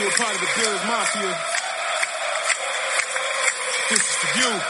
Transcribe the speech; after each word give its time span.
you 0.00 0.08
a 0.08 0.12
part 0.12 0.34
of 0.34 0.40
the 0.40 0.48
Bills 0.56 0.84
Mafia, 0.86 1.38
this 3.90 4.00
is 4.00 4.16
for 4.16 4.38
you. 4.40 4.60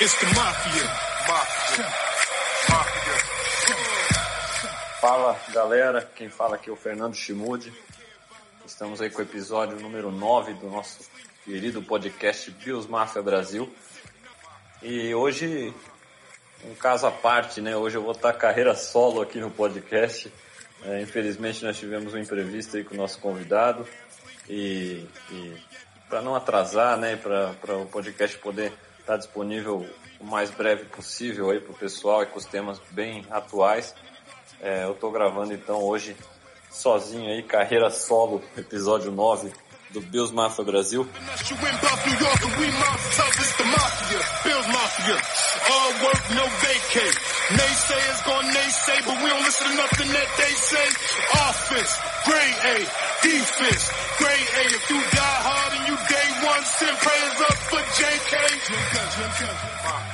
It's 0.00 0.20
the 0.20 0.26
Mafia. 0.26 0.86
Mafia. 1.28 1.88
Fala 5.00 5.40
galera, 5.52 6.08
quem 6.14 6.28
fala 6.28 6.54
aqui 6.54 6.70
é 6.70 6.72
o 6.72 6.76
Fernando 6.76 7.16
Chimude. 7.16 7.72
Estamos 8.64 9.00
aí 9.00 9.10
com 9.10 9.18
o 9.18 9.22
episódio 9.22 9.80
número 9.80 10.12
9 10.12 10.54
do 10.54 10.68
nosso 10.68 11.10
querido 11.44 11.82
podcast 11.82 12.50
Bills 12.52 12.88
Mafia 12.88 13.22
Brasil. 13.22 13.68
E 14.82 15.12
hoje, 15.14 15.74
um 16.64 16.74
caso 16.76 17.06
à 17.06 17.10
parte, 17.10 17.60
né? 17.60 17.76
Hoje 17.76 17.96
eu 17.96 18.02
vou 18.02 18.12
estar 18.12 18.32
carreira 18.34 18.76
solo 18.76 19.20
aqui 19.20 19.40
no 19.40 19.50
podcast. 19.50 20.32
É, 20.84 21.00
infelizmente 21.00 21.64
nós 21.64 21.78
tivemos 21.78 22.12
um 22.14 22.18
imprevisto 22.18 22.76
aí 22.76 22.84
com 22.84 22.94
o 22.94 22.96
nosso 22.96 23.18
convidado. 23.18 23.86
E, 24.48 25.06
e 25.30 25.56
para 26.08 26.20
não 26.20 26.34
atrasar, 26.34 26.98
né? 26.98 27.16
Para 27.16 27.76
o 27.76 27.86
podcast 27.86 28.36
poder 28.38 28.72
estar 29.00 29.16
disponível 29.16 29.88
o 30.20 30.24
mais 30.24 30.50
breve 30.50 30.84
possível 30.84 31.50
aí 31.50 31.60
para 31.60 31.72
o 31.72 31.76
pessoal 31.76 32.22
e 32.22 32.26
com 32.26 32.38
os 32.38 32.44
temas 32.44 32.80
bem 32.90 33.24
atuais. 33.30 33.94
É, 34.60 34.84
eu 34.84 34.92
estou 34.92 35.10
gravando 35.10 35.52
então 35.52 35.82
hoje 35.82 36.16
sozinho 36.70 37.30
aí, 37.30 37.42
carreira 37.42 37.90
solo, 37.90 38.42
episódio 38.56 39.10
9 39.10 39.52
do 39.90 40.00
Bills 40.00 40.34
Mafia 40.34 40.64
Brasil. 40.64 41.08
Naysayers 47.52 48.24
gonna 48.24 48.48
naysay, 48.56 49.04
but 49.04 49.22
we 49.22 49.28
don't 49.28 49.44
listen 49.44 49.68
to 49.68 49.76
nothing 49.76 50.08
that 50.16 50.28
they 50.40 50.54
say. 50.56 50.88
Office 51.44 51.92
grade 52.24 52.58
A, 52.72 52.76
defense, 53.20 53.84
grade 54.16 54.48
A. 54.56 54.64
If 54.72 54.88
you 54.88 54.96
die 54.96 55.40
hard 55.44 55.72
and 55.76 55.84
you 55.88 55.96
day 56.08 56.28
one, 56.40 56.64
send 56.64 56.96
prayers 56.96 57.40
up 57.44 57.58
for 57.68 57.82
JK. 58.00 58.34
JK. 59.12 60.13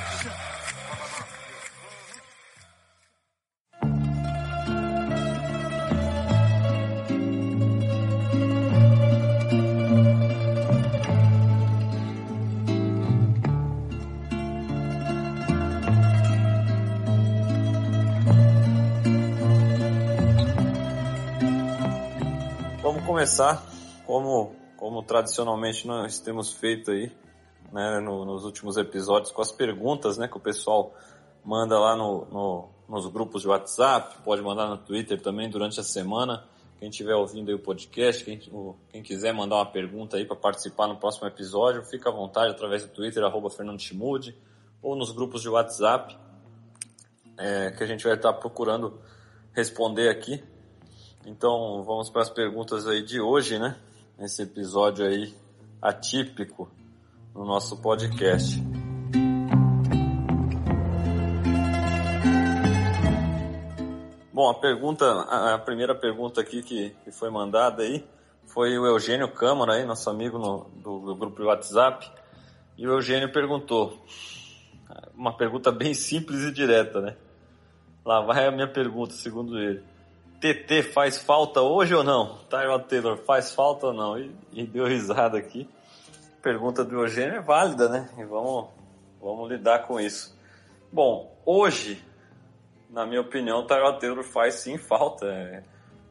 Vamos 23.01 23.05
começar 23.07 23.63
como, 24.05 24.55
como 24.77 25.01
tradicionalmente 25.03 25.87
nós 25.87 26.19
temos 26.19 26.53
feito 26.53 26.91
aí, 26.91 27.11
né, 27.71 27.99
no- 27.99 28.25
nos 28.25 28.45
últimos 28.45 28.77
episódios, 28.77 29.31
com 29.31 29.41
as 29.41 29.51
perguntas, 29.51 30.17
né, 30.17 30.27
que 30.27 30.37
o 30.37 30.39
pessoal 30.39 30.93
manda 31.43 31.79
lá 31.79 31.95
no, 31.95 32.25
no- 32.25 32.69
nos 32.87 33.07
grupos 33.07 33.41
de 33.41 33.47
WhatsApp, 33.47 34.17
pode 34.23 34.41
mandar 34.43 34.67
no 34.67 34.77
Twitter 34.77 35.19
também 35.19 35.49
durante 35.49 35.79
a 35.79 35.83
semana. 35.83 36.45
Quem 36.79 36.89
estiver 36.89 37.15
ouvindo 37.15 37.49
aí 37.49 37.55
o 37.55 37.59
podcast, 37.59 38.23
quem, 38.23 38.39
o- 38.51 38.75
quem 38.89 39.01
quiser 39.01 39.33
mandar 39.33 39.55
uma 39.55 39.65
pergunta 39.71 40.17
aí 40.17 40.25
para 40.25 40.35
participar 40.35 40.87
no 40.87 40.97
próximo 40.97 41.27
episódio, 41.27 41.83
fica 41.83 42.09
à 42.09 42.13
vontade 42.13 42.51
através 42.51 42.83
do 42.83 42.89
Twitter, 42.93 43.23
arroba 43.23 43.49
Fernando 43.49 43.79
Chimude, 43.79 44.37
ou 44.81 44.95
nos 44.95 45.11
grupos 45.11 45.41
de 45.41 45.49
WhatsApp, 45.49 46.15
é, 47.37 47.71
que 47.71 47.83
a 47.83 47.87
gente 47.87 48.03
vai 48.03 48.13
estar 48.15 48.33
procurando 48.33 49.01
responder 49.53 50.09
aqui. 50.09 50.43
Então 51.25 51.83
vamos 51.83 52.09
para 52.09 52.21
as 52.21 52.29
perguntas 52.29 52.87
aí 52.87 53.03
de 53.03 53.19
hoje, 53.21 53.59
né? 53.59 53.77
Esse 54.19 54.43
episódio 54.43 55.05
aí 55.05 55.33
atípico 55.81 56.69
no 57.33 57.45
nosso 57.45 57.77
podcast. 57.81 58.59
Bom, 64.33 64.49
a 64.49 64.53
pergunta, 64.53 65.05
a 65.05 65.55
a 65.55 65.59
primeira 65.59 65.93
pergunta 65.93 66.41
aqui 66.41 66.63
que, 66.63 66.89
que 67.03 67.11
foi 67.11 67.29
mandada 67.29 67.83
aí 67.83 68.03
foi 68.45 68.77
o 68.77 68.85
Eugênio 68.85 69.27
Câmara 69.31 69.73
aí, 69.73 69.85
nosso 69.85 70.09
amigo 70.09 70.37
no- 70.37 70.69
do, 70.81 70.99
do 70.99 71.15
grupo 71.15 71.37
de 71.37 71.43
WhatsApp. 71.47 72.09
E 72.77 72.87
o 72.87 72.91
Eugênio 72.91 73.31
perguntou, 73.31 74.03
uma 75.15 75.35
pergunta 75.35 75.71
bem 75.71 75.93
simples 75.93 76.41
e 76.43 76.51
direta, 76.51 76.99
né? 77.01 77.15
Lá 78.05 78.21
vai 78.21 78.47
a 78.47 78.51
minha 78.51 78.67
pergunta, 78.67 79.13
segundo 79.13 79.59
ele. 79.59 79.83
TT 80.41 80.81
faz 80.91 81.19
falta 81.19 81.61
hoje 81.61 81.93
ou 81.93 82.03
não? 82.03 82.39
Tyrod 82.49 82.85
Taylor 82.85 83.17
faz 83.17 83.53
falta 83.53 83.87
ou 83.87 83.93
não? 83.93 84.17
E, 84.17 84.35
e 84.51 84.65
deu 84.65 84.85
risada 84.85 85.37
aqui. 85.37 85.69
Pergunta 86.41 86.83
do 86.83 86.99
Eugênio 86.99 87.35
é 87.35 87.41
válida, 87.41 87.87
né? 87.87 88.09
E 88.17 88.23
vamos, 88.23 88.69
vamos 89.21 89.49
lidar 89.49 89.85
com 89.85 89.99
isso. 89.99 90.35
Bom, 90.91 91.39
hoje, 91.45 92.03
na 92.89 93.05
minha 93.05 93.21
opinião, 93.21 93.67
Tyrod 93.67 93.99
Taylor 93.99 94.23
faz 94.23 94.55
sim 94.55 94.79
falta. 94.79 95.27
É, 95.27 95.63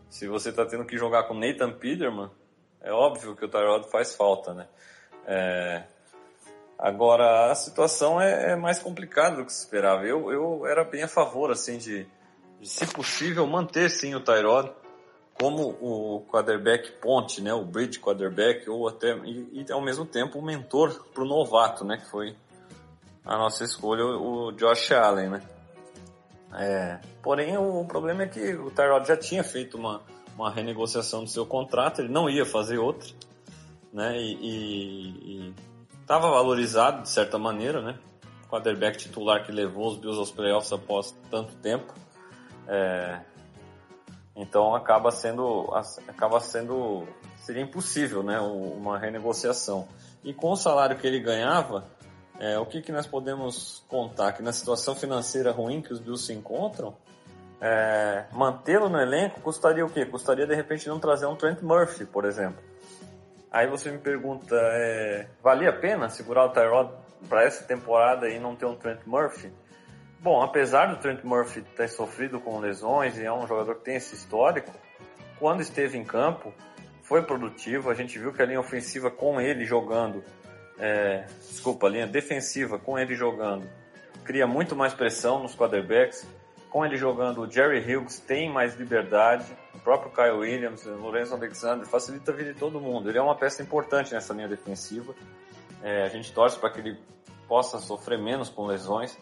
se 0.08 0.28
você 0.28 0.50
está 0.50 0.64
tendo 0.64 0.84
que 0.84 0.96
jogar 0.96 1.24
com 1.24 1.34
Nathan 1.34 1.72
Peterman, 1.72 2.30
é 2.80 2.92
óbvio 2.92 3.34
que 3.34 3.44
o 3.44 3.48
Tyrod 3.48 3.90
faz 3.90 4.14
falta, 4.14 4.54
né? 4.54 4.68
É, 5.26 5.82
Agora, 6.80 7.52
a 7.52 7.54
situação 7.54 8.18
é, 8.18 8.52
é 8.52 8.56
mais 8.56 8.78
complicada 8.78 9.36
do 9.36 9.44
que 9.44 9.52
se 9.52 9.64
esperava. 9.64 10.06
Eu, 10.06 10.32
eu 10.32 10.66
era 10.66 10.82
bem 10.82 11.02
a 11.02 11.08
favor, 11.08 11.50
assim, 11.50 11.76
de, 11.76 12.06
de, 12.60 12.68
se 12.68 12.86
possível, 12.86 13.46
manter, 13.46 13.90
sim, 13.90 14.14
o 14.14 14.20
Tyrod 14.20 14.70
como 15.40 15.70
o 15.80 16.26
quarterback 16.30 16.92
ponte, 17.00 17.40
né? 17.40 17.54
O 17.54 17.64
bridge 17.64 17.98
quarterback, 17.98 18.68
ou 18.68 18.86
até, 18.86 19.16
e, 19.24 19.64
e 19.66 19.72
ao 19.72 19.80
mesmo 19.80 20.04
tempo, 20.04 20.38
o 20.38 20.42
mentor 20.42 21.06
para 21.14 21.22
o 21.22 21.26
novato, 21.26 21.82
né? 21.82 21.96
Que 21.96 22.10
foi 22.10 22.36
a 23.24 23.38
nossa 23.38 23.64
escolha, 23.64 24.04
o 24.04 24.52
Josh 24.52 24.92
Allen, 24.92 25.30
né? 25.30 25.42
É, 26.52 27.00
porém, 27.22 27.56
o, 27.56 27.84
problema 27.86 28.24
é 28.24 28.26
que 28.26 28.52
o 28.54 28.70
Tyrod 28.70 29.08
já 29.08 29.16
tinha 29.16 29.42
feito 29.42 29.78
uma, 29.78 30.02
uma 30.34 30.50
renegociação 30.50 31.24
do 31.24 31.30
seu 31.30 31.46
contrato, 31.46 32.02
ele 32.02 32.12
não 32.12 32.28
ia 32.28 32.44
fazer 32.44 32.76
outra, 32.76 33.08
né? 33.90 34.18
E 34.20 35.54
estava 36.02 36.28
valorizado 36.28 37.02
de 37.02 37.08
certa 37.08 37.38
maneira, 37.38 37.80
né? 37.80 37.98
Quarterback 38.50 38.98
titular 38.98 39.42
que 39.46 39.52
levou 39.52 39.88
os 39.88 39.96
Bills 39.96 40.18
aos 40.18 40.30
playoffs 40.30 40.70
após 40.70 41.16
tanto 41.30 41.54
tempo. 41.56 41.94
É, 42.72 43.18
então 44.36 44.76
acaba 44.76 45.10
sendo, 45.10 45.68
acaba 46.06 46.38
sendo, 46.38 47.04
seria 47.36 47.62
impossível, 47.62 48.22
né? 48.22 48.38
Uma 48.38 48.96
renegociação. 48.96 49.88
E 50.22 50.32
com 50.32 50.52
o 50.52 50.56
salário 50.56 50.96
que 50.96 51.06
ele 51.06 51.18
ganhava, 51.18 51.84
é, 52.38 52.56
o 52.58 52.64
que, 52.64 52.80
que 52.80 52.92
nós 52.92 53.08
podemos 53.08 53.84
contar? 53.88 54.32
Que 54.32 54.42
na 54.42 54.52
situação 54.52 54.94
financeira 54.94 55.50
ruim 55.50 55.82
que 55.82 55.92
os 55.92 55.98
Bills 55.98 56.24
se 56.24 56.32
encontram, 56.32 56.94
é, 57.60 58.26
mantê-lo 58.32 58.88
no 58.88 58.98
elenco 58.98 59.40
custaria 59.40 59.84
o 59.84 59.90
quê? 59.90 60.06
Custaria 60.06 60.46
de 60.46 60.54
repente 60.54 60.88
não 60.88 61.00
trazer 61.00 61.26
um 61.26 61.34
Trent 61.34 61.60
Murphy, 61.60 62.06
por 62.06 62.24
exemplo. 62.24 62.62
Aí 63.50 63.66
você 63.66 63.90
me 63.90 63.98
pergunta, 63.98 64.54
é, 64.54 65.26
valia 65.42 65.70
a 65.70 65.72
pena 65.72 66.08
segurar 66.08 66.46
o 66.46 66.50
Tyrod 66.50 66.92
para 67.28 67.42
essa 67.42 67.64
temporada 67.64 68.28
e 68.28 68.38
não 68.38 68.54
ter 68.54 68.66
um 68.66 68.76
Trent 68.76 69.00
Murphy? 69.04 69.52
Bom, 70.22 70.42
apesar 70.42 70.86
do 70.86 71.00
Trent 71.00 71.24
Murphy 71.24 71.62
ter 71.62 71.88
sofrido 71.88 72.38
com 72.38 72.60
lesões 72.60 73.16
e 73.16 73.24
é 73.24 73.32
um 73.32 73.46
jogador 73.46 73.76
que 73.76 73.84
tem 73.84 73.96
esse 73.96 74.14
histórico, 74.14 74.70
quando 75.38 75.62
esteve 75.62 75.96
em 75.96 76.04
campo 76.04 76.52
foi 77.02 77.22
produtivo. 77.22 77.88
A 77.88 77.94
gente 77.94 78.18
viu 78.18 78.30
que 78.30 78.42
a 78.42 78.44
linha 78.44 78.60
ofensiva 78.60 79.10
com 79.10 79.40
ele 79.40 79.64
jogando, 79.64 80.22
é, 80.78 81.24
desculpa, 81.48 81.86
a 81.86 81.90
linha 81.90 82.06
defensiva 82.06 82.78
com 82.78 82.98
ele 82.98 83.14
jogando, 83.14 83.66
cria 84.22 84.46
muito 84.46 84.76
mais 84.76 84.92
pressão 84.92 85.42
nos 85.42 85.56
quarterbacks. 85.56 86.26
Com 86.68 86.84
ele 86.84 86.98
jogando, 86.98 87.40
o 87.40 87.50
Jerry 87.50 87.80
Hughes 87.80 88.20
tem 88.20 88.52
mais 88.52 88.76
liberdade, 88.76 89.44
o 89.74 89.80
próprio 89.80 90.12
Kyle 90.12 90.38
Williams, 90.38 90.84
o 90.84 90.96
Lorenzo 90.96 91.34
Alexander, 91.34 91.86
facilita 91.86 92.30
a 92.30 92.34
vida 92.34 92.52
de 92.52 92.60
todo 92.60 92.78
mundo. 92.78 93.08
Ele 93.08 93.16
é 93.18 93.22
uma 93.22 93.34
peça 93.34 93.62
importante 93.62 94.12
nessa 94.12 94.34
linha 94.34 94.46
defensiva. 94.46 95.14
É, 95.82 96.02
a 96.02 96.08
gente 96.08 96.30
torce 96.30 96.58
para 96.58 96.70
que 96.70 96.78
ele 96.78 96.98
possa 97.48 97.78
sofrer 97.78 98.18
menos 98.18 98.50
com 98.50 98.66
lesões, 98.66 99.18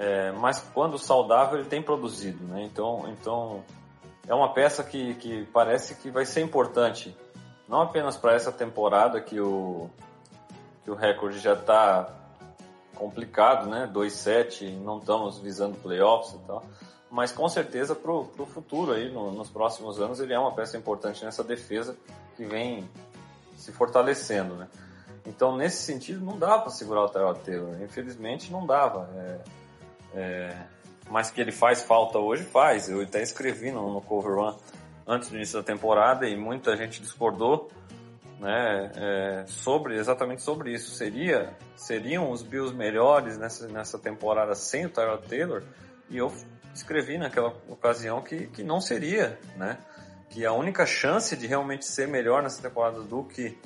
é, 0.00 0.32
mas 0.32 0.58
quando 0.72 0.96
saudável 0.98 1.58
ele 1.58 1.68
tem 1.68 1.82
produzido, 1.82 2.42
né? 2.44 2.62
Então, 2.64 3.04
então 3.08 3.62
é 4.26 4.34
uma 4.34 4.50
peça 4.54 4.82
que, 4.82 5.12
que 5.16 5.44
parece 5.52 5.94
que 5.96 6.10
vai 6.10 6.24
ser 6.24 6.40
importante, 6.40 7.14
não 7.68 7.82
apenas 7.82 8.16
para 8.16 8.32
essa 8.32 8.50
temporada 8.50 9.20
que 9.20 9.38
o 9.38 9.90
que 10.82 10.90
o 10.90 10.94
recorde 10.94 11.38
já 11.38 11.52
está 11.52 12.08
complicado, 12.94 13.68
né? 13.68 13.90
2-7, 13.92 14.72
não 14.78 15.00
estamos 15.00 15.38
visando 15.38 15.76
playoffs 15.76 16.32
e 16.32 16.38
tal. 16.46 16.64
Mas 17.10 17.30
com 17.30 17.46
certeza 17.50 17.94
para 17.94 18.10
o 18.10 18.46
futuro 18.46 18.92
aí, 18.92 19.12
no, 19.12 19.30
nos 19.32 19.50
próximos 19.50 20.00
anos, 20.00 20.18
ele 20.18 20.32
é 20.32 20.38
uma 20.38 20.52
peça 20.52 20.78
importante 20.78 21.22
nessa 21.22 21.44
defesa 21.44 21.94
que 22.38 22.46
vem 22.46 22.88
se 23.54 23.70
fortalecendo, 23.70 24.54
né? 24.54 24.66
Então, 25.26 25.54
nesse 25.54 25.82
sentido, 25.82 26.24
não 26.24 26.38
dá 26.38 26.58
para 26.58 26.70
segurar 26.70 27.04
o 27.04 27.08
Tyrod 27.10 27.40
Taylor. 27.40 27.82
Infelizmente, 27.82 28.50
não 28.50 28.64
dava. 28.64 29.10
É, 29.14 29.59
é, 30.14 30.54
mas 31.10 31.30
que 31.30 31.40
ele 31.40 31.52
faz 31.52 31.82
falta 31.82 32.18
hoje, 32.18 32.44
faz. 32.44 32.88
Eu 32.88 33.00
até 33.02 33.22
escrevi 33.22 33.70
no, 33.70 33.92
no 33.92 34.00
Cover 34.00 34.38
One 34.38 34.56
antes 35.06 35.28
do 35.28 35.36
início 35.36 35.58
da 35.58 35.64
temporada 35.64 36.28
e 36.28 36.36
muita 36.36 36.76
gente 36.76 37.02
discordou, 37.02 37.68
né, 38.38 38.90
é, 38.94 39.44
sobre 39.46 39.96
exatamente 39.96 40.42
sobre 40.42 40.72
isso. 40.72 40.90
Seria 40.92 41.52
seriam 41.76 42.30
os 42.30 42.42
Bills 42.42 42.74
melhores 42.74 43.36
nessa, 43.36 43.66
nessa 43.68 43.98
temporada 43.98 44.54
sem 44.54 44.86
o 44.86 44.90
Tyrod 44.90 45.26
Taylor? 45.26 45.62
E 46.08 46.18
eu 46.18 46.32
escrevi 46.74 47.18
naquela 47.18 47.54
ocasião 47.68 48.22
que, 48.22 48.46
que 48.46 48.62
não 48.62 48.80
seria, 48.80 49.38
né? 49.56 49.78
Que 50.28 50.46
a 50.46 50.52
única 50.52 50.86
chance 50.86 51.36
de 51.36 51.46
realmente 51.46 51.84
ser 51.84 52.06
melhor 52.06 52.42
nessa 52.42 52.62
temporada 52.62 53.00
do 53.02 53.24
que 53.24 53.58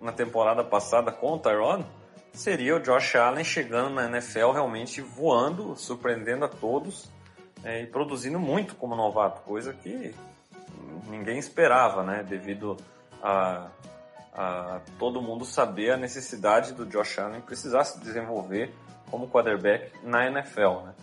na 0.00 0.12
temporada 0.12 0.62
passada 0.62 1.10
com 1.10 1.32
o 1.32 1.38
Tyrod 1.38 1.84
seria 2.32 2.76
o 2.76 2.80
Josh 2.80 3.16
Allen 3.16 3.44
chegando 3.44 3.90
na 3.90 4.06
NFL 4.06 4.52
realmente 4.52 5.00
voando, 5.00 5.76
surpreendendo 5.76 6.44
a 6.44 6.48
todos 6.48 7.10
é, 7.64 7.82
e 7.82 7.86
produzindo 7.86 8.38
muito 8.38 8.74
como 8.76 8.94
novato, 8.94 9.42
coisa 9.42 9.72
que 9.72 10.14
ninguém 11.08 11.38
esperava, 11.38 12.02
né? 12.02 12.22
Devido 12.22 12.76
a, 13.22 13.68
a 14.32 14.80
todo 14.98 15.20
mundo 15.20 15.44
saber 15.44 15.90
a 15.90 15.96
necessidade 15.96 16.72
do 16.72 16.86
Josh 16.86 17.18
Allen 17.18 17.40
precisar 17.40 17.84
se 17.84 17.98
desenvolver 18.00 18.72
como 19.10 19.28
quarterback 19.28 19.92
na 20.02 20.26
NFL, 20.26 20.84
né? 20.84 20.94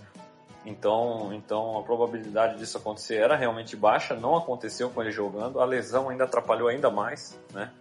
Então, 0.66 1.32
então 1.32 1.78
a 1.78 1.84
probabilidade 1.84 2.58
disso 2.58 2.78
acontecer 2.78 3.18
era 3.18 3.36
realmente 3.36 3.76
baixa, 3.76 4.16
não 4.16 4.36
aconteceu 4.36 4.90
com 4.90 5.02
ele 5.02 5.12
jogando, 5.12 5.60
a 5.60 5.66
lesão 5.66 6.10
ainda 6.10 6.24
atrapalhou 6.24 6.68
ainda 6.68 6.90
mais, 6.90 7.40
né? 7.54 7.72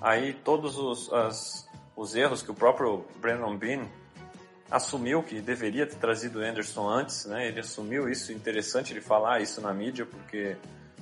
Aí 0.00 0.34
todos 0.34 0.76
os, 0.76 1.12
as, 1.12 1.65
os 1.96 2.14
erros 2.14 2.42
que 2.42 2.50
o 2.50 2.54
próprio 2.54 3.04
Brandon 3.20 3.56
Bean 3.56 3.88
assumiu 4.70 5.22
que 5.22 5.40
deveria 5.40 5.86
ter 5.86 5.96
trazido 5.96 6.40
o 6.40 6.42
Anderson 6.42 6.88
antes, 6.88 7.24
né? 7.24 7.48
Ele 7.48 7.60
assumiu 7.60 8.08
isso, 8.08 8.32
interessante 8.32 8.92
ele 8.92 9.00
falar 9.00 9.40
isso 9.40 9.60
na 9.60 9.72
mídia, 9.72 10.04
porque 10.04 10.56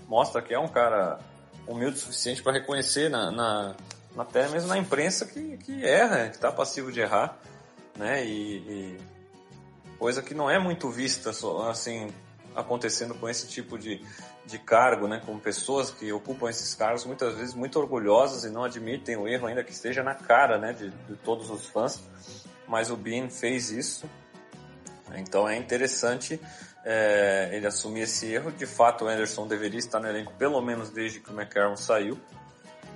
mostra 0.06 0.40
que 0.40 0.54
é 0.54 0.58
um 0.58 0.68
cara 0.68 1.18
humilde 1.66 1.96
o 1.96 1.98
suficiente 1.98 2.42
para 2.42 2.52
reconhecer 2.52 3.08
na, 3.08 3.30
na, 3.30 3.74
até 4.16 4.48
mesmo 4.48 4.68
na 4.68 4.78
imprensa 4.78 5.26
que, 5.26 5.56
que 5.58 5.84
erra, 5.84 6.28
que 6.28 6.36
está 6.36 6.52
passivo 6.52 6.92
de 6.92 7.00
errar, 7.00 7.38
né? 7.96 8.24
E, 8.24 8.56
e, 8.56 8.98
coisa 9.98 10.22
que 10.22 10.34
não 10.34 10.50
é 10.50 10.58
muito 10.58 10.90
vista 10.90 11.30
assim 11.70 12.12
acontecendo 12.54 13.14
com 13.14 13.28
esse 13.28 13.48
tipo 13.48 13.78
de, 13.78 14.04
de 14.46 14.58
cargo, 14.58 15.08
né? 15.08 15.22
Com 15.24 15.38
pessoas 15.38 15.90
que 15.90 16.12
ocupam 16.12 16.48
esses 16.48 16.74
cargos 16.74 17.04
muitas 17.04 17.34
vezes 17.36 17.54
muito 17.54 17.78
orgulhosas 17.78 18.44
e 18.44 18.50
não 18.50 18.64
admitem 18.64 19.16
o 19.16 19.26
erro 19.26 19.46
ainda 19.46 19.64
que 19.64 19.72
esteja 19.72 20.02
na 20.02 20.14
cara, 20.14 20.58
né? 20.58 20.72
De, 20.72 20.90
de 20.90 21.16
todos 21.16 21.50
os 21.50 21.66
fãs. 21.66 22.02
Mas 22.66 22.90
o 22.90 22.96
Bean 22.96 23.28
fez 23.28 23.70
isso, 23.70 24.08
então 25.14 25.48
é 25.48 25.56
interessante 25.56 26.40
é, 26.84 27.50
ele 27.52 27.66
assumir 27.66 28.02
esse 28.02 28.32
erro. 28.32 28.52
De 28.52 28.66
fato, 28.66 29.04
o 29.04 29.08
Anderson 29.08 29.46
deveria 29.46 29.78
estar 29.78 30.00
no 30.00 30.08
elenco 30.08 30.32
pelo 30.34 30.60
menos 30.60 30.90
desde 30.90 31.20
que 31.20 31.30
o 31.30 31.34
McCarron 31.34 31.76
saiu. 31.76 32.18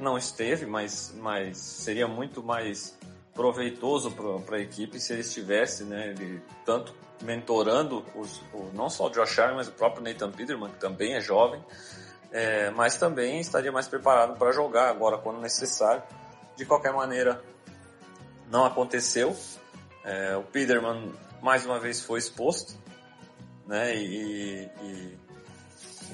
Não 0.00 0.16
esteve, 0.16 0.64
mas, 0.64 1.12
mas 1.16 1.58
seria 1.58 2.06
muito 2.06 2.42
mais 2.42 2.96
proveitoso 3.34 4.10
para 4.44 4.56
a 4.56 4.60
equipe 4.60 4.98
se 4.98 5.12
ele 5.12 5.22
estivesse, 5.22 5.84
né, 5.84 6.08
ele, 6.08 6.42
tanto 6.64 6.94
mentorando 7.22 8.04
os, 8.14 8.40
o, 8.52 8.70
não 8.74 8.88
só 8.88 9.06
o 9.06 9.10
Josh 9.10 9.38
Allen, 9.38 9.56
mas 9.56 9.68
o 9.68 9.72
próprio 9.72 10.02
Nathan 10.02 10.30
Peterman, 10.30 10.70
que 10.70 10.78
também 10.78 11.14
é 11.14 11.20
jovem, 11.20 11.62
é, 12.30 12.70
mas 12.70 12.96
também 12.96 13.40
estaria 13.40 13.72
mais 13.72 13.88
preparado 13.88 14.38
para 14.38 14.52
jogar 14.52 14.88
agora 14.88 15.18
quando 15.18 15.40
necessário. 15.40 16.02
De 16.56 16.66
qualquer 16.66 16.92
maneira, 16.92 17.42
não 18.50 18.64
aconteceu. 18.64 19.36
É, 20.04 20.36
o 20.36 20.42
Peterman 20.42 21.12
mais 21.40 21.64
uma 21.64 21.78
vez 21.78 22.02
foi 22.02 22.18
exposto, 22.18 22.74
né? 23.66 23.94
E, 23.94 24.70
e, 24.82 25.18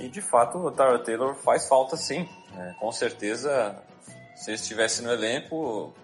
e 0.00 0.08
de 0.08 0.20
fato 0.20 0.58
o 0.58 0.70
Tyler 0.70 1.02
Taylor 1.02 1.34
faz 1.34 1.68
falta 1.68 1.96
sim. 1.96 2.28
Né? 2.52 2.76
Com 2.78 2.92
certeza, 2.92 3.82
se 4.36 4.50
ele 4.50 4.56
estivesse 4.56 5.02
no 5.02 5.12
elenco, 5.12 5.94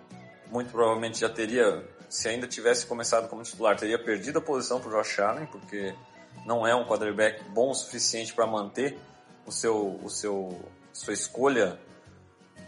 muito 0.51 0.71
provavelmente 0.71 1.21
já 1.21 1.29
teria, 1.29 1.85
se 2.11 2.29
ainda 2.29 2.49
tivesse 2.49 2.85
começado 2.85 3.29
como 3.29 3.43
titular, 3.45 3.77
teria 3.77 3.99
perdido 3.99 4.41
a 4.41 4.43
posição 4.43 4.81
para 4.81 4.91
o 4.91 4.93
Josh 4.93 5.21
Allen, 5.21 5.47
porque 5.47 5.95
não 6.45 6.67
é 6.67 6.75
um 6.75 6.85
quarterback 6.85 7.45
bom 7.45 7.71
o 7.71 7.75
suficiente 7.75 8.35
para 8.35 8.47
manter 8.47 8.99
o 9.47 9.53
seu, 9.53 10.01
o 10.03 10.11
seu, 10.11 10.61
sua 10.93 11.15
escolha 11.15 11.79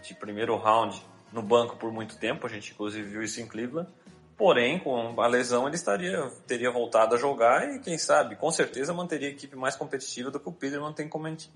de 0.02 0.14
primeiro 0.14 0.56
round 0.56 1.04
no 1.32 1.42
banco 1.42 1.76
por 1.76 1.92
muito 1.92 2.16
tempo. 2.16 2.46
A 2.46 2.48
gente 2.48 2.72
inclusive 2.72 3.08
viu 3.08 3.22
isso 3.22 3.40
em 3.40 3.46
Cleveland. 3.46 3.90
Porém, 4.36 4.78
com 4.78 5.20
a 5.20 5.26
lesão, 5.26 5.66
ele 5.66 5.76
estaria, 5.76 6.30
teria 6.46 6.70
voltado 6.70 7.14
a 7.14 7.18
jogar 7.18 7.68
e, 7.68 7.80
quem 7.80 7.98
sabe, 7.98 8.36
com 8.36 8.50
certeza 8.50 8.92
manteria 8.92 9.28
a 9.28 9.30
equipe 9.30 9.56
mais 9.56 9.76
competitiva 9.76 10.30
do 10.30 10.40
que 10.40 10.48
o 10.48 10.52
Peterman 10.52 10.92
tem, 10.92 11.10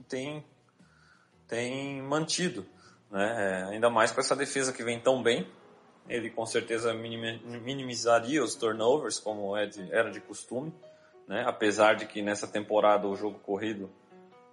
tem, 0.08 0.44
tem 1.48 2.02
mantido. 2.02 2.66
Né? 3.10 3.34
É, 3.38 3.74
ainda 3.74 3.88
mais 3.88 4.10
com 4.10 4.20
essa 4.20 4.36
defesa 4.36 4.72
que 4.72 4.82
vem 4.82 5.00
tão 5.00 5.22
bem. 5.22 5.48
Ele 6.08 6.30
com 6.30 6.46
certeza 6.46 6.94
minimizaria 6.94 8.42
os 8.42 8.54
turnovers, 8.54 9.18
como 9.18 9.56
é 9.56 9.68
era 9.90 10.10
de 10.10 10.20
costume. 10.20 10.72
Né? 11.26 11.44
Apesar 11.46 11.94
de 11.94 12.06
que 12.06 12.22
nessa 12.22 12.46
temporada 12.46 13.08
o 13.08 13.16
jogo 13.16 13.38
corrido 13.40 13.90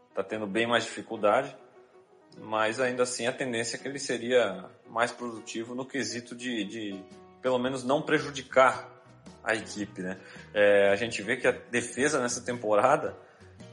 está 0.09 0.23
tendo 0.23 0.47
bem 0.47 0.67
mais 0.67 0.83
dificuldade. 0.83 1.55
Mas 2.37 2.79
ainda 2.79 3.03
assim 3.03 3.27
a 3.27 3.31
tendência 3.31 3.75
é 3.75 3.79
que 3.79 3.87
ele 3.87 3.99
seria 3.99 4.65
mais 4.89 5.11
produtivo 5.11 5.75
no 5.75 5.85
quesito 5.85 6.35
de, 6.35 6.63
de 6.63 7.03
pelo 7.41 7.59
menos 7.59 7.83
não 7.83 8.01
prejudicar 8.01 8.89
a 9.43 9.53
equipe, 9.53 10.01
né? 10.01 10.19
É, 10.53 10.89
a 10.89 10.95
gente 10.95 11.21
vê 11.21 11.37
que 11.37 11.47
a 11.47 11.51
defesa 11.51 12.19
nessa 12.19 12.41
temporada 12.41 13.15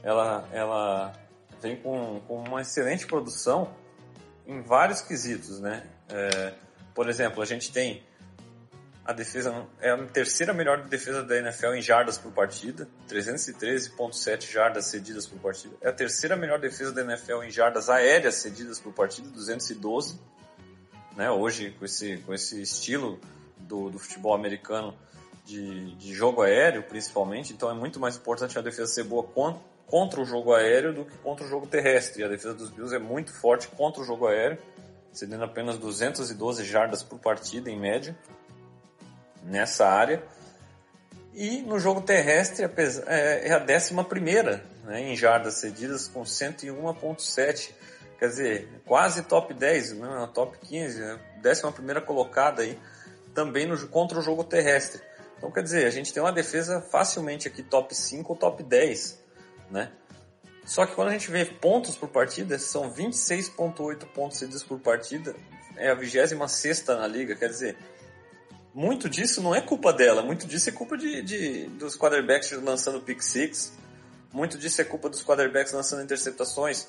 ela, 0.03 0.47
ela 0.51 1.13
vem 1.61 1.77
com, 1.77 2.19
com 2.27 2.43
uma 2.43 2.61
excelente 2.61 3.07
produção 3.07 3.73
em 4.45 4.61
vários 4.61 5.01
quesitos, 5.01 5.59
né? 5.59 5.87
É, 6.09 6.53
por 6.93 7.09
exemplo, 7.09 7.41
a 7.41 7.45
gente 7.45 7.71
tem 7.71 8.03
a 9.03 9.13
defesa 9.13 9.65
é 9.79 9.89
a 9.89 9.97
terceira 10.05 10.53
melhor 10.53 10.83
defesa 10.83 11.23
da 11.23 11.37
NFL 11.37 11.73
em 11.73 11.81
jardas 11.81 12.17
por 12.17 12.31
partida, 12.31 12.87
313.7 13.09 14.51
jardas 14.51 14.85
cedidas 14.85 15.25
por 15.25 15.39
partida. 15.39 15.75
É 15.81 15.89
a 15.89 15.93
terceira 15.93 16.35
melhor 16.35 16.59
defesa 16.59 16.91
da 16.91 17.01
NFL 17.01 17.43
em 17.43 17.51
jardas 17.51 17.89
aéreas 17.89 18.35
cedidas 18.35 18.79
por 18.79 18.93
partida, 18.93 19.27
212. 19.29 20.19
Né? 21.15 21.29
Hoje 21.31 21.71
com 21.77 21.85
esse 21.85 22.17
com 22.17 22.33
esse 22.33 22.61
estilo 22.61 23.19
do, 23.57 23.89
do 23.89 23.99
futebol 23.99 24.33
americano 24.33 24.95
de, 25.45 25.95
de, 25.95 26.13
jogo 26.13 26.43
aéreo, 26.43 26.83
principalmente. 26.83 27.53
Então 27.53 27.69
é 27.69 27.73
muito 27.73 27.99
mais 27.99 28.15
importante 28.15 28.57
a 28.57 28.61
defesa 28.61 28.93
ser 28.93 29.03
boa 29.03 29.23
contra 29.87 30.21
o 30.21 30.25
jogo 30.25 30.53
aéreo 30.53 30.93
do 30.93 31.05
que 31.05 31.17
contra 31.17 31.45
o 31.45 31.49
jogo 31.49 31.65
terrestre. 31.67 32.21
E 32.21 32.25
a 32.25 32.27
defesa 32.27 32.53
dos 32.53 32.69
Bills 32.69 32.95
é 32.95 32.99
muito 32.99 33.33
forte 33.33 33.67
contra 33.67 34.01
o 34.01 34.05
jogo 34.05 34.27
aéreo, 34.27 34.57
cedendo 35.11 35.43
apenas 35.43 35.77
212 35.77 36.63
jardas 36.63 37.03
por 37.03 37.19
partida 37.19 37.69
em 37.69 37.79
média 37.79 38.17
nessa 39.43 39.87
área. 39.87 40.23
E 41.33 41.61
no 41.61 41.79
jogo 41.79 42.01
terrestre 42.01 42.65
é, 43.07 43.47
é 43.47 43.53
a 43.53 43.59
décima 43.59 44.03
primeira 44.03 44.63
né, 44.83 45.01
em 45.01 45.15
jardas 45.15 45.55
cedidas 45.55 46.07
com 46.07 46.23
101.7. 46.23 47.71
Quer 48.19 48.27
dizer, 48.27 48.81
quase 48.85 49.23
top 49.23 49.53
10, 49.53 49.93
né, 49.93 50.29
top 50.33 50.57
15, 50.59 50.99
né, 50.99 51.19
décima 51.41 51.71
primeira 51.71 52.01
colocada 52.01 52.61
aí 52.61 52.77
também 53.33 53.65
no, 53.65 53.87
contra 53.87 54.19
o 54.19 54.21
jogo 54.21 54.43
terrestre. 54.43 55.01
Então, 55.37 55.49
quer 55.49 55.63
dizer, 55.63 55.87
a 55.87 55.89
gente 55.89 56.13
tem 56.13 56.21
uma 56.21 56.31
defesa 56.31 56.81
facilmente 56.81 57.47
aqui 57.47 57.63
top 57.63 57.95
5 57.95 58.31
ou 58.31 58.37
top 58.37 58.61
10, 58.61 59.19
né? 59.71 59.91
Só 60.71 60.85
que 60.85 60.95
quando 60.95 61.09
a 61.09 61.11
gente 61.11 61.29
vê 61.29 61.43
pontos 61.43 61.97
por 61.97 62.07
partida, 62.07 62.57
são 62.57 62.93
26.8 62.93 64.05
pontos 64.05 64.37
cedidos 64.37 64.63
por 64.63 64.79
partida, 64.79 65.35
é 65.75 65.91
a 65.91 65.93
26 65.93 66.85
na 66.85 67.05
liga, 67.05 67.35
quer 67.35 67.49
dizer, 67.49 67.75
muito 68.73 69.09
disso 69.09 69.41
não 69.41 69.53
é 69.53 69.59
culpa 69.59 69.91
dela, 69.91 70.21
muito 70.21 70.47
disso 70.47 70.69
é 70.69 70.71
culpa 70.71 70.97
de, 70.97 71.21
de 71.23 71.65
dos 71.71 71.97
quarterbacks 71.97 72.49
lançando 72.53 73.01
pick 73.01 73.21
six, 73.21 73.73
muito 74.31 74.57
disso 74.57 74.79
é 74.79 74.85
culpa 74.85 75.09
dos 75.09 75.21
quarterbacks 75.21 75.73
lançando 75.73 76.03
interceptações, 76.03 76.87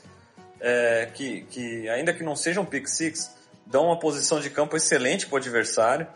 é, 0.60 1.06
que, 1.12 1.42
que 1.50 1.88
ainda 1.88 2.14
que 2.14 2.22
não 2.22 2.36
sejam 2.36 2.64
pick 2.64 2.86
six, 2.86 3.32
dão 3.66 3.86
uma 3.86 3.98
posição 3.98 4.38
de 4.38 4.48
campo 4.48 4.76
excelente 4.76 5.26
para 5.26 5.34
o 5.34 5.38
adversário, 5.38 6.06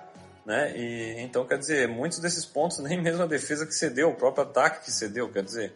né? 0.45 0.73
E 0.77 1.17
então 1.19 1.45
quer 1.45 1.59
dizer, 1.59 1.89
muitos 1.89 2.21
desses 2.21 2.47
pontos 2.47 2.79
nem 2.87 3.03
mesmo 3.03 3.25
a 3.25 3.27
defesa 3.27 3.67
que 3.67 3.75
cedeu, 3.75 4.11
o 4.11 4.15
próprio 4.15 4.45
ataque 4.45 4.85
que 4.85 4.93
cedeu, 4.93 5.29
quer 5.33 5.43
dizer, 5.43 5.75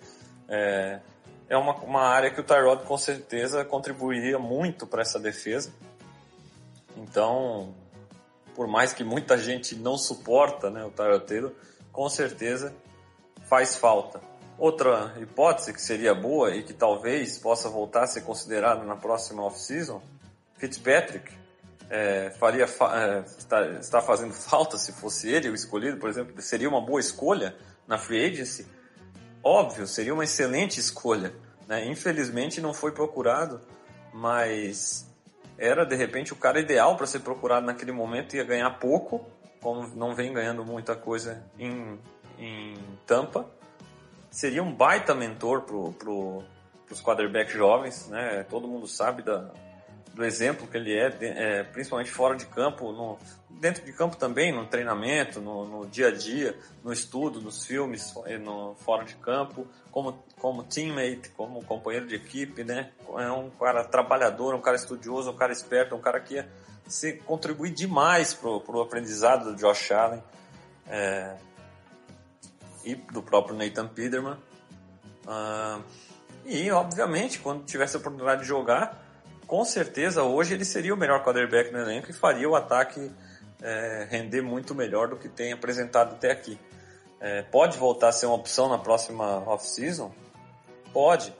é, 0.49 1.00
é 1.50 1.57
uma, 1.57 1.75
uma 1.78 2.02
área 2.02 2.30
que 2.30 2.40
o 2.40 2.45
Tyrod 2.45 2.85
com 2.85 2.97
certeza 2.97 3.64
contribuiria 3.64 4.38
muito 4.38 4.87
para 4.87 5.02
essa 5.02 5.19
defesa. 5.19 5.73
Então, 6.97 7.75
por 8.54 8.69
mais 8.69 8.92
que 8.92 9.02
muita 9.02 9.37
gente 9.37 9.75
não 9.75 9.99
suporta, 9.99 10.71
né, 10.71 10.85
o 10.85 10.90
Tyrod 10.92 11.26
Taylor, 11.26 11.52
com 11.90 12.09
certeza 12.09 12.73
faz 13.49 13.75
falta. 13.75 14.21
Outra 14.57 15.16
hipótese 15.21 15.73
que 15.73 15.83
seria 15.83 16.14
boa 16.14 16.54
e 16.54 16.62
que 16.62 16.73
talvez 16.73 17.37
possa 17.37 17.69
voltar 17.69 18.04
a 18.04 18.07
ser 18.07 18.21
considerada 18.21 18.85
na 18.85 18.95
próxima 18.95 19.42
off-season, 19.42 20.00
Fitzpatrick, 20.57 21.33
é, 21.88 22.30
faria 22.38 22.64
é, 22.64 23.25
está, 23.26 23.66
está 23.80 24.00
fazendo 24.00 24.35
falta 24.38 24.78
se 24.78 24.92
fosse 24.92 25.28
ele 25.28 25.49
o 25.49 25.54
escolhido, 25.54 25.97
por 25.97 26.09
exemplo, 26.09 26.40
seria 26.40 26.69
uma 26.69 26.80
boa 26.80 27.00
escolha 27.00 27.57
na 27.88 27.99
free 27.99 28.25
agency? 28.25 28.64
Óbvio, 29.42 29.87
seria 29.87 30.12
uma 30.12 30.25
excelente 30.25 30.78
escolha, 30.78 31.35
Né? 31.66 31.87
Infelizmente 31.87 32.61
não 32.61 32.75
foi 32.75 32.92
procurado, 32.92 33.61
mas 34.12 35.06
era 35.56 35.85
de 35.85 35.94
repente 35.94 36.32
o 36.32 36.37
cara 36.37 36.59
ideal 36.59 36.97
para 36.97 37.06
ser 37.06 37.20
procurado 37.20 37.66
naquele 37.66 37.92
momento, 37.92 38.35
ia 38.35 38.44
ganhar 38.44 38.70
pouco, 38.78 39.25
como 39.61 39.87
não 39.94 40.14
vem 40.14 40.32
ganhando 40.32 40.64
muita 40.64 40.97
coisa 40.97 41.44
em, 41.59 41.99
em 42.38 42.75
Tampa. 43.06 43.47
Seria 44.30 44.62
um 44.62 44.73
baita 44.73 45.14
mentor 45.14 45.62
pro, 45.62 45.92
pro, 45.92 46.42
pros 46.87 47.02
quarterbacks 47.02 47.52
jovens, 47.52 48.09
né? 48.09 48.44
Todo 48.49 48.66
mundo 48.66 48.87
sabe 48.87 49.23
da, 49.23 49.50
do 50.14 50.25
exemplo 50.25 50.67
que 50.67 50.76
ele 50.76 50.93
é, 50.93 51.17
é, 51.21 51.62
principalmente 51.62 52.11
fora 52.11 52.37
de 52.37 52.47
campo, 52.47 52.93
no, 52.93 53.19
dentro 53.49 53.85
de 53.85 53.93
campo 53.93 54.17
também, 54.17 54.52
no 54.52 54.67
treinamento, 54.67 55.40
no, 55.40 55.67
no, 55.67 55.87
dia 55.87 56.09
a 56.09 56.11
dia, 56.11 56.59
no 56.83 56.93
estudo, 56.93 57.40
nos 57.40 57.64
filmes, 57.64 58.14
no, 58.43 58.75
fora 58.76 59.05
de 59.05 59.14
campo, 59.17 59.67
como, 59.90 60.23
como 60.38 60.62
teammate, 60.64 61.31
como 61.37 61.64
companheiro 61.64 62.07
de 62.07 62.17
equipe, 62.17 62.64
né? 62.64 62.90
É 63.19 63.31
um 63.31 63.50
cara 63.50 63.85
trabalhador, 63.85 64.55
um 64.55 64.61
cara 64.61 64.76
estudioso, 64.76 65.31
um 65.31 65.37
cara 65.37 65.52
esperto, 65.52 65.95
um 65.95 66.00
cara 66.00 66.21
que 66.21 66.45
se 66.87 67.14
contribuir 67.19 67.71
demais 67.71 68.35
pro, 68.35 68.61
pro 68.61 68.81
aprendizado 68.81 69.52
do 69.52 69.57
Josh 69.57 69.93
Allen 69.93 70.23
é, 70.88 71.37
e 72.85 72.95
do 72.95 73.23
próprio 73.23 73.57
Nathan 73.57 73.87
Peterman. 73.88 74.37
Uh, 75.25 75.83
e, 76.45 76.71
obviamente, 76.71 77.38
quando 77.38 77.64
tivesse 77.64 77.97
a 77.97 78.00
oportunidade 78.00 78.43
de 78.43 78.49
jogar, 78.49 79.10
com 79.50 79.64
certeza 79.64 80.23
hoje 80.23 80.54
ele 80.54 80.64
seria 80.64 80.95
o 80.95 80.97
melhor 80.97 81.25
quarterback 81.25 81.73
no 81.73 81.80
elenco 81.80 82.09
e 82.09 82.12
faria 82.12 82.49
o 82.49 82.54
ataque 82.54 83.11
é, 83.61 84.07
render 84.09 84.42
muito 84.42 84.76
melhor 84.76 85.09
do 85.09 85.16
que 85.16 85.28
tem 85.28 85.52
apresentado 85.52 86.12
até 86.12 86.30
aqui. 86.30 86.57
É, 87.19 87.42
pode 87.42 87.76
voltar 87.76 88.11
a 88.11 88.12
ser 88.12 88.26
uma 88.26 88.37
opção 88.37 88.69
na 88.69 88.78
próxima 88.78 89.42
off-season? 89.49 90.14
Pode. 90.92 91.35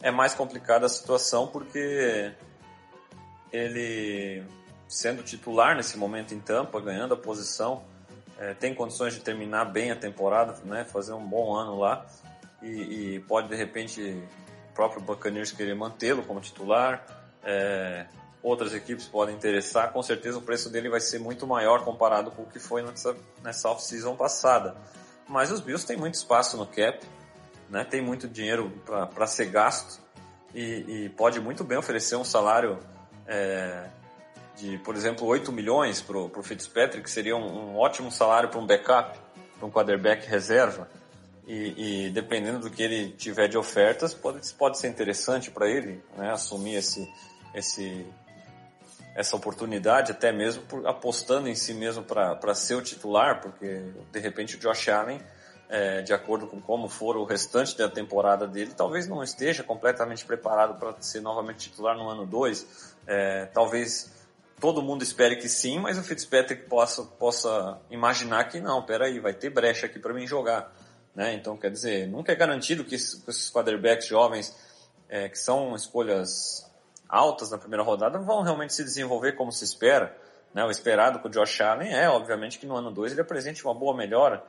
É 0.00 0.10
mais 0.10 0.32
complicada 0.32 0.86
a 0.86 0.88
situação 0.88 1.48
porque 1.48 2.32
ele, 3.52 4.42
sendo 4.88 5.22
titular 5.22 5.76
nesse 5.76 5.98
momento 5.98 6.32
em 6.32 6.40
Tampa, 6.40 6.80
ganhando 6.80 7.12
a 7.12 7.16
posição, 7.18 7.82
é, 8.38 8.54
tem 8.54 8.74
condições 8.74 9.12
de 9.12 9.20
terminar 9.20 9.66
bem 9.66 9.90
a 9.90 9.96
temporada, 9.96 10.56
né, 10.64 10.82
fazer 10.84 11.12
um 11.12 11.26
bom 11.26 11.54
ano 11.54 11.78
lá 11.78 12.06
e, 12.62 13.16
e 13.16 13.20
pode 13.20 13.48
de 13.48 13.54
repente 13.54 14.00
o 14.00 14.74
próprio 14.74 15.02
Buccaneers 15.02 15.52
querer 15.52 15.74
mantê-lo 15.74 16.22
como 16.22 16.40
titular 16.40 17.19
é, 17.42 18.06
outras 18.42 18.74
equipes 18.74 19.06
podem 19.06 19.34
interessar, 19.34 19.92
com 19.92 20.02
certeza 20.02 20.38
o 20.38 20.42
preço 20.42 20.70
dele 20.70 20.88
vai 20.88 21.00
ser 21.00 21.18
muito 21.18 21.46
maior 21.46 21.84
comparado 21.84 22.30
com 22.30 22.42
o 22.42 22.46
que 22.46 22.58
foi 22.58 22.82
nessa, 22.82 23.16
nessa 23.42 23.68
off-season 23.68 24.16
passada. 24.16 24.76
Mas 25.28 25.50
os 25.50 25.60
Bills 25.60 25.86
têm 25.86 25.96
muito 25.96 26.14
espaço 26.14 26.56
no 26.56 26.66
cap, 26.66 27.00
né? 27.68 27.84
tem 27.84 28.00
muito 28.00 28.26
dinheiro 28.26 28.72
para 29.14 29.26
ser 29.26 29.46
gasto 29.46 30.00
e, 30.54 31.04
e, 31.04 31.08
pode 31.10 31.40
muito 31.40 31.62
bem 31.62 31.78
oferecer 31.78 32.16
um 32.16 32.24
salário 32.24 32.78
é, 33.26 33.88
de, 34.56 34.78
por 34.78 34.96
exemplo, 34.96 35.26
8 35.26 35.52
milhões 35.52 36.02
para 36.02 36.18
o 36.18 36.42
Fitzpatrick, 36.42 37.04
que 37.04 37.10
seria 37.10 37.36
um, 37.36 37.70
um 37.70 37.76
ótimo 37.76 38.10
salário 38.10 38.48
para 38.48 38.58
um 38.58 38.66
backup, 38.66 39.16
para 39.56 39.66
um 39.66 39.70
quarterback 39.70 40.26
reserva. 40.26 40.88
E, 41.46 42.06
e, 42.06 42.10
dependendo 42.10 42.58
do 42.58 42.70
que 42.70 42.82
ele 42.82 43.12
tiver 43.12 43.48
de 43.48 43.56
ofertas, 43.56 44.12
pode, 44.14 44.52
pode 44.54 44.78
ser 44.78 44.88
interessante 44.88 45.50
para 45.50 45.68
ele 45.68 46.02
né, 46.16 46.30
assumir 46.30 46.76
esse, 46.76 47.08
esse, 47.54 48.06
essa 49.14 49.36
oportunidade, 49.36 50.12
até 50.12 50.32
mesmo 50.32 50.62
por, 50.62 50.86
apostando 50.86 51.48
em 51.48 51.54
si 51.54 51.74
mesmo 51.74 52.02
para 52.02 52.54
ser 52.54 52.74
o 52.74 52.82
titular, 52.82 53.40
porque 53.40 53.82
de 54.10 54.18
repente 54.20 54.56
o 54.56 54.58
Josh 54.58 54.88
Allen, 54.88 55.20
é, 55.68 56.02
de 56.02 56.12
acordo 56.12 56.46
com 56.46 56.60
como 56.60 56.88
for 56.88 57.16
o 57.16 57.24
restante 57.24 57.76
da 57.76 57.88
temporada 57.88 58.46
dele, 58.46 58.72
talvez 58.76 59.06
não 59.06 59.22
esteja 59.22 59.62
completamente 59.62 60.24
preparado 60.24 60.78
para 60.78 61.00
ser 61.00 61.20
novamente 61.20 61.70
titular 61.70 61.96
no 61.96 62.08
ano 62.08 62.26
2. 62.26 62.94
É, 63.06 63.46
talvez 63.46 64.12
todo 64.60 64.82
mundo 64.82 65.02
espere 65.02 65.36
que 65.36 65.48
sim, 65.48 65.78
mas 65.78 65.96
o 65.96 66.02
Fitzpatrick 66.02 66.68
possa, 66.68 67.02
possa 67.02 67.80
imaginar 67.90 68.44
que 68.44 68.60
não, 68.60 68.82
peraí, 68.82 69.18
vai 69.18 69.32
ter 69.32 69.50
brecha 69.50 69.86
aqui 69.86 69.98
para 69.98 70.12
mim 70.12 70.26
jogar. 70.26 70.72
Né? 71.14 71.34
Então, 71.34 71.56
quer 71.56 71.70
dizer, 71.70 72.06
nunca 72.06 72.32
é 72.32 72.34
garantido 72.34 72.84
que 72.84 72.94
esses 72.94 73.50
quarterbacks 73.50 74.06
jovens, 74.06 74.54
é, 75.08 75.28
que 75.28 75.38
são 75.38 75.74
escolhas 75.74 76.69
altas 77.10 77.50
na 77.50 77.58
primeira 77.58 77.82
rodada 77.82 78.18
vão 78.18 78.42
realmente 78.42 78.72
se 78.72 78.84
desenvolver 78.84 79.32
como 79.32 79.50
se 79.50 79.64
espera. 79.64 80.16
Né? 80.54 80.64
O 80.64 80.70
esperado 80.70 81.18
com 81.18 81.28
o 81.28 81.30
Josh 81.30 81.60
Allen 81.60 81.92
é, 81.92 82.08
obviamente, 82.08 82.58
que 82.58 82.66
no 82.66 82.76
ano 82.76 82.90
2 82.90 83.12
ele 83.12 83.20
apresente 83.20 83.64
uma 83.64 83.74
boa 83.74 83.94
melhora. 83.96 84.42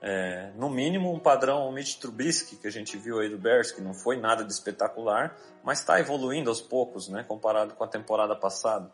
É, 0.00 0.50
no 0.56 0.68
mínimo 0.68 1.12
um 1.12 1.18
padrão 1.18 1.72
Mitch 1.72 1.96
Trubisky 1.96 2.56
que 2.56 2.66
a 2.66 2.70
gente 2.70 2.96
viu 2.96 3.20
aí 3.20 3.28
do 3.28 3.38
Bears, 3.38 3.72
que 3.72 3.80
não 3.80 3.94
foi 3.94 4.18
nada 4.18 4.44
de 4.44 4.52
espetacular, 4.52 5.34
mas 5.62 5.78
está 5.78 5.98
evoluindo 5.98 6.50
aos 6.50 6.60
poucos, 6.60 7.08
né, 7.08 7.24
comparado 7.26 7.72
com 7.74 7.84
a 7.84 7.88
temporada 7.88 8.36
passada. 8.36 8.90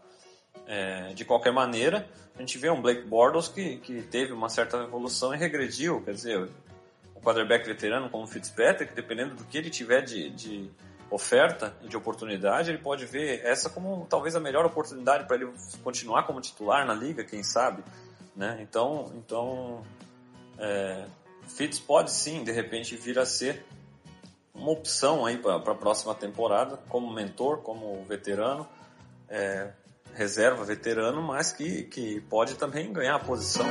É, 0.67 1.13
de 1.15 1.25
qualquer 1.25 1.53
maneira, 1.53 2.09
a 2.37 2.41
gente 2.41 2.57
vê 2.59 2.71
um 2.71 2.81
Blake 2.81 3.03
Bortles 3.03 3.49
que, 3.49 3.79
que 3.79 4.03
teve 4.03 4.33
uma 4.33 4.49
certa 4.49 4.77
evolução 4.77 5.35
e 5.35 5.37
regrediu, 5.37 6.01
quer 6.03 6.13
dizer, 6.13 6.49
o 7.15 7.21
quarterback 7.21 7.67
veterano 7.67 8.09
como 8.09 8.25
o 8.25 8.27
Fitzpatrick, 8.27 8.95
dependendo 8.95 9.35
do 9.35 9.45
que 9.45 9.59
ele 9.59 9.69
tiver 9.69 10.03
de, 10.03 10.31
de 10.31 10.71
oferta 11.11 11.75
de 11.83 11.97
oportunidade, 11.97 12.71
ele 12.71 12.79
pode 12.79 13.05
ver 13.05 13.45
essa 13.45 13.69
como 13.69 14.07
talvez 14.09 14.37
a 14.37 14.41
melhor 14.41 14.65
oportunidade 14.65 15.27
para 15.27 15.37
ele 15.37 15.51
continuar 15.83 16.23
como 16.23 16.41
titular 16.41 16.87
na 16.87 16.95
liga, 16.95 17.25
quem 17.25 17.43
sabe, 17.43 17.83
né? 18.37 18.59
Então, 18.61 19.13
então 19.17 19.83
é, 20.59 21.05
Fitz 21.49 21.81
pode 21.81 22.13
sim, 22.13 22.45
de 22.45 22.53
repente, 22.53 22.97
vir 22.97 23.19
a 23.19 23.27
ser 23.27 23.65
uma 24.55 24.71
opção 24.71 25.27
aí 25.27 25.39
para 25.39 25.57
a 25.57 25.75
próxima 25.75 26.15
temporada, 26.15 26.79
como 26.89 27.13
mentor, 27.13 27.59
como 27.59 28.05
veterano, 28.05 28.67
é, 29.29 29.71
reserva 30.15 30.65
veterano, 30.65 31.23
mas 31.23 31.53
que, 31.53 31.85
que 31.85 32.21
pode 32.23 32.55
também 32.55 32.93
ganhar 32.93 33.17
a 33.17 33.19
posição. 33.19 33.67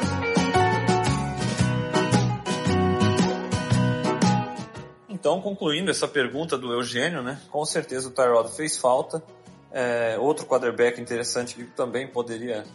Então, 5.30 5.42
concluindo 5.42 5.92
essa 5.92 6.08
pergunta 6.08 6.58
do 6.58 6.74
Eugênio, 6.74 7.22
né? 7.22 7.40
Com 7.52 7.64
certeza 7.64 8.08
o 8.08 8.12
Tyrod 8.12 8.50
fez 8.50 8.80
falta. 8.80 9.22
É, 9.72 10.18
outro 10.18 10.44
quarterback 10.44 11.00
interessante 11.00 11.54
que 11.54 11.66
também 11.66 12.08
poderia 12.08 12.66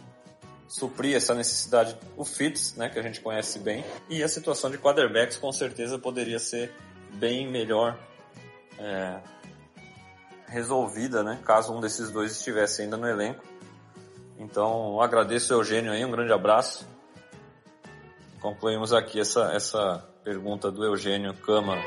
suprir 0.65 1.17
essa 1.17 1.35
necessidade, 1.35 1.97
o 2.15 2.23
Fitz, 2.23 2.73
né? 2.77 2.87
Que 2.87 2.97
a 2.97 3.01
gente 3.01 3.19
conhece 3.19 3.59
bem. 3.59 3.83
E 4.09 4.23
a 4.23 4.27
situação 4.29 4.71
de 4.71 4.77
quarterbacks 4.77 5.35
com 5.35 5.51
certeza 5.51 5.99
poderia 5.99 6.39
ser 6.39 6.73
bem 7.15 7.45
melhor 7.45 7.99
é, 8.79 9.19
resolvida, 10.47 11.23
né? 11.23 11.37
Caso 11.43 11.73
um 11.73 11.81
desses 11.81 12.09
dois 12.09 12.31
estivesse 12.31 12.83
ainda 12.83 12.95
no 12.95 13.05
elenco. 13.05 13.43
Então, 14.39 15.01
agradeço 15.01 15.53
o 15.53 15.57
Eugênio 15.59 15.91
aí, 15.91 16.05
um 16.05 16.11
grande 16.11 16.31
abraço. 16.31 16.87
Concluímos 18.39 18.93
aqui 18.93 19.19
essa, 19.19 19.51
essa 19.51 20.07
pergunta 20.23 20.71
do 20.71 20.85
Eugênio 20.85 21.33
Câmara. 21.33 21.83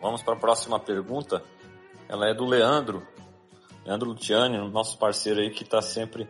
Vamos 0.00 0.22
para 0.22 0.34
a 0.34 0.38
próxima 0.38 0.78
pergunta. 0.78 1.42
Ela 2.08 2.28
é 2.28 2.34
do 2.34 2.44
Leandro. 2.44 3.02
Leandro 3.84 4.10
Luciani, 4.10 4.58
nosso 4.70 4.98
parceiro 4.98 5.40
aí 5.40 5.50
que 5.50 5.64
está 5.64 5.80
sempre, 5.80 6.28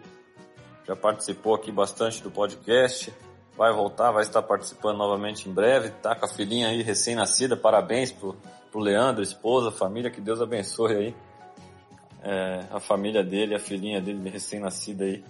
já 0.86 0.96
participou 0.96 1.54
aqui 1.54 1.70
bastante 1.70 2.22
do 2.22 2.30
podcast. 2.30 3.12
Vai 3.56 3.72
voltar, 3.72 4.10
vai 4.10 4.22
estar 4.22 4.40
participando 4.42 4.96
novamente 4.98 5.48
em 5.48 5.52
breve. 5.52 5.90
Tá 5.90 6.14
com 6.14 6.24
a 6.24 6.28
filhinha 6.28 6.68
aí 6.68 6.82
recém-nascida. 6.82 7.56
Parabéns 7.56 8.10
pro, 8.10 8.36
pro 8.70 8.80
Leandro, 8.80 9.22
esposa, 9.22 9.70
família. 9.70 10.10
Que 10.10 10.20
Deus 10.20 10.40
abençoe 10.40 10.94
aí. 10.94 11.16
É, 12.22 12.66
a 12.70 12.80
família 12.80 13.22
dele, 13.22 13.54
a 13.54 13.58
filhinha 13.58 14.00
dele 14.00 14.30
recém-nascida 14.30 15.04
aí. 15.04 15.24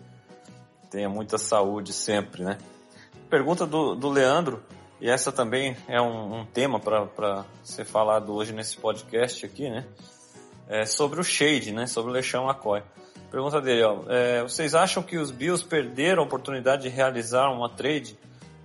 Tenha 0.90 1.09
muita 1.09 1.38
saúde 1.38 1.92
sempre, 1.92 2.45
né? 2.45 2.59
Pergunta 3.28 3.66
do, 3.66 3.95
do 3.95 4.11
Leandro 4.11 4.62
e 5.03 5.11
essa 5.11 5.33
também 5.33 5.77
é 5.89 6.01
um, 6.01 6.43
um 6.43 6.45
tema 6.47 6.79
para 6.79 7.45
ser 7.65 7.85
falado 7.85 8.33
hoje 8.33 8.53
nesse 8.53 8.77
podcast 8.77 9.45
aqui, 9.45 9.69
né? 9.69 9.85
É 10.69 10.87
sobre 10.87 11.21
o 11.21 11.25
Shade, 11.25 11.73
né? 11.73 11.89
Sobre 11.89 12.13
o 12.13 12.15
Lechão 12.15 12.49
McCoy. 12.49 12.85
Pergunta 13.29 13.61
dele, 13.61 13.83
ó. 13.83 14.05
É, 14.09 14.43
vocês 14.43 14.77
acham 14.77 15.03
que 15.03 15.19
os 15.19 15.33
Bills 15.33 15.65
perderam 15.65 16.23
a 16.23 16.25
oportunidade 16.25 16.83
de 16.83 16.89
realizar 16.89 17.51
uma 17.51 17.69
trade 17.69 18.17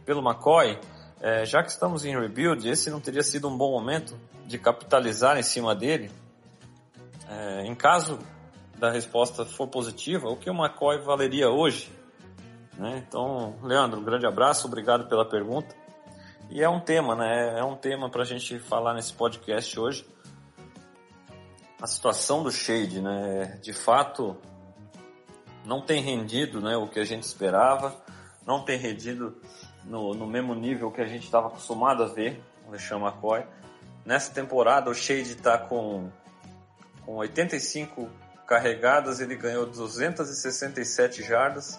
pelo 0.05 0.21
McCoy? 0.21 0.77
É, 1.19 1.43
já 1.43 1.63
que 1.63 1.71
estamos 1.71 2.05
em 2.05 2.15
rebuild, 2.15 2.69
esse 2.69 2.91
não 2.91 2.99
teria 2.99 3.23
sido 3.23 3.47
um 3.49 3.57
bom 3.57 3.71
momento 3.71 4.15
de 4.45 4.59
capitalizar 4.59 5.39
em 5.39 5.43
cima 5.43 5.73
dele? 5.73 6.11
É, 7.27 7.65
em 7.65 7.73
caso 7.73 8.19
da 8.77 8.91
resposta 8.91 9.43
for 9.43 9.67
positiva, 9.67 10.29
o 10.29 10.37
que 10.37 10.51
o 10.51 10.53
McCoy 10.53 10.99
valeria 10.99 11.49
hoje? 11.49 11.91
Né? 12.77 13.03
Então, 13.07 13.55
Leandro, 13.63 13.99
um 13.99 14.03
grande 14.03 14.27
abraço, 14.27 14.67
obrigado 14.67 15.07
pela 15.09 15.25
pergunta. 15.25 15.86
E 16.49 16.63
é 16.63 16.69
um 16.69 16.79
tema, 16.79 17.15
né? 17.15 17.59
É 17.59 17.63
um 17.63 17.75
tema 17.75 18.09
para 18.09 18.21
a 18.21 18.25
gente 18.25 18.57
falar 18.57 18.93
nesse 18.93 19.11
podcast 19.11 19.77
hoje. 19.79 20.07
A 21.81 21.85
situação 21.85 22.41
do 22.41 22.51
Shade, 22.51 23.01
né? 23.01 23.59
De 23.61 23.73
fato, 23.73 24.37
não 25.65 25.81
tem 25.81 26.01
rendido 26.01 26.61
né, 26.61 26.77
o 26.77 26.87
que 26.87 26.99
a 26.99 27.03
gente 27.03 27.23
esperava, 27.23 27.93
não 28.45 28.63
tem 28.63 28.77
rendido 28.77 29.35
no, 29.83 30.13
no 30.13 30.25
mesmo 30.25 30.55
nível 30.55 30.89
que 30.89 31.01
a 31.01 31.05
gente 31.05 31.25
estava 31.25 31.47
acostumado 31.47 32.01
a 32.01 32.07
ver 32.07 32.41
o 32.65 32.71
LeSean 32.71 32.99
McCoy. 32.99 33.45
Nessa 34.05 34.33
temporada 34.33 34.89
o 34.89 34.95
Shade 34.95 35.33
está 35.33 35.57
com, 35.57 36.09
com 37.05 37.15
85 37.15 38.09
carregadas, 38.47 39.19
ele 39.19 39.35
ganhou 39.35 39.65
267 39.65 41.21
jardas, 41.21 41.77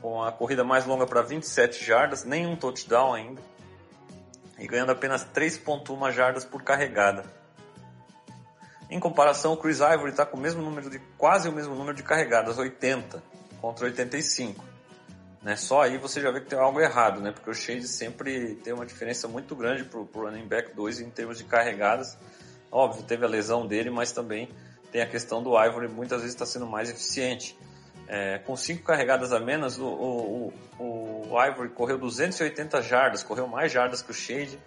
com 0.00 0.20
a 0.20 0.32
corrida 0.32 0.64
mais 0.64 0.84
longa 0.84 1.06
para 1.06 1.22
27 1.22 1.84
jardas, 1.84 2.24
nenhum 2.24 2.56
touchdown 2.56 3.14
ainda, 3.14 3.40
e 4.62 4.66
ganhando 4.68 4.92
apenas 4.92 5.26
3.1 5.26 6.12
jardas 6.12 6.44
por 6.44 6.62
carregada. 6.62 7.24
Em 8.88 9.00
comparação, 9.00 9.54
o 9.54 9.56
Chris 9.56 9.80
Ivory 9.80 10.10
está 10.10 10.24
com 10.24 10.36
o 10.36 10.40
mesmo 10.40 10.62
número 10.62 10.88
de 10.88 11.00
quase 11.18 11.48
o 11.48 11.52
mesmo 11.52 11.74
número 11.74 11.96
de 11.96 12.04
carregadas, 12.04 12.58
80 12.58 13.20
contra 13.60 13.86
85. 13.86 14.64
Né? 15.42 15.56
Só 15.56 15.82
aí 15.82 15.98
você 15.98 16.20
já 16.20 16.30
vê 16.30 16.40
que 16.40 16.46
tem 16.46 16.58
algo 16.58 16.78
errado, 16.78 17.20
né? 17.20 17.32
Porque 17.32 17.50
o 17.50 17.54
Shade 17.54 17.88
sempre 17.88 18.54
tem 18.56 18.72
uma 18.72 18.86
diferença 18.86 19.26
muito 19.26 19.56
grande 19.56 19.82
para 19.82 19.98
o 19.98 20.08
running 20.14 20.46
back 20.46 20.76
2 20.76 21.00
em 21.00 21.10
termos 21.10 21.38
de 21.38 21.44
carregadas. 21.44 22.16
Óbvio, 22.70 23.02
teve 23.02 23.24
a 23.24 23.28
lesão 23.28 23.66
dele, 23.66 23.90
mas 23.90 24.12
também 24.12 24.48
tem 24.92 25.02
a 25.02 25.06
questão 25.06 25.42
do 25.42 25.60
Ivory, 25.60 25.88
muitas 25.88 26.20
vezes 26.20 26.34
está 26.34 26.46
sendo 26.46 26.66
mais 26.66 26.88
eficiente. 26.88 27.58
É, 28.08 28.38
com 28.38 28.56
cinco 28.56 28.82
carregadas 28.82 29.32
a 29.32 29.40
menos, 29.40 29.78
o, 29.78 29.86
o, 29.86 30.52
o, 30.78 31.28
o, 31.30 31.44
Ivory 31.44 31.70
correu 31.70 31.96
280 31.98 32.82
jardas, 32.82 33.22
correu 33.22 33.46
mais 33.46 33.72
jardas 33.72 34.02
que 34.02 34.10
o 34.10 34.14
Shade. 34.14 34.58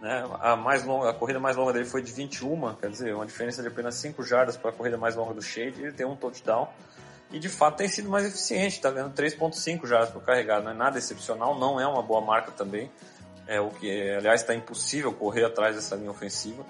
Né? 0.00 0.24
A, 0.40 0.56
mais 0.56 0.84
longa, 0.84 1.10
a 1.10 1.14
corrida 1.14 1.38
mais 1.38 1.56
longa 1.56 1.72
dele 1.72 1.84
foi 1.84 2.02
de 2.02 2.12
21, 2.12 2.74
quer 2.76 2.90
dizer, 2.90 3.14
uma 3.14 3.26
diferença 3.26 3.62
de 3.62 3.68
apenas 3.68 3.94
5 3.96 4.22
jardas 4.22 4.56
para 4.56 4.70
a 4.70 4.72
corrida 4.72 4.96
mais 4.96 5.14
longa 5.14 5.34
do 5.34 5.42
Shade. 5.42 5.80
Ele 5.82 5.92
tem 5.92 6.06
um 6.06 6.16
touchdown 6.16 6.68
e 7.30 7.38
de 7.38 7.48
fato 7.48 7.76
tem 7.76 7.88
sido 7.88 8.08
mais 8.08 8.26
eficiente, 8.26 8.76
está 8.76 8.90
ganhando 8.90 9.14
3.5 9.14 9.86
jardas 9.86 10.10
por 10.10 10.22
carregado, 10.22 10.64
não 10.64 10.70
é 10.70 10.74
nada 10.74 10.98
excepcional, 10.98 11.58
não 11.58 11.78
é 11.78 11.86
uma 11.86 12.02
boa 12.02 12.20
marca 12.20 12.50
também, 12.50 12.90
é 13.46 13.60
o 13.60 13.70
que 13.70 14.10
aliás 14.12 14.40
está 14.40 14.54
impossível 14.54 15.12
correr 15.12 15.44
atrás 15.44 15.76
dessa 15.76 15.94
linha 15.94 16.10
ofensiva. 16.10 16.64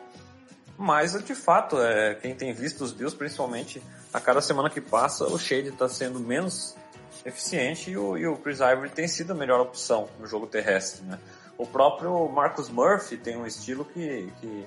Mas 0.76 1.12
de 1.24 1.34
fato, 1.34 1.80
é, 1.80 2.14
quem 2.14 2.34
tem 2.34 2.52
visto 2.52 2.82
os 2.82 2.92
Bills, 2.92 3.16
principalmente 3.16 3.82
a 4.18 4.20
cada 4.20 4.40
semana 4.40 4.68
que 4.68 4.80
passa, 4.80 5.24
o 5.24 5.38
Shade 5.38 5.68
está 5.68 5.88
sendo 5.88 6.18
menos 6.20 6.76
eficiente 7.24 7.90
e 7.90 7.96
o, 7.96 8.16
e 8.16 8.26
o, 8.26 8.36
Chris 8.36 8.58
Ivory 8.58 8.90
tem 8.90 9.06
sido 9.08 9.32
a 9.32 9.34
melhor 9.34 9.60
opção 9.60 10.08
no 10.18 10.26
jogo 10.26 10.46
terrestre. 10.46 11.04
Né? 11.04 11.18
O 11.56 11.66
próprio 11.66 12.28
Marcus 12.28 12.68
Murphy 12.68 13.16
tem 13.16 13.36
um 13.36 13.46
estilo 13.46 13.84
que, 13.84 14.32
que 14.40 14.66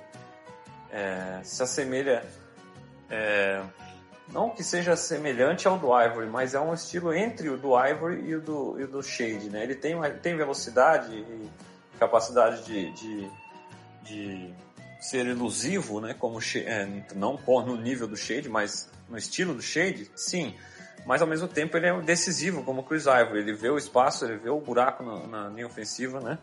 é, 0.90 1.40
se 1.42 1.62
assemelha 1.62 2.24
é, 3.10 3.62
não 4.32 4.48
que 4.48 4.64
seja 4.64 4.96
semelhante 4.96 5.68
ao 5.68 5.78
do 5.78 5.88
Ivory, 5.88 6.28
mas 6.28 6.54
é 6.54 6.60
um 6.60 6.72
estilo 6.72 7.12
entre 7.12 7.50
o 7.50 7.58
do 7.58 7.78
Ivory 7.78 8.22
e 8.24 8.36
o 8.36 8.40
do, 8.40 8.80
e 8.80 8.84
o 8.84 8.88
do 8.88 9.02
Shade, 9.02 9.50
né? 9.50 9.62
Ele 9.62 9.74
tem, 9.74 9.94
tem 10.22 10.34
velocidade 10.34 11.14
e 11.14 11.50
capacidade 11.98 12.64
de, 12.64 12.90
de, 12.92 13.30
de 14.02 14.54
ser 15.00 15.26
elusivo, 15.26 16.00
né? 16.00 16.14
Como 16.14 16.38
é, 16.56 17.04
não 17.14 17.38
no 17.66 17.76
nível 17.76 18.06
do 18.06 18.16
Shade, 18.16 18.48
mas 18.48 18.88
no 19.12 19.18
estilo 19.18 19.54
do 19.54 19.62
Shade, 19.62 20.10
sim. 20.16 20.56
Mas 21.04 21.20
ao 21.20 21.28
mesmo 21.28 21.46
tempo 21.46 21.76
ele 21.76 21.86
é 21.86 22.00
decisivo, 22.00 22.64
como 22.64 22.80
o 22.80 22.84
Chris 22.84 23.04
Ivory. 23.04 23.40
Ele 23.40 23.52
vê 23.52 23.68
o 23.68 23.76
espaço, 23.76 24.24
ele 24.24 24.38
vê 24.38 24.48
o 24.48 24.60
buraco 24.60 25.04
na, 25.04 25.26
na 25.26 25.48
linha 25.48 25.66
ofensiva, 25.66 26.18
né? 26.20 26.38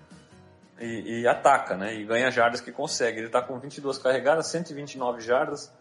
E, 0.79 1.21
e, 1.21 1.27
ataca, 1.27 1.75
né? 1.75 1.95
E 1.95 2.05
ganha 2.05 2.29
jardas 2.29 2.61
que 2.61 2.71
consegue. 2.71 3.17
Ele 3.17 3.27
está 3.27 3.41
com 3.41 3.57
22 3.59 3.97
carregadas, 3.97 4.47
129 4.47 5.21
jardas 5.21 5.71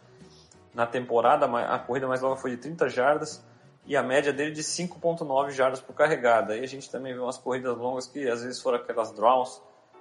na 0.75 0.87
temporada, 0.87 1.47
a 1.47 1.79
corrida 1.79 2.07
mais 2.07 2.21
longa 2.21 2.37
foi 2.37 2.53
de 2.53 2.59
30 2.59 2.89
jardas 2.89 3.45
e 3.85 3.97
a 3.97 4.03
média 4.03 4.33
dele 4.33 4.53
de 4.53 4.63
5.9 4.63 5.51
jardas 5.51 5.81
por 5.81 5.95
carregada. 5.95 6.53
Aí 6.53 6.63
a 6.63 6.69
gente 6.69 6.91
também 6.91 7.13
vê 7.13 7.21
umas 7.21 7.39
corridas 7.39 7.77
longas 7.77 8.07
que 8.07 8.29
às 8.29 8.43
vezes 8.43 8.61
foram 8.61 8.79
aquelas 8.79 9.13
draws, 9.13 9.61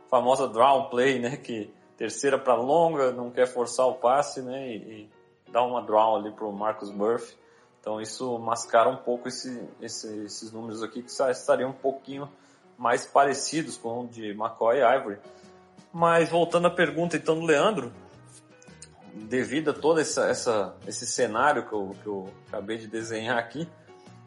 famosa 0.10 0.48
draw 0.48 0.90
play, 0.90 1.20
né, 1.20 1.38
que 1.38 1.74
terceira 1.98 2.38
para 2.38 2.54
longa, 2.54 3.12
não 3.12 3.32
quer 3.32 3.48
forçar 3.48 3.88
o 3.88 3.96
passe, 3.96 4.42
né, 4.42 4.68
e, 4.68 4.76
e 4.76 5.10
dá 5.50 5.64
uma 5.64 5.82
draw 5.82 6.16
ali 6.16 6.32
pro 6.32 6.52
Marcus 6.52 6.92
Murphy. 6.92 7.36
Então 7.80 8.02
isso 8.02 8.38
mascara 8.40 8.90
um 8.90 8.98
pouco 8.98 9.28
esse, 9.28 9.64
esse, 9.82 10.26
esses 10.26 10.52
números 10.52 10.84
aqui 10.84 11.02
que 11.02 11.10
estariam 11.10 11.70
um 11.70 11.74
pouquinho 11.74 12.30
mais 12.78 13.06
parecidos 13.06 13.78
com 13.78 14.02
o 14.02 14.08
de 14.08 14.32
McCoy 14.32 14.78
e 14.78 14.98
Ivory. 14.98 15.18
Mas 15.92 16.30
voltando 16.30 16.68
à 16.68 16.70
pergunta 16.70 17.18
então 17.18 17.40
do 17.40 17.46
Leandro, 17.46 17.92
devido 19.14 19.72
a 19.72 19.74
todo 19.74 20.00
essa, 20.00 20.28
essa, 20.28 20.76
esse 20.86 21.08
cenário 21.08 21.68
que 21.68 21.74
eu, 21.74 21.96
que 22.02 22.08
eu 22.08 22.30
acabei 22.48 22.78
de 22.78 22.88
desenhar 22.88 23.38
aqui, 23.38 23.68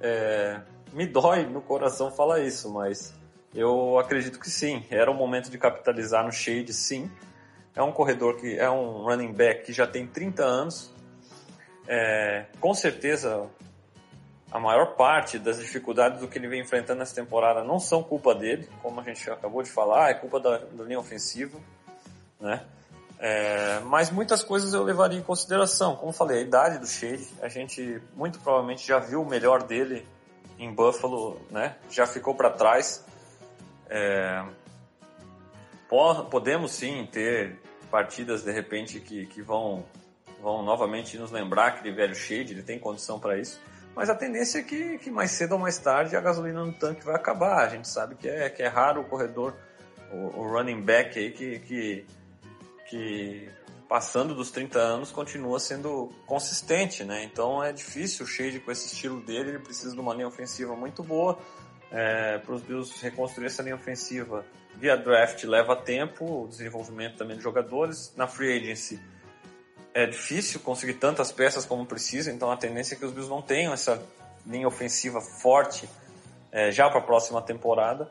é, 0.01 0.61
me 0.93 1.07
dói 1.07 1.45
no 1.45 1.61
coração 1.61 2.11
falar 2.11 2.41
isso, 2.41 2.73
mas 2.73 3.15
eu 3.55 3.99
acredito 3.99 4.39
que 4.39 4.51
sim. 4.51 4.85
Era 4.91 5.11
o 5.11 5.15
momento 5.15 5.51
de 5.51 5.59
capitalizar 5.59 6.25
no 6.25 6.33
Shade, 6.33 6.73
sim. 6.73 7.11
É 7.75 7.83
um 7.83 7.93
corredor 7.93 8.37
que 8.37 8.59
é 8.59 8.69
um 8.69 9.05
running 9.05 9.33
back 9.33 9.65
que 9.65 9.73
já 9.73 9.87
tem 9.87 10.07
30 10.07 10.43
anos. 10.43 10.93
É, 11.87 12.47
com 12.61 12.73
certeza, 12.75 13.49
a 14.51 14.59
maior 14.59 14.95
parte 14.97 15.39
das 15.39 15.59
dificuldades 15.59 16.21
do 16.21 16.29
que 16.29 16.39
ele 16.39 16.49
vem 16.49 16.61
enfrentando 16.61 16.99
nessa 16.99 17.15
temporada 17.15 17.63
não 17.65 17.79
são 17.79 18.03
culpa 18.03 18.35
dele, 18.35 18.69
como 18.83 19.01
a 19.01 19.05
gente 19.05 19.29
acabou 19.31 19.63
de 19.63 19.71
falar, 19.71 20.11
é 20.11 20.15
culpa 20.15 20.41
da, 20.41 20.59
da 20.59 20.85
linha 20.85 20.99
ofensiva, 20.99 21.59
né? 22.41 22.65
É, 23.23 23.81
mas 23.81 24.11
muitas 24.11 24.43
coisas 24.43 24.73
eu 24.73 24.83
levaria 24.83 25.19
em 25.19 25.23
consideração. 25.23 25.95
Como 25.95 26.11
falei, 26.11 26.39
a 26.39 26.41
idade 26.41 26.79
do 26.79 26.87
Shade, 26.87 27.29
a 27.43 27.49
gente 27.49 28.01
muito 28.15 28.41
provavelmente 28.41 28.87
já 28.87 28.99
viu 28.99 29.21
o 29.21 29.29
melhor 29.29 29.63
dele 29.63 30.09
em 30.59 30.73
Buffalo, 30.73 31.39
né? 31.51 31.77
Já 31.91 32.07
ficou 32.07 32.35
para 32.35 32.49
trás. 32.49 33.05
É, 33.91 34.43
podemos 36.31 36.73
sim 36.73 37.07
ter 37.13 37.59
partidas 37.91 38.43
de 38.43 38.53
repente 38.53 39.01
que, 39.01 39.27
que 39.27 39.43
vão, 39.43 39.85
vão 40.41 40.63
novamente 40.63 41.19
nos 41.19 41.31
lembrar 41.31 41.69
aquele 41.69 41.95
velho 41.95 42.15
Shade, 42.15 42.53
ele 42.53 42.63
tem 42.63 42.79
condição 42.79 43.19
para 43.19 43.39
isso. 43.39 43.61
Mas 43.95 44.09
a 44.09 44.15
tendência 44.15 44.61
é 44.61 44.63
que, 44.63 44.99
que 44.99 45.11
mais 45.11 45.33
cedo 45.33 45.53
ou 45.53 45.59
mais 45.59 45.79
tarde 45.79 46.17
a 46.17 46.21
gasolina 46.21 46.65
no 46.65 46.73
tanque 46.73 47.05
vai 47.05 47.15
acabar. 47.15 47.65
A 47.65 47.69
gente 47.69 47.89
sabe 47.89 48.15
que 48.15 48.29
é, 48.29 48.49
que 48.49 48.63
é 48.63 48.69
raro 48.69 49.03
o 49.03 49.05
corredor, 49.05 49.55
o, 50.13 50.41
o 50.41 50.49
running 50.49 50.81
back 50.83 51.19
aí 51.19 51.31
que, 51.31 51.59
que 51.61 52.07
que 52.91 53.49
passando 53.89 54.35
dos 54.35 54.51
30 54.51 54.79
anos 54.79 55.13
continua 55.13 55.61
sendo 55.61 56.11
consistente, 56.27 57.05
né? 57.05 57.23
Então 57.25 57.63
é 57.63 57.73
difícil 57.73 58.25
o 58.25 58.29
Shade 58.29 58.59
com 58.61 58.73
esse 58.73 58.93
estilo 58.93 59.21
dele, 59.21 59.51
ele 59.51 59.59
precisa 59.61 59.95
de 59.95 60.01
uma 60.01 60.13
linha 60.13 60.27
ofensiva 60.27 60.75
muito 60.75 61.03
boa. 61.03 61.39
É, 61.93 62.39
para 62.39 62.55
os 62.55 62.63
Bills 62.63 62.95
reconstruir 63.03 63.47
essa 63.47 63.63
linha 63.63 63.75
ofensiva 63.75 64.45
via 64.77 64.97
draft 64.97 65.43
leva 65.43 65.75
tempo, 65.75 66.45
o 66.45 66.49
desenvolvimento 66.49 67.17
também 67.17 67.37
de 67.37 67.43
jogadores. 67.43 68.13
Na 68.17 68.27
free 68.27 68.57
agency 68.57 69.01
é 69.93 70.07
difícil 70.07 70.61
conseguir 70.61 70.95
tantas 70.95 71.33
peças 71.33 71.65
como 71.65 71.85
precisa, 71.85 72.31
então 72.31 72.51
a 72.51 72.57
tendência 72.57 72.95
é 72.95 72.99
que 72.99 73.05
os 73.05 73.13
Bills 73.13 73.31
não 73.31 73.43
tenham 73.43 73.73
essa 73.73 74.03
linha 74.47 74.67
ofensiva 74.67 75.21
forte 75.21 75.89
é, 76.53 76.71
já 76.71 76.89
para 76.89 76.99
a 76.99 77.03
próxima 77.03 77.43
temporada. 77.43 78.11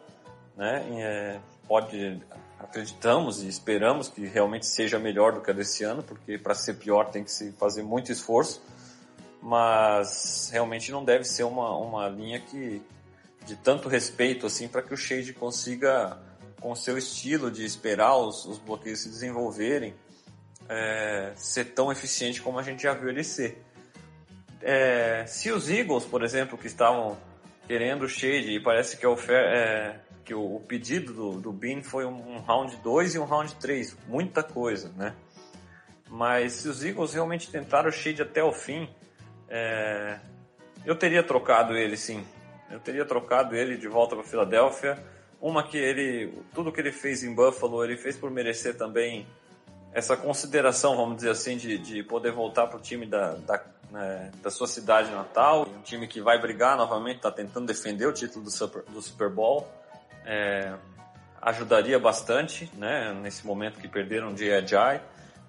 Né? 0.56 0.86
E, 0.92 1.02
é, 1.02 1.40
pode 1.68 2.22
acreditamos 2.60 3.42
e 3.42 3.48
esperamos 3.48 4.10
que 4.10 4.26
realmente 4.26 4.66
seja 4.66 5.00
melhor 5.00 5.32
do 5.32 5.42
que 5.42 5.50
a 5.50 5.54
desse 5.54 5.84
ano, 5.84 6.04
porque 6.04 6.38
para 6.38 6.54
ser 6.54 6.74
pior 6.74 7.10
tem 7.10 7.24
que 7.24 7.32
se 7.32 7.54
fazer 7.54 7.84
muito 7.84 8.12
esforço, 8.12 8.62
mas 9.42 10.50
realmente 10.52 10.92
não 10.92 11.06
deve 11.06 11.24
ser 11.24 11.44
uma, 11.44 11.78
uma 11.78 12.10
linha 12.10 12.40
que 12.40 12.82
de 13.46 13.56
tanto 13.56 13.88
respeito 13.88 14.46
assim 14.46 14.68
para 14.68 14.82
que 14.82 14.94
o 14.94 14.98
Shade 14.98 15.34
consiga 15.34 16.18
com 16.60 16.76
seu 16.76 16.98
estilo 16.98 17.50
de 17.50 17.64
esperar 17.64 18.18
os, 18.18 18.46
os 18.46 18.58
bloqueios 18.58 19.00
se 19.00 19.10
desenvolverem 19.10 19.96
é, 20.70 21.32
ser 21.36 21.66
tão 21.66 21.92
eficiente 21.92 22.42
como 22.42 22.60
a 22.60 22.64
gente 22.64 22.84
já 22.84 22.94
viu 22.94 23.10
ele 23.10 23.24
ser. 23.24 23.62
É, 24.62 25.26
se 25.26 25.52
os 25.52 25.70
Eagles, 25.70 26.06
por 26.06 26.24
exemplo, 26.24 26.58
que 26.58 26.68
estavam 26.68 27.18
querendo 27.68 28.04
o 28.04 28.10
Shade 28.10 28.52
e 28.52 28.60
parece 28.60 28.98
que 28.98 29.08
oferta 29.08 29.50
é, 29.50 30.00
que 30.24 30.34
o, 30.34 30.58
o 30.58 30.60
pedido 30.60 31.14
do, 31.14 31.32
do 31.40 31.52
Bean 31.52 31.82
foi 31.82 32.06
um, 32.06 32.36
um 32.36 32.40
round 32.40 32.76
2 32.78 33.16
e 33.16 33.20
um 33.20 33.26
round 33.26 33.56
3, 33.56 33.98
muita 34.08 34.44
coisa, 34.44 34.92
né? 34.96 35.16
Mas 36.08 36.54
se 36.54 36.68
os 36.68 36.84
Eagles 36.84 37.14
realmente 37.14 37.52
tentaram 37.52 37.90
o 37.90 37.92
Shade 37.92 38.22
até 38.22 38.44
o 38.44 38.52
fim, 38.52 38.90
é, 39.48 40.20
eu 40.86 40.96
teria 40.96 41.24
trocado 41.24 41.76
ele 41.76 41.98
sim. 41.98 42.26
Eu 42.70 42.80
teria 42.80 43.06
trocado 43.06 43.56
ele 43.56 43.78
de 43.78 43.88
volta 43.88 44.16
para 44.16 44.24
Filadélfia. 44.24 44.98
Uma 45.42 45.64
que 45.64 45.78
ele, 45.78 46.34
tudo 46.54 46.72
que 46.72 46.80
ele 46.80 46.92
fez 46.92 47.24
em 47.24 47.34
Buffalo, 47.34 47.84
ele 47.84 47.98
fez 47.98 48.18
por 48.18 48.30
merecer 48.30 48.76
também 48.76 49.26
essa 49.94 50.16
consideração, 50.16 50.96
vamos 50.96 51.18
dizer 51.18 51.32
assim, 51.32 51.58
de, 51.58 51.78
de 51.78 52.04
poder 52.04 52.32
voltar 52.32 52.68
para 52.68 52.78
o 52.78 52.82
time 52.82 53.06
da, 53.06 53.34
da, 53.36 53.64
né, 53.92 54.32
da 54.42 54.52
sua 54.52 54.68
cidade 54.68 55.12
natal, 55.12 55.68
um 55.68 55.82
time 55.82 56.08
que 56.08 56.22
vai 56.22 56.40
brigar 56.40 56.78
novamente, 56.78 57.18
está 57.18 57.32
tentando 57.32 57.66
defender 57.66 58.08
o 58.08 58.14
título 58.14 58.46
do 58.46 58.52
Super, 58.52 58.84
do 58.84 59.02
Super 59.02 59.30
Bowl 59.30 59.68
é, 60.30 60.74
ajudaria 61.42 61.98
bastante, 61.98 62.70
né, 62.76 63.14
nesse 63.22 63.46
momento 63.46 63.80
que 63.80 63.88
perderam 63.88 64.34
de 64.34 64.52
Ajay. 64.52 65.02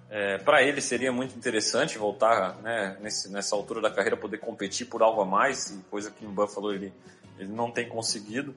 É, 0.09 0.37
para 0.39 0.61
ele 0.61 0.81
seria 0.81 1.11
muito 1.11 1.37
interessante 1.37 1.97
voltar, 1.97 2.55
né, 2.61 2.97
nesse, 2.99 3.29
nessa 3.29 3.55
altura 3.55 3.79
da 3.79 3.91
carreira, 3.91 4.17
poder 4.17 4.39
competir 4.39 4.87
por 4.87 5.01
algo 5.03 5.21
a 5.21 5.25
mais, 5.25 5.77
coisa 5.89 6.11
que 6.11 6.25
em 6.25 6.29
Buffalo 6.29 6.73
ele, 6.73 6.91
ele 7.37 7.49
não 7.49 7.71
tem 7.71 7.87
conseguido. 7.87 8.55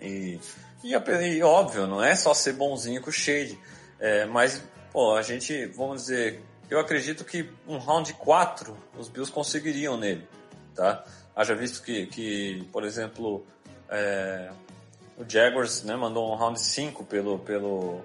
E, 0.00 0.38
e, 0.84 0.92
e, 0.92 1.42
óbvio, 1.42 1.86
não 1.86 2.02
é 2.02 2.14
só 2.14 2.34
ser 2.34 2.52
bonzinho 2.52 3.00
com 3.00 3.10
o 3.10 3.12
Shade, 3.12 3.58
é, 4.00 4.24
mas 4.24 4.62
pô, 4.92 5.14
a 5.14 5.22
gente, 5.22 5.66
vamos 5.66 6.02
dizer, 6.02 6.42
eu 6.68 6.80
acredito 6.80 7.24
que 7.24 7.48
um 7.68 7.78
round 7.78 8.12
4 8.14 8.76
os 8.98 9.08
Bills 9.08 9.30
conseguiriam 9.30 9.96
nele, 9.96 10.26
tá? 10.74 11.04
Haja 11.36 11.54
visto 11.54 11.82
que, 11.82 12.06
que 12.06 12.68
por 12.72 12.84
exemplo, 12.84 13.44
é, 13.88 14.50
o 15.16 15.24
Jaguars 15.28 15.82
né, 15.84 15.94
mandou 15.94 16.32
um 16.32 16.36
round 16.36 16.58
5 16.58 17.04
pelo, 17.04 17.38
pelo, 17.38 18.00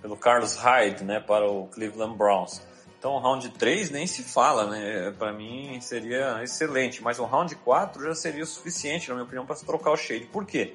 pelo 0.00 0.16
Carlos 0.16 0.56
Hyde 0.56 1.04
né, 1.04 1.20
para 1.20 1.48
o 1.48 1.68
Cleveland 1.68 2.16
Browns. 2.16 2.62
Então, 2.98 3.12
o 3.12 3.18
round 3.18 3.48
3 3.50 3.90
nem 3.90 4.06
se 4.06 4.22
fala, 4.22 4.70
né? 4.70 5.12
Para 5.18 5.32
mim 5.32 5.78
seria 5.80 6.42
excelente, 6.42 7.02
mas 7.02 7.18
o 7.18 7.24
round 7.24 7.54
4 7.54 8.02
já 8.02 8.14
seria 8.14 8.42
o 8.42 8.46
suficiente, 8.46 9.08
na 9.08 9.14
minha 9.14 9.24
opinião, 9.24 9.46
para 9.46 9.54
trocar 9.56 9.92
o 9.92 9.96
Shade. 9.96 10.24
Por 10.24 10.46
quê? 10.46 10.74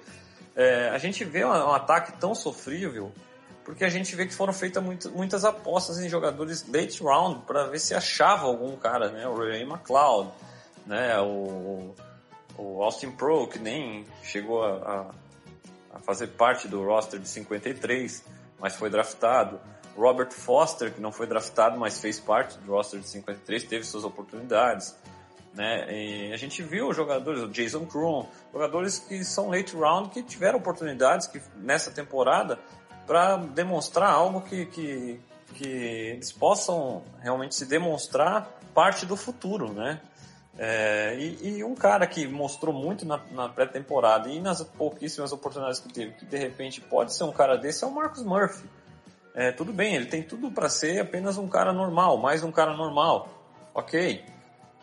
É, 0.55 0.89
a 0.89 0.97
gente 0.97 1.25
vê 1.25 1.43
um, 1.43 1.49
um, 1.49 1.73
ataque 1.73 2.13
tão 2.19 2.35
sofrível 2.35 3.11
porque 3.63 3.83
a 3.83 3.89
gente 3.89 4.15
vê 4.15 4.25
que 4.25 4.33
foram 4.33 4.53
feitas 4.53 4.83
muitas 5.13 5.45
apostas 5.45 5.99
em 5.99 6.09
jogadores 6.09 6.65
late 6.67 7.01
round 7.03 7.41
para 7.45 7.67
ver 7.67 7.79
se 7.79 7.93
achava 7.93 8.45
algum 8.45 8.75
cara, 8.75 9.09
né? 9.09 9.27
O 9.27 9.35
Ray 9.35 9.63
McLeod, 9.63 10.29
né? 10.85 11.19
O, 11.19 11.93
o 12.57 12.83
Austin 12.83 13.11
Pro, 13.11 13.47
que 13.47 13.59
nem 13.59 14.05
chegou 14.23 14.63
a, 14.63 15.11
a, 15.93 15.99
fazer 15.99 16.27
parte 16.27 16.67
do 16.67 16.83
roster 16.83 17.19
de 17.19 17.27
53, 17.27 18.23
mas 18.59 18.75
foi 18.75 18.89
draftado. 18.89 19.59
Robert 19.95 20.31
Foster, 20.31 20.93
que 20.93 21.01
não 21.01 21.11
foi 21.11 21.27
draftado, 21.27 21.77
mas 21.77 21.99
fez 21.99 22.19
parte 22.19 22.57
do 22.59 22.71
roster 22.71 22.99
de 22.99 23.07
53, 23.07 23.63
teve 23.65 23.83
suas 23.83 24.03
oportunidades. 24.03 24.95
Né? 25.53 25.85
E 25.91 26.33
a 26.33 26.37
gente 26.37 26.63
viu 26.63 26.93
jogadores, 26.93 27.43
o 27.43 27.49
Jason 27.49 27.85
Kroon, 27.85 28.25
jogadores 28.53 28.99
que 28.99 29.23
são 29.25 29.49
late 29.49 29.75
round, 29.75 30.09
que 30.09 30.23
tiveram 30.23 30.59
oportunidades 30.59 31.27
que, 31.27 31.41
nessa 31.57 31.91
temporada 31.91 32.57
para 33.05 33.37
demonstrar 33.37 34.11
algo 34.11 34.41
que, 34.41 34.65
que, 34.67 35.19
que 35.55 35.67
eles 35.67 36.31
possam 36.31 37.03
realmente 37.21 37.55
se 37.55 37.65
demonstrar 37.65 38.59
parte 38.73 39.05
do 39.05 39.15
futuro, 39.15 39.71
né? 39.71 39.99
É, 40.57 41.15
e, 41.17 41.57
e, 41.57 41.63
um 41.63 41.73
cara 41.73 42.05
que 42.05 42.27
mostrou 42.27 42.73
muito 42.73 43.05
na, 43.05 43.19
na 43.31 43.47
pré-temporada 43.47 44.29
e 44.29 44.39
nas 44.39 44.61
pouquíssimas 44.61 45.31
oportunidades 45.31 45.79
que 45.79 45.91
teve, 45.91 46.11
que 46.13 46.25
de 46.25 46.37
repente 46.37 46.81
pode 46.81 47.13
ser 47.13 47.23
um 47.23 47.31
cara 47.31 47.57
desse, 47.57 47.83
é 47.83 47.87
o 47.87 47.91
Marcus 47.91 48.23
Murphy. 48.23 48.69
É, 49.33 49.51
tudo 49.51 49.71
bem, 49.71 49.95
ele 49.95 50.07
tem 50.07 50.21
tudo 50.21 50.51
para 50.51 50.67
ser 50.67 50.99
apenas 50.99 51.37
um 51.37 51.47
cara 51.47 51.71
normal, 51.71 52.17
mais 52.17 52.43
um 52.43 52.51
cara 52.51 52.75
normal, 52.75 53.29
ok. 53.73 54.25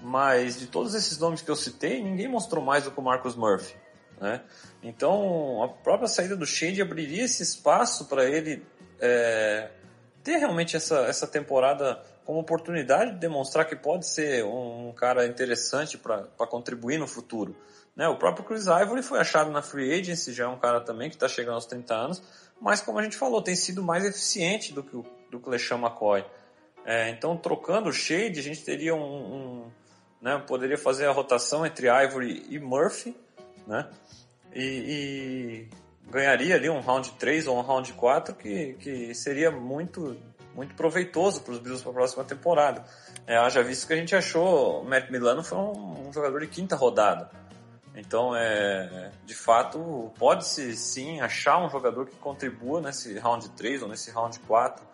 Mas 0.01 0.59
de 0.59 0.67
todos 0.67 0.95
esses 0.95 1.19
nomes 1.19 1.43
que 1.43 1.51
eu 1.51 1.57
citei, 1.57 2.03
ninguém 2.03 2.29
mostrou 2.29 2.65
mais 2.65 2.85
do 2.85 2.91
que 2.91 2.99
o 2.99 3.03
Marcus 3.03 3.37
Murphy. 3.37 3.77
Né? 4.21 4.43
Então, 4.83 5.63
a 5.63 5.69
própria 5.69 6.09
saída 6.09 6.37
do 6.37 6.47
Shade 6.47 6.83
abriria 6.83 7.25
esse 7.25 7.43
espaço 7.43 8.07
para 8.07 8.25
ele 8.25 8.65
é, 9.01 9.71
ter 10.23 10.39
realmente 10.39 10.77
essa, 10.77 11.01
essa 11.07 11.27
temporada 11.27 12.03
como 12.25 12.41
oportunidade 12.41 13.13
de 13.13 13.19
demonstrar 13.19 13.65
que 13.65 13.75
pode 13.75 14.07
ser 14.07 14.45
um, 14.45 14.89
um 14.89 14.93
cara 14.93 15.27
interessante 15.27 15.97
para 15.97 16.27
contribuir 16.47 16.99
no 16.99 17.07
futuro. 17.07 17.57
Né? 17.97 18.07
O 18.07 18.17
próprio 18.17 18.45
Chris 18.45 18.67
Ivory 18.67 19.03
foi 19.03 19.19
achado 19.19 19.51
na 19.51 19.63
Free 19.63 19.93
Agency, 19.99 20.33
já 20.33 20.45
é 20.45 20.49
um 20.49 20.59
cara 20.59 20.81
também 20.81 21.09
que 21.09 21.17
está 21.17 21.27
chegando 21.27 21.55
aos 21.55 21.67
30 21.67 21.95
anos, 21.95 22.23
mas 22.61 22.81
como 22.81 22.99
a 22.99 23.03
gente 23.03 23.17
falou, 23.17 23.41
tem 23.41 23.57
sido 23.57 23.83
mais 23.83 24.05
eficiente 24.05 24.73
do 24.73 24.83
que 24.83 24.97
o, 24.97 25.07
do 25.31 25.41
que 25.41 25.49
o 25.49 25.51
LeSean 25.51 25.79
McCoy. 25.79 26.25
É, 26.85 27.11
então, 27.11 27.37
trocando 27.37 27.89
o 27.89 27.93
Shade, 27.93 28.39
a 28.39 28.43
gente 28.43 28.63
teria 28.63 28.95
um, 28.95 29.01
um 29.01 29.73
né, 30.21 30.43
poderia 30.47 30.79
fazer 30.79 31.07
a 31.07 31.13
rotação 31.13 31.65
entre 31.65 31.89
Ivory 31.89 32.47
e 32.49 32.59
Murphy, 32.59 33.17
né, 33.69 33.89
e, 34.55 35.69
e, 35.69 36.11
ganharia 36.11 36.57
ali 36.57 36.71
um 36.71 36.81
round 36.81 37.13
3 37.13 37.47
ou 37.47 37.59
um 37.59 37.61
round 37.61 37.93
4 37.93 38.35
que, 38.35 38.73
que 38.75 39.15
seria 39.15 39.51
muito, 39.51 40.17
muito 40.55 40.75
proveitoso 40.75 41.43
para 41.43 41.53
os 41.53 41.59
Bills 41.59 41.83
para 41.83 41.93
a 41.93 41.95
próxima 41.95 42.25
temporada. 42.25 42.85
É, 43.27 43.37
haja 43.37 43.63
visto 43.63 43.87
que 43.87 43.93
a 43.93 43.97
gente 43.97 44.17
achou 44.17 44.81
o 44.81 44.85
Matt 44.85 45.11
Milano 45.11 45.45
foi 45.45 45.59
um, 45.59 46.09
um 46.09 46.13
jogador 46.13 46.41
de 46.41 46.47
quinta 46.47 46.75
rodada. 46.75 47.31
Então, 47.95 48.35
é, 48.35 49.11
de 49.27 49.35
fato, 49.35 50.13
pode-se 50.19 50.77
sim 50.77 51.21
achar 51.21 51.59
um 51.59 51.69
jogador 51.69 52.07
que 52.07 52.17
contribua 52.17 52.81
nesse 52.81 53.19
round 53.19 53.49
3 53.51 53.83
ou 53.83 53.89
nesse 53.89 54.11
round 54.11 54.39
4. 54.41 54.87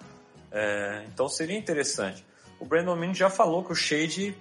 É, 0.50 1.04
então, 1.06 1.28
seria 1.28 1.56
interessante. 1.56 2.24
O 2.58 2.64
Brandon 2.64 2.96
Ming 2.96 3.14
já 3.14 3.28
falou 3.28 3.62
que 3.62 3.72
o 3.72 3.74
Shade 3.74 4.34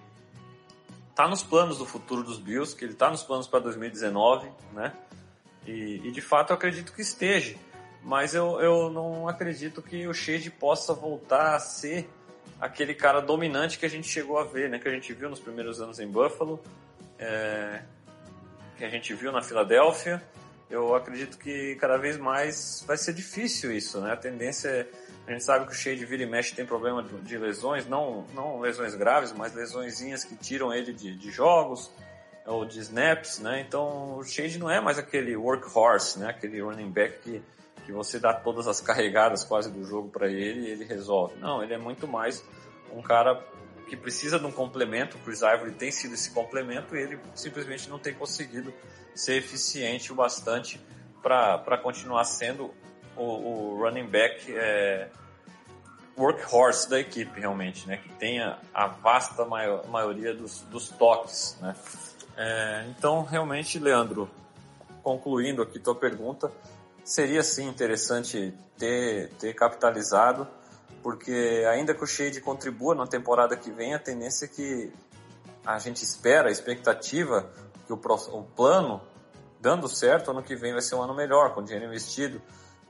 está 1.13 1.27
nos 1.27 1.43
planos 1.43 1.77
do 1.77 1.85
futuro 1.85 2.23
dos 2.23 2.39
Bills, 2.39 2.75
que 2.75 2.83
ele 2.83 2.93
está 2.93 3.07
nos 3.09 3.21
planos 3.21 3.47
para 3.47 3.59
2019, 3.59 4.49
né? 4.73 4.91
E, 5.65 6.01
e, 6.03 6.11
de 6.11 6.21
fato 6.21 6.49
eu 6.49 6.55
acredito 6.55 6.91
que 6.91 7.01
esteja. 7.01 7.55
Mas 8.01 8.33
eu, 8.33 8.59
eu 8.59 8.89
não 8.89 9.29
acredito 9.29 9.81
que 9.81 10.07
o 10.07 10.13
Shade 10.13 10.49
possa 10.49 10.93
voltar 10.93 11.55
a 11.55 11.59
ser 11.59 12.09
aquele 12.59 12.93
cara 12.95 13.21
dominante 13.21 13.77
que 13.77 13.85
a 13.85 13.89
gente 13.89 14.07
chegou 14.09 14.39
a 14.39 14.43
ver, 14.43 14.69
né? 14.69 14.79
Que 14.79 14.89
a 14.89 14.91
gente 14.91 15.13
viu 15.13 15.29
nos 15.29 15.39
primeiros 15.39 15.79
anos 15.79 15.99
em 15.99 16.07
Buffalo. 16.07 16.59
É, 17.19 17.83
que 18.75 18.83
a 18.83 18.89
gente 18.89 19.13
viu 19.13 19.31
na 19.31 19.41
Filadélfia, 19.41 20.21
eu 20.69 20.95
acredito 20.95 21.37
que 21.37 21.75
cada 21.75 21.95
vez 21.95 22.17
mais 22.17 22.83
vai 22.87 22.97
ser 22.97 23.13
difícil 23.13 23.71
isso, 23.71 24.01
né? 24.01 24.11
A 24.11 24.17
tendência 24.17 24.67
é, 24.67 24.87
a 25.25 25.31
gente 25.31 25.43
sabe 25.43 25.65
que 25.65 25.71
o 25.71 25.75
Shade 25.75 26.05
vira 26.05 26.23
e 26.23 26.25
mexe 26.25 26.53
tem 26.53 26.65
problema 26.65 27.01
de, 27.01 27.15
de 27.21 27.37
lesões, 27.37 27.87
não, 27.87 28.25
não 28.33 28.59
lesões 28.59 28.93
graves, 28.93 29.31
mas 29.31 29.53
lesõezinhas 29.53 30.23
que 30.23 30.35
tiram 30.35 30.73
ele 30.73 30.91
de, 30.91 31.15
de 31.15 31.31
jogos 31.31 31.89
ou 32.45 32.65
de 32.65 32.79
snaps, 32.79 33.39
né? 33.39 33.61
Então 33.61 34.17
o 34.17 34.23
Shade 34.23 34.59
não 34.59 34.69
é 34.69 34.81
mais 34.81 34.99
aquele 34.99 35.35
workhorse, 35.35 36.19
né? 36.19 36.29
Aquele 36.29 36.61
running 36.61 36.91
back 36.91 37.19
que, 37.19 37.41
que 37.85 37.91
você 37.93 38.19
dá 38.19 38.33
todas 38.33 38.67
as 38.67 38.81
carregadas 38.81 39.45
quase 39.45 39.71
do 39.71 39.85
jogo 39.85 40.09
para 40.09 40.27
ele 40.27 40.67
e 40.67 40.71
ele 40.71 40.83
resolve. 40.83 41.35
Não, 41.39 41.63
ele 41.63 41.73
é 41.73 41.77
muito 41.77 42.05
mais 42.05 42.43
um 42.91 43.01
cara 43.01 43.41
que 43.87 43.95
precisa 43.95 44.39
de 44.39 44.45
um 44.45 44.51
complemento, 44.51 45.17
o 45.17 45.19
Chris 45.21 45.41
Ivory 45.41 45.71
tem 45.71 45.91
sido 45.91 46.13
esse 46.13 46.31
complemento 46.31 46.95
e 46.95 47.01
ele 47.01 47.19
simplesmente 47.35 47.89
não 47.89 47.99
tem 47.99 48.13
conseguido 48.13 48.73
ser 49.13 49.35
eficiente 49.35 50.11
o 50.11 50.15
bastante 50.15 50.81
para 51.21 51.77
continuar 51.77 52.25
sendo 52.25 52.73
o, 53.15 53.23
o 53.23 53.83
running 53.83 54.07
back 54.07 54.45
é, 54.55 55.07
workhorse 56.17 56.89
da 56.89 56.99
equipe 56.99 57.39
realmente, 57.39 57.87
né? 57.87 57.97
Que 57.97 58.09
tenha 58.09 58.57
a 58.73 58.87
vasta 58.87 59.45
maior, 59.45 59.87
maioria 59.87 60.33
dos, 60.33 60.61
dos 60.61 60.89
toques, 60.89 61.57
né? 61.61 61.75
É, 62.35 62.85
então, 62.89 63.23
realmente, 63.23 63.77
Leandro, 63.79 64.29
concluindo 65.03 65.61
aqui 65.61 65.79
tua 65.79 65.95
pergunta, 65.95 66.51
seria 67.03 67.43
sim 67.43 67.67
interessante 67.67 68.53
ter, 68.77 69.29
ter 69.39 69.53
capitalizado 69.53 70.47
porque 71.03 71.65
ainda 71.69 71.93
que 71.93 72.01
o 72.01 72.07
Shade 72.07 72.39
contribua 72.39 72.95
na 72.95 73.05
temporada 73.05 73.57
que 73.57 73.69
vem, 73.69 73.93
a 73.93 73.99
tendência 73.99 74.45
é 74.45 74.47
que 74.47 74.91
a 75.65 75.77
gente 75.77 76.01
espera, 76.01 76.47
a 76.47 76.51
expectativa, 76.51 77.51
que 77.85 77.91
o, 77.91 77.99
o 78.31 78.43
plano, 78.55 79.01
dando 79.59 79.89
certo, 79.89 80.31
ano 80.31 80.41
que 80.41 80.55
vem 80.55 80.71
vai 80.71 80.81
ser 80.81 80.95
um 80.95 81.01
ano 81.01 81.13
melhor, 81.13 81.53
com 81.53 81.61
dinheiro 81.61 81.85
investido, 81.85 82.41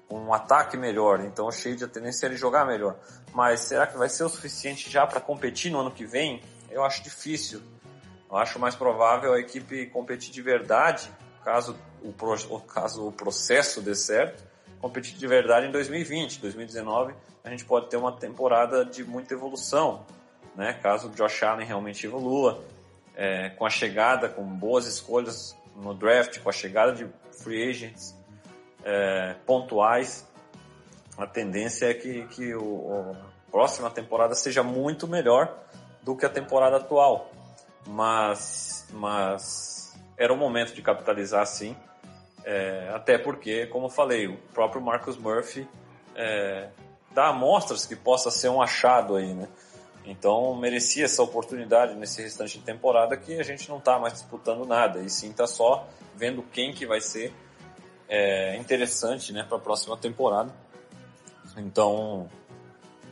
um 0.09 0.33
ataque 0.33 0.77
melhor. 0.77 1.21
Então 1.21 1.47
o 1.47 1.51
Shade, 1.51 1.83
a 1.83 1.87
tendência 1.87 2.25
ele 2.25 2.37
jogar 2.37 2.65
melhor. 2.65 2.95
Mas 3.33 3.61
será 3.61 3.87
que 3.87 3.97
vai 3.97 4.09
ser 4.09 4.23
o 4.23 4.29
suficiente 4.29 4.89
já 4.89 5.05
para 5.07 5.19
competir 5.19 5.71
no 5.71 5.79
ano 5.79 5.91
que 5.91 6.05
vem? 6.05 6.41
Eu 6.69 6.83
acho 6.83 7.03
difícil. 7.03 7.61
Eu 8.29 8.37
acho 8.37 8.59
mais 8.59 8.75
provável 8.75 9.33
a 9.33 9.39
equipe 9.39 9.85
competir 9.87 10.31
de 10.31 10.41
verdade, 10.41 11.11
caso 11.43 11.77
o, 12.01 12.59
caso 12.59 13.07
o 13.07 13.11
processo 13.11 13.81
dê 13.81 13.93
certo, 13.93 14.43
competir 14.81 15.15
de 15.15 15.27
verdade 15.27 15.67
em 15.67 15.71
2020. 15.71 16.39
2019 16.39 17.13
a 17.43 17.49
gente 17.49 17.65
pode 17.65 17.89
ter 17.89 17.97
uma 17.97 18.11
temporada 18.11 18.85
de 18.85 19.03
muita 19.03 19.33
evolução, 19.33 20.05
né? 20.55 20.73
Caso 20.81 21.09
o 21.09 21.11
Josh 21.11 21.43
Allen 21.43 21.67
realmente 21.67 22.05
evolua, 22.05 22.63
é, 23.15 23.49
com 23.49 23.65
a 23.65 23.69
chegada, 23.69 24.29
com 24.29 24.43
boas 24.43 24.87
escolhas 24.87 25.55
no 25.75 25.93
draft, 25.93 26.39
com 26.39 26.49
a 26.49 26.53
chegada 26.53 26.93
de 26.93 27.07
free 27.31 27.69
agents 27.69 28.15
é, 28.83 29.35
pontuais, 29.45 30.27
a 31.17 31.25
tendência 31.25 31.85
é 31.87 31.93
que, 31.93 32.25
que 32.27 32.55
o, 32.55 33.15
a 33.47 33.51
próxima 33.51 33.89
temporada 33.89 34.35
seja 34.35 34.63
muito 34.63 35.07
melhor 35.07 35.57
do 36.01 36.15
que 36.15 36.25
a 36.25 36.29
temporada 36.29 36.77
atual. 36.77 37.31
Mas, 37.85 38.87
mas 38.91 39.93
era 40.17 40.33
o 40.33 40.37
momento 40.37 40.73
de 40.73 40.81
capitalizar 40.81 41.45
sim 41.45 41.75
é, 42.45 42.91
até 42.93 43.17
porque, 43.17 43.67
como 43.67 43.85
eu 43.85 43.89
falei, 43.89 44.27
o 44.27 44.37
próprio 44.53 44.81
Marcus 44.81 45.17
Murphy 45.17 45.67
é, 46.15 46.69
dá 47.11 47.27
amostras 47.27 47.85
que 47.85 47.95
possa 47.95 48.29
ser 48.29 48.49
um 48.49 48.61
achado 48.61 49.15
aí, 49.15 49.33
né? 49.33 49.47
Então 50.05 50.53
merecia 50.55 51.05
essa 51.05 51.23
oportunidade 51.23 51.95
nesse 51.95 52.21
restante 52.21 52.57
de 52.59 52.65
temporada 52.65 53.15
que 53.15 53.39
a 53.39 53.43
gente 53.43 53.69
não 53.69 53.77
está 53.77 53.97
mais 53.97 54.13
disputando 54.13 54.65
nada 54.65 54.99
e 54.99 55.09
sim 55.09 55.29
está 55.29 55.47
só 55.47 55.87
vendo 56.13 56.43
quem 56.43 56.73
que 56.73 56.85
vai 56.85 56.99
ser 56.99 57.33
é, 58.13 58.55
interessante, 58.57 59.33
né, 59.33 59.41
para 59.41 59.57
a 59.57 59.59
próxima 59.59 59.97
temporada. 59.97 60.53
Então 61.57 62.29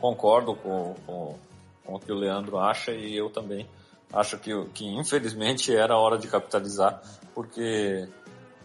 concordo 0.00 0.54
com, 0.54 0.94
com, 1.04 1.38
com, 1.84 1.94
o 1.94 1.98
que 1.98 2.12
o 2.12 2.14
Leandro 2.14 2.58
acha 2.58 2.92
e 2.92 3.16
eu 3.16 3.28
também 3.28 3.68
acho 4.12 4.38
que, 4.38 4.52
que 4.66 4.86
infelizmente 4.86 5.74
era 5.74 5.96
hora 5.96 6.16
de 6.18 6.28
capitalizar 6.28 7.02
porque 7.34 8.08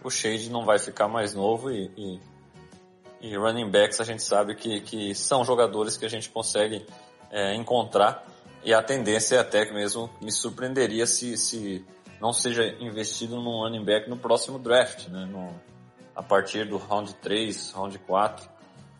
o 0.03 0.09
Shade 0.11 0.51
não 0.51 0.63
vai 0.63 0.77
ficar 0.77 1.07
mais 1.07 1.33
novo 1.33 1.71
e, 1.71 1.91
e, 1.97 2.19
e 3.21 3.37
running 3.37 3.69
backs 3.69 3.99
a 3.99 4.03
gente 4.03 4.21
sabe 4.21 4.55
que, 4.55 4.81
que 4.81 5.15
são 5.15 5.43
jogadores 5.43 5.97
que 5.97 6.05
a 6.05 6.09
gente 6.09 6.29
consegue 6.29 6.85
é, 7.31 7.55
encontrar 7.55 8.25
e 8.63 8.73
a 8.73 8.81
tendência 8.81 9.37
é 9.37 9.39
até 9.39 9.65
que 9.65 9.73
mesmo 9.73 10.09
me 10.21 10.31
surpreenderia 10.31 11.05
se, 11.07 11.35
se 11.37 11.85
não 12.19 12.33
seja 12.33 12.63
investido 12.79 13.35
num 13.35 13.63
running 13.63 13.83
back 13.83 14.09
no 14.09 14.17
próximo 14.17 14.57
draft, 14.57 15.07
né? 15.07 15.25
No, 15.25 15.53
a 16.17 16.23
partir 16.23 16.65
do 16.65 16.77
round 16.77 17.13
3, 17.13 17.71
round 17.73 17.99
4. 17.99 18.49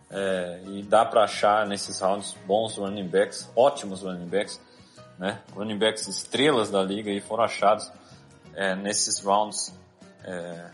É, 0.10 0.62
e 0.68 0.84
dá 0.84 1.04
para 1.04 1.24
achar 1.24 1.66
nesses 1.68 2.00
rounds 2.00 2.38
bons 2.46 2.78
running 2.78 3.08
backs, 3.08 3.50
ótimos 3.56 4.04
running 4.04 4.28
backs, 4.28 4.62
né? 5.18 5.42
Running 5.54 5.78
backs 5.78 6.08
estrelas 6.08 6.70
da 6.70 6.82
liga 6.82 7.12
e 7.12 7.20
foram 7.20 7.44
achados 7.44 7.92
é, 8.54 8.74
nesses 8.76 9.20
rounds 9.20 9.74
é, 10.24 10.72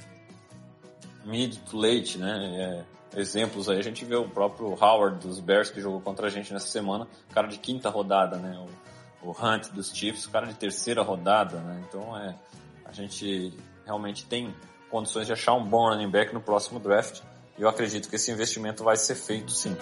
mid 1.24 1.58
to 1.70 1.78
late, 1.78 2.18
né? 2.18 2.84
É, 3.16 3.20
exemplos 3.20 3.70
aí, 3.70 3.80
a 3.80 3.84
gente 3.84 4.04
vê 4.04 4.16
o 4.16 4.28
próprio 4.28 4.68
Howard 4.74 5.26
dos 5.26 5.40
Bears 5.40 5.72
que 5.72 5.80
jogou 5.80 6.02
contra 6.02 6.28
a 6.28 6.30
gente 6.30 6.52
nessa 6.52 6.68
semana, 6.68 7.08
cara 7.34 7.48
de 7.48 7.58
quinta 7.58 7.90
rodada, 7.90 8.38
né? 8.38 8.64
O, 9.24 9.30
o 9.30 9.32
Hunt 9.32 9.70
dos 9.70 9.96
Chiefs, 9.96 10.28
cara 10.28 10.46
de 10.46 10.56
terceira 10.56 11.02
rodada, 11.02 11.58
né? 11.60 11.84
Então 11.88 12.16
é, 12.18 12.36
a 12.86 12.92
gente 12.92 13.58
realmente 13.86 14.26
tem 14.26 14.54
condições 14.94 15.26
de 15.26 15.34
achar 15.34 15.56
um 15.56 15.66
bom 15.66 15.90
running 15.90 16.08
back 16.08 16.32
no 16.32 16.40
próximo 16.40 16.80
draft. 16.80 17.22
E 17.58 17.64
eu 17.64 17.68
acredito 17.68 18.08
que 18.08 18.16
esse 18.16 18.32
investimento 18.32 18.84
vai 18.84 18.96
ser 18.96 19.16
feito 19.16 19.52
sim. 19.52 19.76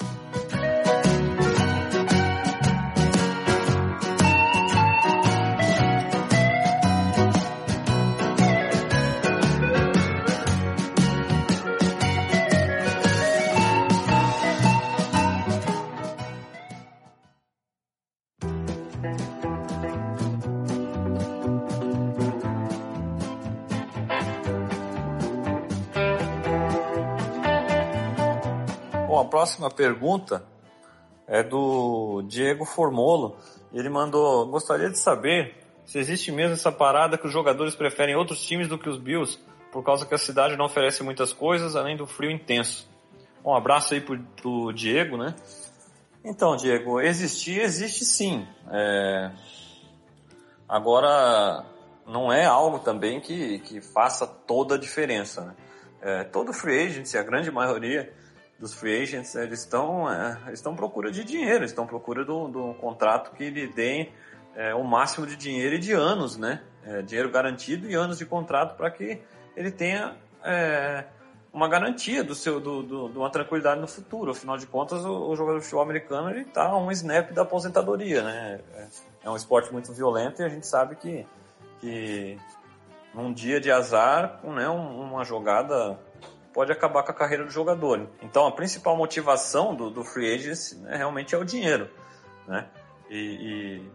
Próxima 29.41 29.71
pergunta 29.71 30.45
é 31.27 31.41
do 31.41 32.21
Diego 32.27 32.63
Formolo. 32.63 33.37
Ele 33.73 33.89
mandou: 33.89 34.45
Gostaria 34.45 34.87
de 34.87 34.99
saber 34.99 35.55
se 35.83 35.97
existe 35.97 36.31
mesmo 36.31 36.53
essa 36.53 36.71
parada 36.71 37.17
que 37.17 37.25
os 37.25 37.33
jogadores 37.33 37.73
preferem 37.73 38.15
outros 38.15 38.45
times 38.45 38.67
do 38.67 38.77
que 38.77 38.87
os 38.87 38.99
Bills, 38.99 39.39
por 39.71 39.83
causa 39.83 40.05
que 40.05 40.13
a 40.13 40.17
cidade 40.19 40.55
não 40.55 40.65
oferece 40.65 41.01
muitas 41.01 41.33
coisas, 41.33 41.75
além 41.75 41.97
do 41.97 42.05
frio 42.05 42.29
intenso. 42.29 42.87
Um 43.43 43.55
abraço 43.55 43.95
aí 43.95 44.01
pro, 44.01 44.19
pro 44.39 44.71
Diego, 44.73 45.17
né? 45.17 45.33
Então, 46.23 46.55
Diego, 46.55 47.01
existir, 47.01 47.61
existe 47.61 48.05
sim. 48.05 48.47
É... 48.71 49.31
Agora, 50.69 51.65
não 52.05 52.31
é 52.31 52.45
algo 52.45 52.77
também 52.77 53.19
que, 53.19 53.57
que 53.61 53.81
faça 53.81 54.27
toda 54.27 54.75
a 54.75 54.77
diferença. 54.77 55.41
Né? 55.41 55.55
É, 55.99 56.23
todo 56.25 56.53
free 56.53 56.85
agent, 56.85 57.15
a 57.15 57.23
grande 57.23 57.49
maioria, 57.49 58.13
dos 58.61 58.75
free 58.75 59.01
agents, 59.01 59.33
eles 59.33 59.61
estão 59.61 60.09
é, 60.09 60.53
estão 60.53 60.75
procura 60.75 61.11
de 61.11 61.23
dinheiro, 61.23 61.65
estão 61.65 61.87
procura 61.87 62.23
de 62.23 62.31
um 62.31 62.73
contrato 62.75 63.31
que 63.31 63.49
lhe 63.49 63.65
dê 63.65 64.09
é, 64.55 64.75
o 64.75 64.83
máximo 64.83 65.25
de 65.25 65.35
dinheiro 65.35 65.75
e 65.75 65.79
de 65.79 65.93
anos, 65.93 66.37
né? 66.37 66.61
É, 66.85 67.01
dinheiro 67.01 67.29
garantido 67.31 67.89
e 67.89 67.95
anos 67.95 68.19
de 68.19 68.25
contrato 68.25 68.77
para 68.77 68.89
que 68.91 69.19
ele 69.55 69.71
tenha 69.71 70.15
é, 70.43 71.05
uma 71.51 71.67
garantia 71.67 72.23
do 72.23 72.35
seu, 72.35 72.59
do, 72.59 72.83
do, 72.83 73.09
de 73.09 73.17
uma 73.17 73.31
tranquilidade 73.31 73.81
no 73.81 73.87
futuro. 73.87 74.31
Afinal 74.31 74.57
de 74.57 74.67
contas, 74.67 75.03
o, 75.03 75.29
o 75.29 75.35
jogador 75.35 75.57
de 75.57 75.63
futebol 75.63 75.83
americano 75.83 76.29
ele 76.29 76.41
está 76.41 76.75
um 76.75 76.91
snap 76.91 77.31
da 77.31 77.41
aposentadoria, 77.41 78.21
né? 78.21 78.59
É, 78.75 78.87
é 79.23 79.29
um 79.29 79.35
esporte 79.35 79.73
muito 79.73 79.91
violento 79.91 80.41
e 80.41 80.45
a 80.45 80.49
gente 80.49 80.67
sabe 80.67 80.95
que, 80.95 81.25
que 81.79 82.37
num 83.11 83.33
dia 83.33 83.59
de 83.59 83.71
azar, 83.71 84.39
né, 84.43 84.69
uma 84.69 85.23
jogada 85.23 85.99
pode 86.53 86.71
acabar 86.71 87.03
com 87.03 87.11
a 87.11 87.13
carreira 87.13 87.43
do 87.43 87.51
jogador. 87.51 88.07
Então 88.21 88.45
a 88.45 88.51
principal 88.51 88.95
motivação 88.95 89.75
do, 89.75 89.89
do 89.89 90.03
free 90.03 90.33
agency 90.33 90.75
né, 90.77 90.95
realmente 90.97 91.33
é 91.35 91.37
o 91.37 91.43
dinheiro, 91.43 91.89
né? 92.47 92.67
E, 93.09 93.17
e 93.17 93.91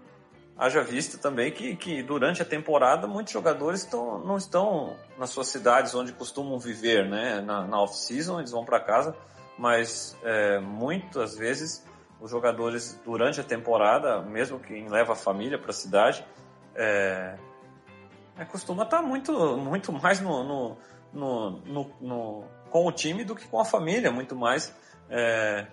haja 0.56 0.82
visto 0.82 1.18
também 1.18 1.50
que, 1.50 1.76
que 1.76 2.02
durante 2.02 2.42
a 2.42 2.44
temporada 2.44 3.06
muitos 3.06 3.32
jogadores 3.32 3.80
estão, 3.80 4.18
não 4.20 4.36
estão 4.36 4.96
nas 5.18 5.30
suas 5.30 5.48
cidades 5.48 5.94
onde 5.94 6.12
costumam 6.12 6.58
viver, 6.58 7.08
né? 7.08 7.40
Na, 7.40 7.66
na 7.66 7.80
off-season 7.80 8.38
eles 8.38 8.50
vão 8.50 8.64
para 8.64 8.80
casa, 8.80 9.16
mas 9.58 10.16
é, 10.22 10.58
muitas 10.58 11.36
vezes 11.36 11.84
os 12.20 12.30
jogadores 12.30 12.98
durante 13.04 13.40
a 13.40 13.44
temporada, 13.44 14.22
mesmo 14.22 14.58
quem 14.58 14.88
leva 14.88 15.12
a 15.12 15.16
família 15.16 15.58
para 15.58 15.70
a 15.70 15.74
cidade, 15.74 16.24
é, 16.74 17.36
é, 18.38 18.44
costuma 18.44 18.84
estar 18.84 18.98
tá 18.98 19.02
muito, 19.02 19.56
muito 19.56 19.92
mais 19.92 20.20
no, 20.20 20.44
no 20.44 20.76
no, 21.16 21.50
no, 21.62 21.90
no, 22.00 22.44
com 22.70 22.86
o 22.86 22.92
time 22.92 23.24
do 23.24 23.34
que 23.34 23.48
com 23.48 23.58
a 23.58 23.64
família, 23.64 24.10
muito 24.10 24.36
mais 24.36 24.72
é, 25.08 25.66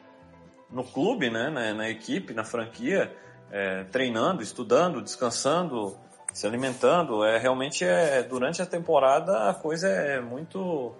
no 0.71 0.83
clube, 0.83 1.29
né, 1.29 1.49
na, 1.49 1.73
na, 1.73 1.89
equipe, 1.89 2.33
na 2.33 2.43
franquia, 2.43 3.15
é, 3.51 3.83
treinando, 3.85 4.41
estudando, 4.41 5.01
descansando, 5.01 5.97
se 6.33 6.47
alimentando. 6.47 7.23
É 7.23 7.37
realmente 7.37 7.85
é 7.85 8.23
durante 8.23 8.61
a 8.61 8.65
temporada 8.65 9.49
a 9.49 9.53
coisa 9.53 9.87
é 9.87 10.19
muito 10.19 10.95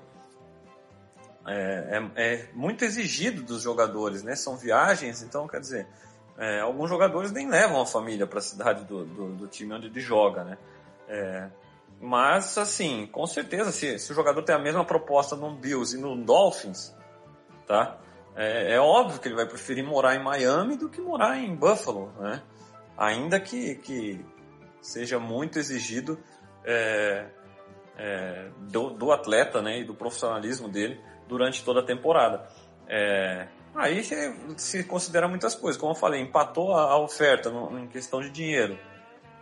é, 1.46 2.02
é, 2.16 2.24
é 2.24 2.48
muito 2.54 2.86
exigido 2.86 3.42
dos 3.42 3.62
jogadores, 3.62 4.24
né? 4.24 4.36
São 4.36 4.56
viagens, 4.56 5.24
então 5.24 5.48
quer 5.48 5.60
dizer, 5.60 5.88
é, 6.38 6.60
alguns 6.60 6.90
jogadores 6.90 7.32
nem 7.32 7.50
levam 7.50 7.82
a 7.82 7.86
família 7.86 8.28
para 8.28 8.40
a 8.40 8.42
cidade 8.42 8.86
do, 8.86 9.06
do, 9.06 9.36
do, 9.36 9.48
time 9.48 9.74
onde 9.74 9.88
ele 9.88 10.00
joga, 10.00 10.44
né? 10.44 10.58
Mas, 12.00 12.58
assim, 12.58 13.08
com 13.08 13.26
certeza, 13.26 13.72
se, 13.72 13.98
se 13.98 14.12
o 14.12 14.16
jogador 14.16 14.42
tem 14.44 14.54
a 14.54 14.60
mesma 14.60 14.84
proposta 14.84 15.36
no 15.36 15.56
Bills 15.56 15.96
e 15.96 16.00
no 16.00 16.16
Dolphins, 16.18 16.96
tá? 17.66 17.98
É, 18.36 18.74
é, 18.74 18.80
óbvio 18.80 19.20
que 19.20 19.28
ele 19.28 19.36
vai 19.36 19.46
preferir 19.46 19.86
morar 19.86 20.16
em 20.16 20.24
Miami 20.24 20.76
do 20.76 20.90
que 20.90 21.00
morar 21.00 21.38
em 21.38 21.56
Buffalo, 21.56 22.12
né? 22.20 22.42
Ainda 22.98 23.40
que, 23.40 23.76
que 23.76 24.26
seja 24.82 25.20
muito 25.20 25.58
exigido 25.58 26.20
é, 26.66 27.28
é, 27.98 28.50
do, 28.70 28.90
do, 28.90 29.12
atleta 29.12 29.62
né, 29.62 29.80
e 29.80 29.84
do 29.84 29.94
profissionalismo 29.94 30.68
dele 30.68 31.00
durante 31.28 31.64
toda 31.64 31.80
a 31.80 31.84
temporada. 31.84 32.48
É, 32.88 33.48
aí 33.76 34.04
se, 34.04 34.16
se, 34.58 34.84
considera 34.84 35.28
muitas 35.28 35.56
coisas. 35.56 35.80
Como 35.80 35.94
eu 35.94 35.96
falei, 35.96 36.22
empatou 36.22 36.74
a, 36.74 36.92
a 36.92 36.98
oferta 36.98 37.50
no, 37.50 37.80
em 37.80 37.88
questão 37.88 38.20
de 38.22 38.30
dinheiro 38.30 38.78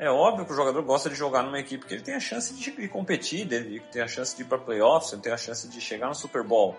é 0.01 0.09
óbvio 0.09 0.47
que 0.47 0.51
o 0.51 0.55
jogador 0.55 0.81
gosta 0.81 1.11
de 1.11 1.15
jogar 1.15 1.43
numa 1.43 1.59
equipe 1.59 1.85
que 1.85 1.93
ele 1.93 2.01
tem 2.01 2.15
a 2.15 2.19
chance 2.19 2.55
de 2.55 2.87
competir, 2.87 3.41
ele 3.53 3.79
tem 3.91 4.01
a 4.01 4.07
chance 4.07 4.35
de 4.35 4.41
ir 4.41 4.45
para 4.45 4.57
playoffs, 4.57 5.13
ele 5.13 5.21
tem 5.21 5.31
a 5.31 5.37
chance 5.37 5.67
de 5.67 5.79
chegar 5.79 6.07
no 6.07 6.15
Super 6.15 6.43
Bowl. 6.43 6.75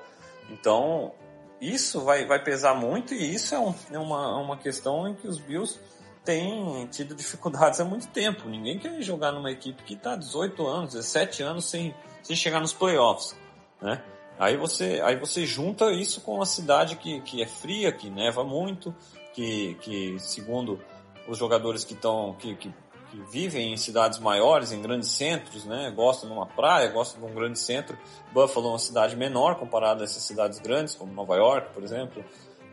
Então, 0.50 1.12
isso 1.60 2.00
vai, 2.00 2.26
vai 2.26 2.42
pesar 2.42 2.74
muito 2.74 3.14
e 3.14 3.32
isso 3.32 3.54
é, 3.54 3.60
um, 3.60 3.72
é 3.92 3.98
uma, 3.98 4.36
uma 4.38 4.56
questão 4.56 5.06
em 5.06 5.14
que 5.14 5.28
os 5.28 5.38
Bills 5.38 5.78
têm 6.24 6.84
tido 6.88 7.14
dificuldades 7.14 7.78
há 7.78 7.84
muito 7.84 8.08
tempo. 8.08 8.48
Ninguém 8.48 8.76
quer 8.76 9.00
jogar 9.00 9.30
numa 9.30 9.52
equipe 9.52 9.84
que 9.84 9.94
está 9.94 10.16
18 10.16 10.66
anos, 10.66 10.94
17 10.94 11.44
anos 11.44 11.66
sem, 11.66 11.94
sem 12.24 12.34
chegar 12.34 12.58
nos 12.58 12.72
playoffs, 12.72 13.36
né? 13.80 14.02
Aí 14.36 14.56
você, 14.56 15.00
aí 15.04 15.14
você 15.14 15.46
junta 15.46 15.92
isso 15.92 16.22
com 16.22 16.34
uma 16.34 16.46
cidade 16.46 16.96
que, 16.96 17.20
que 17.20 17.40
é 17.40 17.46
fria, 17.46 17.92
que 17.92 18.10
neva 18.10 18.42
muito, 18.42 18.92
que, 19.32 19.76
que 19.80 20.18
segundo 20.18 20.80
os 21.28 21.38
jogadores 21.38 21.84
que 21.84 21.94
estão 21.94 22.34
que, 22.36 22.56
que 22.56 22.81
que 23.12 23.20
vivem 23.30 23.74
em 23.74 23.76
cidades 23.76 24.18
maiores, 24.18 24.72
em 24.72 24.80
grandes 24.80 25.10
centros, 25.10 25.66
né? 25.66 25.92
Gostam 25.94 26.30
de 26.30 26.34
uma 26.34 26.46
praia, 26.46 26.88
gostam 26.88 27.20
de 27.20 27.30
um 27.30 27.34
grande 27.34 27.58
centro. 27.58 27.98
Buffalo 28.32 28.68
é 28.68 28.70
uma 28.70 28.78
cidade 28.78 29.14
menor 29.14 29.56
comparada 29.56 30.02
a 30.02 30.04
essas 30.04 30.22
cidades 30.22 30.58
grandes, 30.58 30.94
como 30.94 31.12
Nova 31.12 31.36
York, 31.36 31.74
por 31.74 31.84
exemplo, 31.84 32.24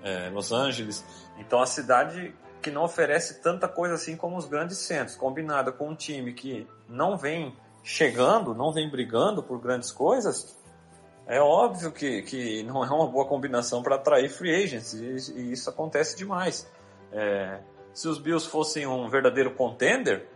é, 0.01 0.29
Los 0.29 0.53
Angeles. 0.53 1.03
Então, 1.37 1.61
a 1.61 1.65
cidade 1.65 2.33
que 2.61 2.71
não 2.71 2.85
oferece 2.85 3.41
tanta 3.41 3.67
coisa 3.67 3.95
assim 3.95 4.15
como 4.15 4.37
os 4.37 4.45
grandes 4.45 4.77
centros, 4.77 5.17
combinada 5.17 5.73
com 5.73 5.89
um 5.89 5.95
time 5.95 6.33
que 6.33 6.65
não 6.87 7.17
vem 7.17 7.53
chegando, 7.83 8.55
não 8.55 8.71
vem 8.71 8.89
brigando 8.89 9.43
por 9.43 9.59
grandes 9.59 9.91
coisas, 9.91 10.57
é 11.27 11.41
óbvio 11.41 11.91
que, 11.91 12.21
que 12.21 12.63
não 12.63 12.83
é 12.83 12.89
uma 12.89 13.07
boa 13.07 13.25
combinação 13.25 13.83
para 13.83 13.95
atrair 13.95 14.29
free 14.29 14.63
agents, 14.63 14.93
e, 14.93 15.37
e, 15.37 15.51
isso 15.51 15.69
acontece 15.69 16.15
demais. 16.15 16.69
É, 17.11 17.59
se 17.93 18.07
os 18.07 18.19
Bills 18.19 18.47
fossem 18.47 18.87
um 18.87 19.09
verdadeiro 19.09 19.53
contender, 19.55 20.27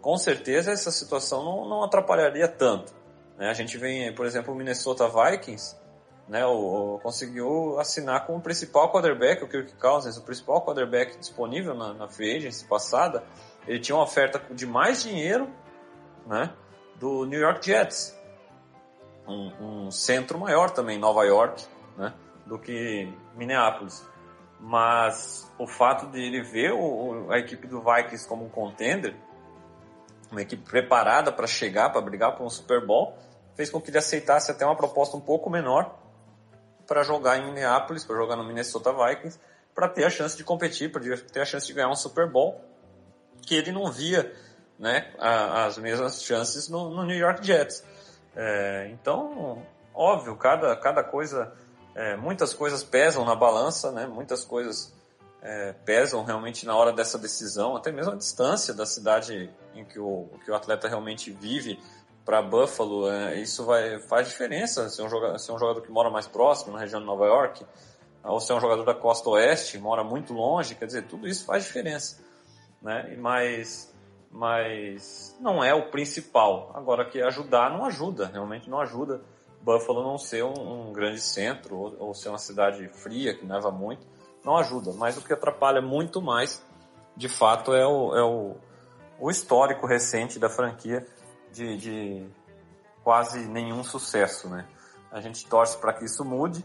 com 0.00 0.16
certeza 0.16 0.72
essa 0.72 0.90
situação 0.90 1.44
não, 1.44 1.68
não 1.68 1.84
atrapalharia 1.84 2.48
tanto. 2.48 2.92
Né? 3.38 3.48
A 3.48 3.54
gente 3.54 3.78
vem, 3.78 4.14
por 4.14 4.26
exemplo, 4.26 4.52
o 4.52 4.56
Minnesota 4.56 5.08
Vikings, 5.08 5.76
né, 6.28 6.46
o, 6.46 6.94
o, 6.94 6.98
conseguiu 7.00 7.78
assinar 7.78 8.26
com 8.26 8.36
o 8.36 8.40
principal 8.40 8.90
quarterback, 8.90 9.44
o 9.44 9.48
Kirk 9.48 9.74
Cousins, 9.74 10.16
o 10.16 10.22
principal 10.22 10.64
quarterback 10.64 11.18
disponível 11.18 11.74
na, 11.74 11.92
na 11.92 12.08
free 12.08 12.36
agency 12.36 12.64
passada. 12.64 13.22
Ele 13.66 13.78
tinha 13.78 13.96
uma 13.96 14.04
oferta 14.04 14.40
de 14.54 14.66
mais 14.66 15.02
dinheiro 15.02 15.48
né, 16.26 16.52
do 16.96 17.24
New 17.26 17.40
York 17.40 17.64
Jets. 17.64 18.16
um, 19.26 19.86
um 19.86 19.90
centro 19.90 20.38
maior 20.38 20.70
também, 20.70 20.98
Nova 20.98 21.24
York, 21.24 21.64
né, 21.96 22.12
do 22.46 22.58
que 22.58 23.12
Minneapolis. 23.36 24.06
Mas 24.64 25.52
o 25.58 25.66
fato 25.66 26.06
de 26.06 26.20
ele 26.20 26.40
ver 26.40 26.72
o, 26.72 27.32
a 27.32 27.38
equipe 27.38 27.66
do 27.66 27.80
Vikings 27.80 28.28
como 28.28 28.44
um 28.44 28.48
contender, 28.48 29.12
uma 30.30 30.40
equipe 30.40 30.62
preparada 30.62 31.32
para 31.32 31.48
chegar, 31.48 31.90
para 31.90 32.00
brigar 32.00 32.36
por 32.36 32.46
um 32.46 32.48
Super 32.48 32.86
Bowl, 32.86 33.18
fez 33.56 33.68
com 33.68 33.80
que 33.80 33.90
ele 33.90 33.98
aceitasse 33.98 34.52
até 34.52 34.64
uma 34.64 34.76
proposta 34.76 35.16
um 35.16 35.20
pouco 35.20 35.50
menor 35.50 35.98
para 36.86 37.02
jogar 37.02 37.38
em 37.38 37.44
Minneapolis, 37.44 38.04
para 38.04 38.14
jogar 38.14 38.36
no 38.36 38.44
Minnesota 38.44 38.92
Vikings, 38.92 39.36
para 39.74 39.88
ter 39.88 40.04
a 40.04 40.10
chance 40.10 40.36
de 40.36 40.44
competir, 40.44 40.92
para 40.92 41.02
ter 41.02 41.40
a 41.40 41.44
chance 41.44 41.66
de 41.66 41.72
ganhar 41.72 41.88
um 41.88 41.96
Super 41.96 42.30
Bowl, 42.30 42.60
que 43.42 43.56
ele 43.56 43.72
não 43.72 43.90
via 43.90 44.32
né, 44.78 45.12
as 45.18 45.76
mesmas 45.76 46.22
chances 46.22 46.68
no, 46.68 46.88
no 46.88 47.04
New 47.04 47.18
York 47.18 47.44
Jets. 47.44 47.84
É, 48.36 48.88
então, 48.92 49.60
óbvio, 49.92 50.36
cada, 50.36 50.76
cada 50.76 51.02
coisa, 51.02 51.52
é, 51.94 52.16
muitas 52.16 52.54
coisas 52.54 52.82
pesam 52.82 53.24
na 53.24 53.34
balança, 53.34 53.90
né, 53.92 54.06
muitas 54.06 54.44
coisas 54.44 54.92
é, 55.42 55.72
pesam 55.84 56.24
realmente 56.24 56.64
na 56.64 56.76
hora 56.76 56.92
dessa 56.92 57.18
decisão, 57.18 57.76
até 57.76 57.90
mesmo 57.90 58.12
a 58.12 58.16
distância 58.16 58.72
da 58.72 58.86
cidade 58.86 59.50
em 59.74 59.84
que 59.84 59.98
o, 59.98 60.28
que 60.44 60.50
o 60.50 60.54
atleta 60.54 60.88
realmente 60.88 61.30
vive 61.30 61.78
para 62.24 62.40
Buffalo, 62.40 63.10
é, 63.10 63.40
isso 63.40 63.64
vai, 63.64 63.98
faz 64.00 64.28
diferença. 64.28 64.88
Se 64.88 65.00
é, 65.00 65.04
um 65.04 65.08
jogador, 65.08 65.38
se 65.38 65.50
é 65.50 65.54
um 65.54 65.58
jogador 65.58 65.80
que 65.80 65.90
mora 65.90 66.08
mais 66.10 66.26
próximo, 66.26 66.72
na 66.72 66.78
região 66.78 67.00
de 67.00 67.06
Nova 67.06 67.26
York, 67.26 67.66
ou 68.24 68.40
se 68.40 68.52
é 68.52 68.54
um 68.54 68.60
jogador 68.60 68.84
da 68.84 68.94
costa 68.94 69.28
oeste, 69.30 69.78
mora 69.78 70.04
muito 70.04 70.32
longe, 70.32 70.76
quer 70.76 70.86
dizer, 70.86 71.06
tudo 71.08 71.26
isso 71.26 71.44
faz 71.44 71.64
diferença. 71.64 72.22
Né? 72.80 73.16
Mas, 73.18 73.92
mas 74.30 75.36
não 75.40 75.62
é 75.62 75.74
o 75.74 75.90
principal. 75.90 76.70
Agora, 76.74 77.04
que 77.04 77.20
ajudar 77.20 77.70
não 77.70 77.84
ajuda, 77.84 78.26
realmente 78.26 78.70
não 78.70 78.80
ajuda. 78.80 79.20
Buffalo 79.62 80.02
não 80.02 80.18
ser 80.18 80.44
um, 80.44 80.88
um 80.88 80.92
grande 80.92 81.20
centro, 81.20 81.76
ou, 81.76 81.96
ou, 81.98 82.14
ser 82.14 82.28
uma 82.28 82.38
cidade 82.38 82.88
fria, 82.88 83.34
que 83.34 83.46
neva 83.46 83.70
muito, 83.70 84.06
não 84.44 84.56
ajuda. 84.56 84.92
Mas 84.92 85.16
o 85.16 85.22
que 85.22 85.32
atrapalha 85.32 85.80
muito 85.80 86.20
mais, 86.20 86.64
de 87.16 87.28
fato, 87.28 87.72
é 87.72 87.86
o, 87.86 88.16
é 88.16 88.22
o, 88.24 88.56
o 89.20 89.30
histórico 89.30 89.86
recente 89.86 90.38
da 90.38 90.50
franquia 90.50 91.06
de, 91.52 91.76
de 91.76 92.26
quase 93.04 93.46
nenhum 93.46 93.84
sucesso, 93.84 94.48
né? 94.48 94.66
A 95.10 95.20
gente 95.20 95.46
torce 95.46 95.78
para 95.78 95.92
que 95.92 96.04
isso 96.04 96.24
mude. 96.24 96.64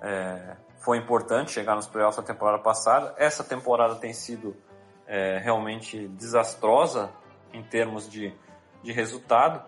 É, 0.00 0.56
foi 0.78 0.98
importante 0.98 1.52
chegar 1.52 1.76
nos 1.76 1.86
playoffs 1.86 2.16
na 2.16 2.22
temporada 2.22 2.62
passada. 2.62 3.14
Essa 3.16 3.44
temporada 3.44 3.94
tem 3.96 4.12
sido 4.12 4.56
é, 5.06 5.38
realmente 5.38 6.08
desastrosa 6.08 7.10
em 7.52 7.62
termos 7.62 8.08
de, 8.08 8.34
de 8.82 8.92
resultado, 8.92 9.62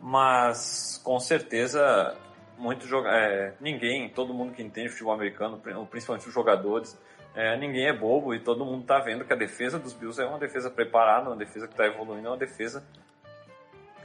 mas 0.00 1.00
com 1.04 1.18
certeza 1.18 2.16
muito 2.56 2.86
é, 3.06 3.54
ninguém, 3.60 4.08
todo 4.08 4.34
mundo 4.34 4.52
que 4.52 4.62
entende 4.62 4.88
futebol 4.88 5.14
americano, 5.14 5.60
principalmente 5.90 6.26
os 6.26 6.34
jogadores, 6.34 6.98
é, 7.34 7.56
ninguém 7.56 7.86
é 7.86 7.92
bobo 7.92 8.34
e 8.34 8.40
todo 8.40 8.64
mundo 8.64 8.82
está 8.82 8.98
vendo 8.98 9.24
que 9.24 9.32
a 9.32 9.36
defesa 9.36 9.78
dos 9.78 9.92
Bills 9.92 10.20
é 10.20 10.26
uma 10.26 10.38
defesa 10.38 10.70
preparada, 10.70 11.30
uma 11.30 11.36
defesa 11.36 11.66
que 11.66 11.72
está 11.72 11.86
evoluindo, 11.86 12.26
é 12.26 12.30
uma 12.30 12.36
defesa 12.36 12.84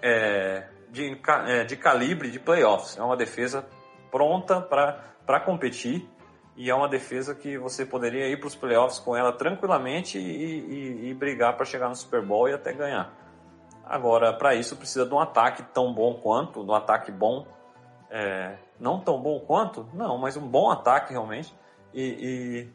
é, 0.02 0.68
de, 0.92 1.18
é, 1.48 1.64
de 1.64 1.76
calibre 1.76 2.30
de 2.30 2.40
playoffs. 2.40 2.98
É 2.98 3.02
uma 3.02 3.18
defesa 3.18 3.66
pronta 4.12 4.62
para 4.62 5.40
competir 5.40 6.08
e 6.56 6.70
é 6.70 6.76
uma 6.76 6.88
defesa 6.88 7.34
que 7.34 7.58
você 7.58 7.86
poderia 7.86 8.28
ir 8.28 8.38
para 8.38 8.48
os 8.48 8.56
playoffs 8.56 9.00
com 9.00 9.16
ela 9.16 9.34
tranquilamente 9.34 10.20
e, 10.20 10.22
e, 10.22 11.10
e 11.10 11.14
brigar 11.16 11.56
para 11.56 11.66
chegar 11.66 11.90
no 11.90 11.96
Super 11.96 12.22
Bowl 12.22 12.48
e 12.48 12.54
até 12.54 12.72
ganhar. 12.74 13.23
Agora, 13.86 14.34
para 14.34 14.56
isso 14.56 14.76
precisa 14.76 15.06
de 15.06 15.14
um 15.14 15.20
ataque 15.20 15.64
tão 15.74 15.94
bom 15.94 16.16
quanto, 16.16 16.64
de 16.64 16.72
um 16.72 16.74
ataque 16.74 17.12
bom, 17.12 17.46
é, 18.10 18.58
não 18.80 19.00
tão 19.00 19.22
bom 19.22 19.40
quanto, 19.40 19.88
não, 19.94 20.18
mas 20.18 20.38
um 20.38 20.48
bom 20.48 20.72
ataque 20.72 21.12
realmente. 21.12 21.54
E, 21.94 22.72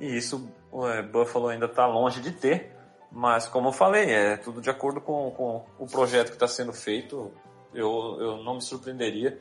e, 0.00 0.06
e 0.06 0.16
isso 0.16 0.50
é, 0.92 1.02
Buffalo 1.02 1.48
ainda 1.48 1.66
está 1.66 1.86
longe 1.86 2.20
de 2.20 2.32
ter. 2.32 2.76
Mas, 3.10 3.48
como 3.48 3.68
eu 3.68 3.72
falei, 3.72 4.10
é 4.10 4.36
tudo 4.36 4.60
de 4.60 4.68
acordo 4.68 5.00
com, 5.00 5.30
com 5.30 5.64
o 5.78 5.86
projeto 5.86 6.28
que 6.28 6.34
está 6.34 6.46
sendo 6.46 6.72
feito. 6.72 7.32
Eu, 7.72 8.16
eu 8.20 8.36
não 8.38 8.54
me 8.54 8.62
surpreenderia. 8.62 9.40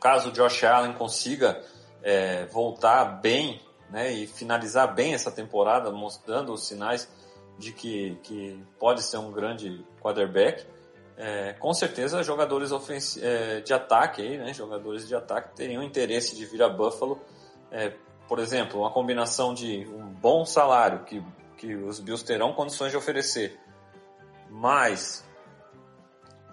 Caso 0.00 0.30
o 0.30 0.32
Josh 0.32 0.64
Allen 0.64 0.92
consiga 0.94 1.62
é, 2.02 2.44
voltar 2.46 3.04
bem 3.04 3.60
né, 3.88 4.10
e 4.10 4.26
finalizar 4.26 4.94
bem 4.94 5.14
essa 5.14 5.30
temporada, 5.30 5.90
mostrando 5.90 6.52
os 6.52 6.66
sinais 6.66 7.08
de 7.58 7.72
que, 7.72 8.18
que 8.22 8.62
pode 8.78 9.02
ser 9.02 9.18
um 9.18 9.32
grande 9.32 9.84
quarterback, 10.00 10.66
é, 11.16 11.52
com 11.54 11.72
certeza 11.72 12.22
jogadores 12.22 12.72
é, 13.18 13.60
de 13.60 13.72
ataque, 13.72 14.22
aí, 14.22 14.38
né, 14.38 14.52
jogadores 14.52 15.06
de 15.06 15.14
ataque 15.14 15.54
teriam 15.54 15.82
interesse 15.82 16.34
de 16.34 16.44
vir 16.46 16.62
a 16.62 16.68
Buffalo. 16.68 17.20
É, 17.70 17.92
por 18.28 18.38
exemplo, 18.38 18.80
uma 18.80 18.90
combinação 18.90 19.52
de 19.52 19.86
um 19.86 20.06
bom 20.06 20.44
salário 20.44 21.04
que 21.04 21.22
que 21.62 21.76
os 21.76 22.00
Bills 22.00 22.24
terão 22.24 22.52
condições 22.52 22.90
de 22.90 22.96
oferecer, 22.96 23.56
mais 24.50 25.24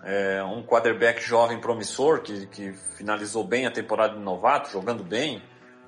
é, 0.03 0.43
um 0.43 0.61
quarterback 0.61 1.19
jovem 1.19 1.59
promissor 1.59 2.21
que, 2.21 2.45
que 2.45 2.73
finalizou 2.95 3.43
bem 3.43 3.65
a 3.65 3.71
temporada 3.71 4.13
de 4.13 4.21
novato, 4.21 4.69
jogando 4.69 5.03
bem, 5.03 5.41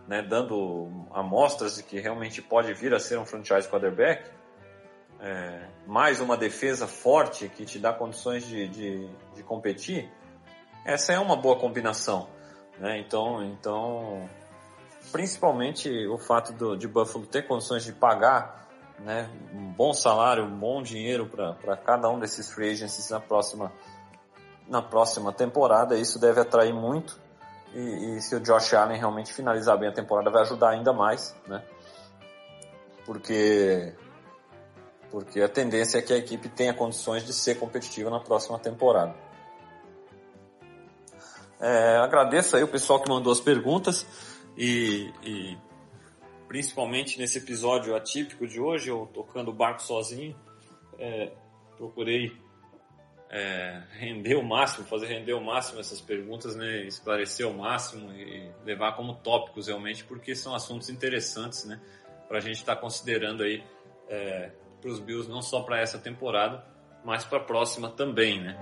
né, 0.07 0.23
dando 0.23 0.89
amostras 1.13 1.75
de 1.75 1.83
que 1.83 1.99
realmente 1.99 2.41
pode 2.41 2.73
vir 2.73 2.95
a 2.95 2.99
ser 2.99 3.19
um 3.19 3.25
franchise 3.25 3.69
quarterback, 3.69 4.27
é, 5.21 5.67
mais 5.85 6.19
uma 6.19 6.35
defesa 6.35 6.87
forte 6.87 7.47
que 7.47 7.63
te 7.63 7.77
dá 7.77 7.93
condições 7.93 8.45
de, 8.45 8.67
de, 8.67 9.09
de 9.35 9.43
competir, 9.43 10.11
essa 10.83 11.13
é 11.13 11.19
uma 11.19 11.35
boa 11.35 11.57
combinação. 11.59 12.27
Né? 12.79 12.99
Então, 12.99 13.43
então, 13.43 14.27
principalmente 15.11 15.89
o 16.07 16.17
fato 16.17 16.51
do, 16.53 16.75
de 16.75 16.87
Buffalo 16.87 17.25
ter 17.27 17.47
condições 17.47 17.83
de 17.83 17.93
pagar 17.93 18.67
né, 18.99 19.29
um 19.53 19.71
bom 19.71 19.93
salário, 19.93 20.43
um 20.43 20.57
bom 20.57 20.81
dinheiro 20.81 21.27
para 21.27 21.77
cada 21.77 22.09
um 22.09 22.19
desses 22.19 22.51
free 22.51 22.71
agents 22.71 23.09
na 23.09 23.19
próxima, 23.19 23.71
na 24.67 24.81
próxima 24.81 25.31
temporada. 25.31 25.95
Isso 25.95 26.19
deve 26.19 26.39
atrair 26.39 26.73
muito. 26.73 27.19
E, 27.73 28.17
e, 28.17 28.21
se 28.21 28.35
o 28.35 28.39
Josh 28.39 28.73
Allen 28.73 28.97
realmente 28.97 29.31
finalizar 29.31 29.77
bem 29.77 29.87
a 29.87 29.93
temporada, 29.93 30.29
vai 30.29 30.41
ajudar 30.41 30.71
ainda 30.71 30.91
mais, 30.91 31.35
né? 31.47 31.63
Porque, 33.05 33.93
porque 35.11 35.41
a 35.41 35.49
tendência 35.49 35.97
é 35.97 36.01
que 36.01 36.13
a 36.13 36.17
equipe 36.17 36.47
tenha 36.47 36.73
condições 36.73 37.25
de 37.25 37.33
ser 37.33 37.59
competitiva 37.59 38.09
na 38.09 38.19
próxima 38.19 38.57
temporada. 38.57 39.13
É, 41.59 41.97
agradeço 41.97 42.55
aí 42.55 42.63
o 42.63 42.67
pessoal 42.67 42.99
que 42.99 43.09
mandou 43.09 43.31
as 43.31 43.39
perguntas 43.39 44.07
e, 44.57 45.13
e 45.21 45.57
principalmente 46.47 47.19
nesse 47.19 47.37
episódio 47.37 47.95
atípico 47.95 48.47
de 48.47 48.59
hoje, 48.59 48.89
eu 48.89 49.07
tocando 49.13 49.51
o 49.51 49.53
barco 49.53 49.83
sozinho, 49.83 50.35
é, 50.97 51.31
procurei 51.77 52.35
é, 53.29 53.83
render 53.91 54.35
o 54.35 54.43
máximo, 54.43 54.85
fazer 54.87 55.07
render 55.07 55.33
o 55.33 55.41
máximo 55.41 55.79
essas 55.79 56.01
perguntas, 56.01 56.55
né, 56.55 56.85
esclarecer 56.85 57.47
o 57.47 57.53
máximo 57.53 58.11
e 58.11 58.51
levar 58.65 58.93
como 58.93 59.15
tópicos 59.15 59.67
realmente, 59.67 60.03
porque 60.03 60.35
são 60.35 60.55
assuntos 60.55 60.89
interessantes, 60.89 61.65
né, 61.65 61.79
para 62.27 62.39
a 62.39 62.41
gente 62.41 62.57
estar 62.57 62.75
tá 62.75 62.81
considerando 62.81 63.43
aí 63.43 63.63
é, 64.09 64.51
para 64.81 64.89
os 64.89 64.99
Bills 64.99 65.29
não 65.29 65.41
só 65.41 65.61
para 65.61 65.79
essa 65.79 65.99
temporada, 65.99 66.65
mas 67.05 67.23
para 67.23 67.37
a 67.37 67.43
próxima 67.43 67.89
também, 67.89 68.41
né. 68.41 68.57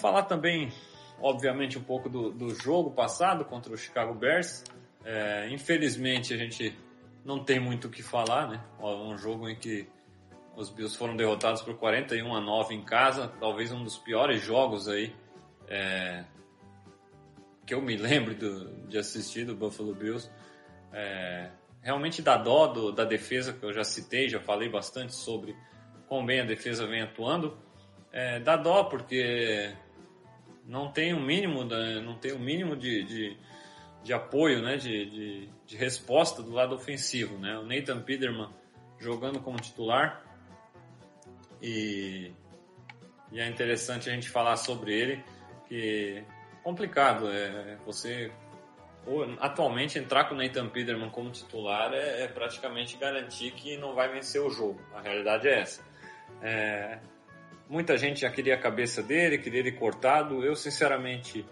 falar 0.00 0.22
também, 0.22 0.72
obviamente, 1.20 1.78
um 1.78 1.82
pouco 1.82 2.08
do, 2.08 2.30
do 2.32 2.54
jogo 2.54 2.90
passado 2.90 3.44
contra 3.44 3.72
o 3.72 3.76
Chicago 3.76 4.14
Bears. 4.14 4.64
É, 5.04 5.48
infelizmente, 5.50 6.34
a 6.34 6.36
gente 6.36 6.76
não 7.24 7.42
tem 7.42 7.58
muito 7.58 7.88
o 7.88 7.90
que 7.90 8.02
falar, 8.02 8.48
né? 8.48 8.60
Um 8.78 9.16
jogo 9.16 9.48
em 9.48 9.56
que 9.56 9.88
os 10.56 10.70
Bills 10.70 10.96
foram 10.96 11.16
derrotados 11.16 11.62
por 11.62 11.76
41 11.76 12.34
a 12.34 12.40
9 12.40 12.74
em 12.74 12.82
casa, 12.82 13.28
talvez 13.40 13.72
um 13.72 13.82
dos 13.82 13.96
piores 13.98 14.42
jogos 14.42 14.88
aí 14.88 15.14
é, 15.68 16.24
que 17.64 17.72
eu 17.72 17.80
me 17.80 17.96
lembro 17.96 18.34
do, 18.34 18.88
de 18.88 18.98
assistir 18.98 19.44
do 19.44 19.54
Buffalo 19.54 19.94
Bills. 19.94 20.28
É, 20.92 21.50
realmente 21.80 22.20
dá 22.20 22.36
dó 22.36 22.66
do, 22.66 22.92
da 22.92 23.04
defesa 23.04 23.52
que 23.52 23.64
eu 23.64 23.72
já 23.72 23.84
citei, 23.84 24.28
já 24.28 24.40
falei 24.40 24.68
bastante 24.68 25.14
sobre 25.14 25.56
como 26.08 26.26
bem 26.26 26.40
a 26.40 26.44
defesa 26.44 26.86
vem 26.86 27.02
atuando. 27.02 27.56
É, 28.12 28.40
dá 28.40 28.56
dó 28.56 28.84
porque 28.84 29.72
não 30.66 30.90
tem 30.90 31.14
um 31.14 31.24
mínimo, 31.24 31.64
não 31.64 32.16
tem 32.16 32.32
um 32.32 32.40
mínimo 32.40 32.74
de, 32.74 33.04
de, 33.04 33.38
de 34.02 34.12
apoio, 34.12 34.62
né, 34.62 34.76
de, 34.76 35.10
de, 35.10 35.48
de, 35.66 35.76
resposta 35.76 36.42
do 36.42 36.50
lado 36.50 36.74
ofensivo, 36.74 37.36
né? 37.38 37.58
O 37.58 37.64
Nathan 37.64 38.00
Peterman 38.00 38.48
jogando 38.98 39.40
como 39.40 39.58
titular 39.58 40.24
E, 41.60 42.32
e 43.30 43.40
é 43.40 43.46
interessante 43.46 44.08
a 44.08 44.12
gente 44.12 44.28
falar 44.28 44.56
sobre 44.56 44.94
ele, 44.98 45.24
que 45.68 46.24
complicado, 46.62 47.30
é 47.30 47.76
você 47.84 48.32
atualmente 49.38 49.98
entrar 49.98 50.24
com 50.24 50.34
o 50.34 50.38
Nathan 50.38 50.68
Peterman 50.68 51.10
como 51.10 51.30
titular 51.30 51.92
é, 51.92 52.22
é, 52.22 52.28
praticamente 52.28 52.96
garantir 52.96 53.52
que 53.52 53.76
não 53.76 53.94
vai 53.94 54.10
vencer 54.10 54.40
o 54.40 54.50
jogo. 54.50 54.80
A 54.94 55.00
realidade 55.00 55.48
é 55.48 55.60
essa. 55.60 55.82
É, 56.42 56.98
muita 57.68 57.96
gente 57.96 58.20
já 58.20 58.30
queria 58.30 58.54
a 58.54 58.58
cabeça 58.58 59.02
dele, 59.02 59.38
queria 59.38 59.60
ele 59.60 59.72
cortado. 59.72 60.44
Eu, 60.44 60.54
sinceramente, 60.54 61.46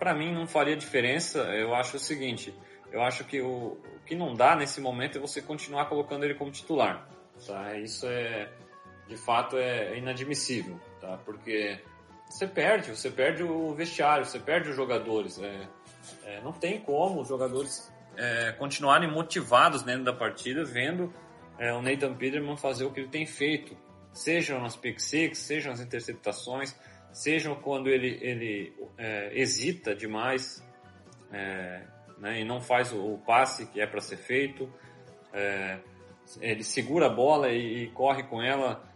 para 0.00 0.14
mim 0.14 0.32
não 0.32 0.46
faria 0.46 0.74
diferença. 0.74 1.40
Eu 1.54 1.74
acho 1.74 1.98
o 1.98 2.00
seguinte: 2.00 2.52
eu 2.90 3.02
acho 3.02 3.22
que 3.24 3.40
o, 3.40 3.46
o, 3.48 4.00
que 4.06 4.16
não 4.16 4.34
dá 4.34 4.56
nesse 4.56 4.80
momento 4.80 5.18
é 5.18 5.20
você 5.20 5.40
continuar 5.40 5.84
colocando 5.84 6.24
ele 6.24 6.34
como 6.34 6.50
titular. 6.50 7.08
Tá? 7.46 7.76
Isso 7.78 8.06
é, 8.06 8.50
de 9.06 9.16
fato, 9.16 9.56
é 9.56 9.96
inadmissível, 9.96 10.80
tá? 11.00 11.18
Porque 11.24 11.78
você 12.28 12.46
perde, 12.46 12.96
você 12.96 13.10
perde 13.10 13.42
o 13.42 13.74
vestiário, 13.74 14.24
você 14.24 14.38
perde 14.38 14.70
os 14.70 14.76
jogadores. 14.76 15.38
É, 15.38 15.68
é, 16.24 16.40
não 16.40 16.52
tem 16.52 16.80
como 16.80 17.20
os 17.20 17.28
jogadores 17.28 17.92
é, 18.16 18.52
continuarem 18.52 19.10
motivados 19.10 19.82
dentro 19.82 20.04
da 20.04 20.12
partida, 20.12 20.64
vendo 20.64 21.12
é, 21.58 21.72
o 21.72 21.82
Nathan 21.82 22.14
Peterman 22.14 22.56
fazer 22.56 22.84
o 22.84 22.90
que 22.90 23.00
ele 23.00 23.08
tem 23.08 23.26
feito, 23.26 23.76
sejam 24.12 24.60
nas 24.60 24.76
pick 24.76 24.98
six, 24.98 25.38
sejam 25.38 25.72
nas 25.72 25.80
interceptações, 25.80 26.74
sejam 27.12 27.54
quando 27.54 27.88
ele, 27.88 28.18
ele 28.20 28.72
é, 28.96 29.30
hesita 29.38 29.94
demais 29.94 30.66
é, 31.32 31.82
né, 32.18 32.40
e 32.40 32.44
não 32.44 32.60
faz 32.60 32.92
o, 32.92 33.14
o 33.14 33.18
passe 33.18 33.66
que 33.66 33.80
é 33.80 33.86
para 33.86 34.00
ser 34.00 34.16
feito, 34.16 34.72
é, 35.32 35.78
ele 36.40 36.62
segura 36.62 37.06
a 37.06 37.10
bola 37.10 37.48
e, 37.50 37.84
e 37.84 37.90
corre 37.90 38.22
com 38.24 38.42
ela 38.42 38.88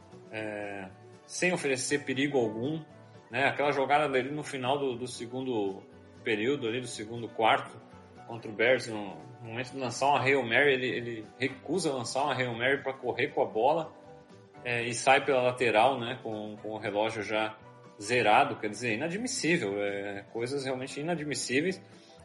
sem 1.26 1.52
oferecer 1.52 2.04
perigo 2.04 2.38
algum, 2.38 2.82
né? 3.30 3.46
Aquela 3.46 3.72
jogada 3.72 4.08
dele 4.08 4.30
no 4.30 4.42
final 4.42 4.78
do, 4.78 4.96
do 4.96 5.06
segundo 5.06 5.82
período 6.22 6.66
ali 6.68 6.80
do 6.80 6.86
segundo 6.86 7.28
quarto 7.28 7.76
contra 8.26 8.50
o 8.50 8.54
Bears, 8.54 8.86
no 8.86 9.16
momento 9.42 9.72
de 9.72 9.78
lançar 9.78 10.06
uma 10.06 10.20
Hail 10.20 10.42
Mary, 10.42 10.72
ele, 10.72 10.86
ele 10.88 11.26
recusa 11.38 11.92
lançar 11.92 12.24
uma 12.24 12.34
Hail 12.34 12.54
Mary 12.54 12.82
para 12.82 12.92
correr 12.94 13.28
com 13.28 13.42
a 13.42 13.46
bola 13.46 13.92
é, 14.64 14.82
e 14.82 14.94
sai 14.94 15.22
pela 15.24 15.42
lateral, 15.42 16.00
né, 16.00 16.18
com, 16.22 16.56
com 16.62 16.70
o 16.70 16.78
relógio 16.78 17.22
já 17.22 17.54
zerado, 18.04 18.56
quer 18.56 18.68
dizer, 18.68 18.94
inadmissível, 18.94 19.74
é, 19.82 20.24
coisas 20.32 20.64
realmente 20.64 21.00
inadmissíveis. 21.00 21.80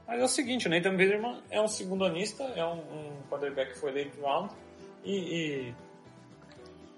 Mas 0.07 0.19
é 0.19 0.23
o 0.23 0.27
seguinte, 0.27 0.67
o 0.67 0.69
Nathan 0.69 0.95
Biderman 0.95 1.41
é 1.49 1.61
um 1.61 1.67
segundo 1.67 2.03
anista, 2.03 2.43
é 2.55 2.65
um, 2.65 2.79
um 2.79 3.21
quarterback 3.29 3.73
que 3.73 3.79
foi 3.79 3.91
late 3.91 4.19
round 4.19 4.53
e, 5.03 5.73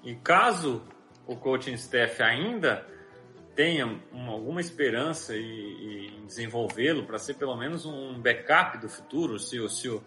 e, 0.03 0.11
e 0.11 0.15
caso 0.15 0.81
o 1.27 1.35
coaching 1.35 1.73
staff 1.73 2.21
ainda 2.23 2.85
tenha 3.55 3.85
uma, 4.11 4.31
alguma 4.31 4.61
esperança 4.61 5.35
em, 5.35 6.25
desenvolvê-lo 6.25 7.05
para 7.05 7.19
ser 7.19 7.33
pelo 7.35 7.55
menos 7.55 7.85
um 7.85 8.19
backup 8.19 8.77
do 8.77 8.89
futuro, 8.89 9.37
se 9.37 9.59
o, 9.59 9.67
se 9.67 9.89
o, 9.89 10.01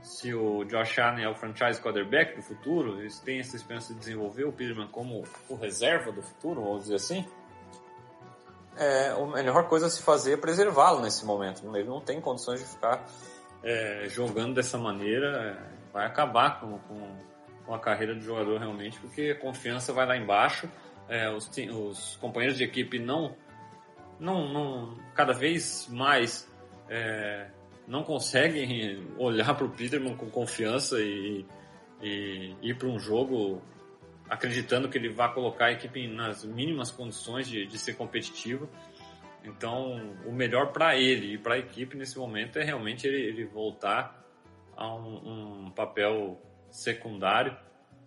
se 0.00 0.32
o 0.32 0.64
Josh 0.64 0.98
Allen 0.98 1.24
é 1.24 1.28
o 1.28 1.34
franchise 1.34 1.80
quarterback 1.80 2.36
do 2.36 2.42
futuro, 2.42 3.00
eles 3.00 3.18
têm 3.18 3.40
essa 3.40 3.56
esperança 3.56 3.92
de 3.92 3.98
desenvolver 3.98 4.44
o 4.44 4.52
Peterman 4.52 4.88
como 4.88 5.24
o 5.48 5.56
reserva 5.56 6.12
do 6.12 6.22
futuro, 6.22 6.62
vamos 6.62 6.82
dizer 6.82 6.94
assim, 6.94 7.26
é, 8.78 9.10
a 9.10 9.26
melhor 9.26 9.68
coisa 9.68 9.86
a 9.86 9.90
se 9.90 10.02
fazer 10.02 10.34
é 10.34 10.36
preservá-lo 10.36 11.00
nesse 11.00 11.24
momento. 11.24 11.62
Ele 11.74 11.88
não 11.88 12.00
tem 12.00 12.20
condições 12.20 12.60
de 12.60 12.66
ficar 12.66 13.06
é, 13.62 14.06
jogando 14.08 14.54
dessa 14.54 14.78
maneira, 14.78 15.26
é, 15.60 15.92
vai 15.92 16.06
acabar 16.06 16.60
com, 16.60 16.78
com, 16.78 17.16
com 17.64 17.74
a 17.74 17.78
carreira 17.78 18.14
do 18.14 18.20
jogador 18.20 18.58
realmente, 18.58 18.98
porque 19.00 19.36
a 19.36 19.40
confiança 19.40 19.92
vai 19.92 20.06
lá 20.06 20.16
embaixo 20.16 20.68
é, 21.08 21.30
os, 21.30 21.50
os, 21.72 22.16
companheiros 22.16 22.58
de 22.58 22.64
equipe 22.64 22.98
não, 22.98 23.34
não, 24.18 24.52
não 24.52 24.98
cada 25.14 25.32
vez 25.32 25.88
mais 25.90 26.50
é, 26.88 27.48
não 27.86 28.02
conseguem 28.02 29.06
olhar 29.18 29.54
para 29.54 29.66
o 29.66 29.70
Peterman 29.70 30.16
com 30.16 30.28
confiança 30.28 31.00
e, 31.00 31.46
e 32.02 32.56
ir 32.62 32.76
para 32.76 32.88
um 32.88 32.98
jogo 32.98 33.62
acreditando 34.28 34.88
que 34.88 34.98
ele 34.98 35.08
vai 35.08 35.32
colocar 35.32 35.66
a 35.66 35.72
equipe 35.72 36.06
nas 36.08 36.44
mínimas 36.44 36.90
condições 36.90 37.48
de, 37.48 37.66
de 37.66 37.78
ser 37.78 37.94
competitivo. 37.94 38.68
Então, 39.44 40.16
o 40.24 40.32
melhor 40.32 40.72
para 40.72 40.96
ele 40.96 41.34
e 41.34 41.38
para 41.38 41.54
a 41.54 41.58
equipe 41.58 41.96
nesse 41.96 42.18
momento 42.18 42.58
é 42.58 42.64
realmente 42.64 43.06
ele, 43.06 43.22
ele 43.22 43.44
voltar 43.44 44.24
a 44.76 44.94
um, 44.94 45.66
um 45.66 45.70
papel 45.70 46.40
secundário 46.70 47.56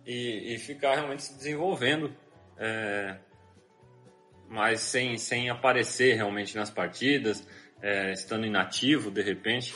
e, 0.06 0.54
e, 0.54 0.58
ficar 0.58 0.94
realmente 0.94 1.22
se 1.22 1.36
desenvolvendo 1.36 2.14
é, 2.56 3.16
mas 4.50 4.80
sem, 4.80 5.16
sem 5.16 5.48
aparecer 5.48 6.16
realmente 6.16 6.56
nas 6.56 6.70
partidas, 6.70 7.46
é, 7.80 8.12
estando 8.12 8.44
inativo 8.44 9.10
de 9.10 9.22
repente, 9.22 9.74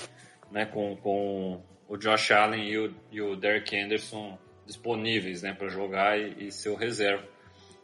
né, 0.51 0.67
com, 0.67 0.97
com 0.97 1.63
o 1.89 1.97
Josh 1.97 2.33
Allen 2.33 2.69
e 2.69 2.79
o, 2.79 2.95
e 3.11 3.23
o 3.23 3.37
Derek 3.37 3.77
Anderson 3.77 4.39
disponíveis 4.67 5.43
né, 5.43 5.53
para 5.53 5.69
jogar 5.69 6.19
e, 6.19 6.47
e 6.47 6.53
ser 6.53 6.71
o 6.71 6.75
reserva. 6.75 7.25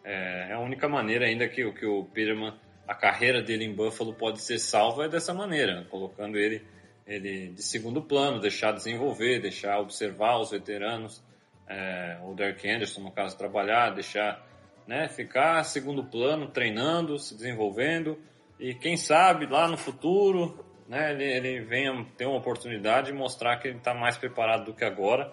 É, 0.04 0.48
é, 0.50 0.52
a 0.52 0.60
única 0.60 0.88
maneira 0.88 1.26
ainda 1.26 1.48
que, 1.48 1.70
que 1.72 1.86
o 1.86 2.04
Peterman, 2.04 2.54
a 2.86 2.94
carreira 2.94 3.42
dele 3.42 3.64
em 3.64 3.74
Buffalo 3.74 4.14
pode 4.14 4.40
ser 4.40 4.58
salva 4.58 5.04
é 5.04 5.08
dessa 5.08 5.34
maneira, 5.34 5.86
colocando 5.90 6.38
ele, 6.38 6.62
ele 7.06 7.48
de 7.48 7.62
segundo 7.62 8.02
plano, 8.02 8.40
deixar 8.40 8.72
desenvolver, 8.72 9.40
deixar 9.40 9.78
observar 9.78 10.38
os 10.38 10.50
veteranos, 10.50 11.22
é, 11.68 12.18
o 12.24 12.34
Derek 12.34 12.68
Anderson, 12.68 13.02
no 13.02 13.12
caso, 13.12 13.36
trabalhar, 13.36 13.90
deixar 13.90 14.44
né? 14.90 15.06
Ficar 15.06 15.62
segundo 15.62 16.02
plano, 16.02 16.48
treinando, 16.48 17.16
se 17.16 17.32
desenvolvendo 17.36 18.18
e 18.58 18.74
quem 18.74 18.96
sabe 18.96 19.46
lá 19.46 19.68
no 19.68 19.76
futuro, 19.76 20.64
né? 20.88 21.12
Ele, 21.12 21.24
ele 21.24 21.60
venha 21.60 22.04
ter 22.16 22.26
uma 22.26 22.38
oportunidade 22.38 23.06
de 23.06 23.12
mostrar 23.12 23.56
que 23.58 23.68
ele 23.68 23.78
está 23.78 23.94
mais 23.94 24.18
preparado 24.18 24.64
do 24.64 24.74
que 24.74 24.84
agora. 24.84 25.32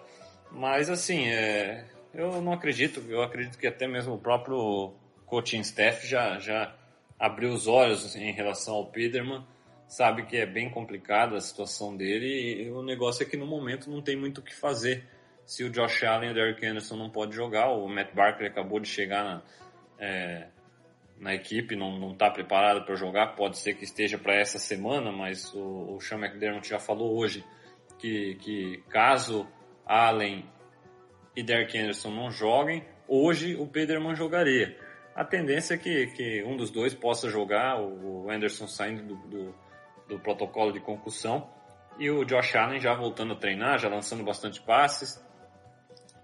Mas 0.50 0.90
assim, 0.90 1.28
é, 1.28 1.84
eu 2.14 2.40
não 2.40 2.52
acredito. 2.52 3.02
Eu 3.08 3.22
acredito 3.22 3.58
que 3.58 3.66
até 3.66 3.86
mesmo 3.86 4.14
o 4.14 4.18
próprio 4.18 4.94
coaching 5.26 5.60
staff 5.60 6.06
já 6.06 6.38
já 6.38 6.74
abriu 7.18 7.52
os 7.52 7.66
olhos 7.66 8.14
em 8.14 8.32
relação 8.32 8.74
ao 8.74 8.86
Peterman 8.86 9.44
sabe 9.88 10.26
que 10.26 10.36
é 10.36 10.46
bem 10.46 10.70
complicada 10.70 11.36
a 11.36 11.40
situação 11.40 11.96
dele 11.96 12.62
e 12.62 12.70
o 12.70 12.82
negócio 12.82 13.22
é 13.22 13.26
que 13.26 13.36
no 13.36 13.46
momento 13.46 13.90
não 13.90 14.02
tem 14.02 14.16
muito 14.16 14.38
o 14.38 14.42
que 14.42 14.54
fazer 14.54 15.04
se 15.46 15.64
o 15.64 15.70
Josh 15.70 16.04
Allen 16.04 16.28
e 16.28 16.32
o 16.32 16.34
Derrick 16.34 16.64
Anderson 16.64 16.96
não 16.96 17.08
pode 17.08 17.34
jogar, 17.34 17.70
o 17.70 17.88
Matt 17.88 18.14
Barkley 18.14 18.50
acabou 18.50 18.78
de 18.78 18.86
chegar 18.86 19.24
na, 19.24 19.42
é, 19.98 20.48
na 21.18 21.34
equipe, 21.34 21.74
não 21.74 22.12
está 22.12 22.30
preparado 22.30 22.84
para 22.84 22.94
jogar, 22.94 23.28
pode 23.28 23.56
ser 23.56 23.72
que 23.72 23.82
esteja 23.82 24.18
para 24.18 24.34
essa 24.34 24.58
semana, 24.58 25.10
mas 25.10 25.54
o, 25.54 25.94
o 25.96 26.00
Sean 26.02 26.18
McDermott 26.18 26.68
já 26.68 26.78
falou 26.78 27.16
hoje 27.16 27.42
que, 27.98 28.34
que 28.42 28.84
caso 28.90 29.48
Allen 29.88 30.44
e 31.34 31.42
Derrick 31.42 31.76
Anderson 31.78 32.10
não 32.10 32.30
joguem, 32.30 32.84
hoje 33.08 33.56
o 33.56 33.66
Peterman 33.66 34.14
jogaria. 34.14 34.76
A 35.14 35.24
tendência 35.24 35.74
é 35.74 35.78
que, 35.78 36.06
que 36.08 36.44
um 36.44 36.56
dos 36.56 36.70
dois 36.70 36.94
possa 36.94 37.28
jogar, 37.28 37.80
o 37.80 38.30
Anderson 38.30 38.68
saindo 38.68 39.02
do, 39.02 39.16
do, 39.28 39.54
do 40.08 40.18
protocolo 40.20 40.72
de 40.72 40.78
concussão, 40.78 41.48
e 41.98 42.08
o 42.10 42.24
Josh 42.24 42.54
Allen 42.54 42.78
já 42.78 42.94
voltando 42.94 43.32
a 43.32 43.36
treinar, 43.36 43.78
já 43.78 43.88
lançando 43.88 44.22
bastante 44.22 44.60
passes, 44.60 45.20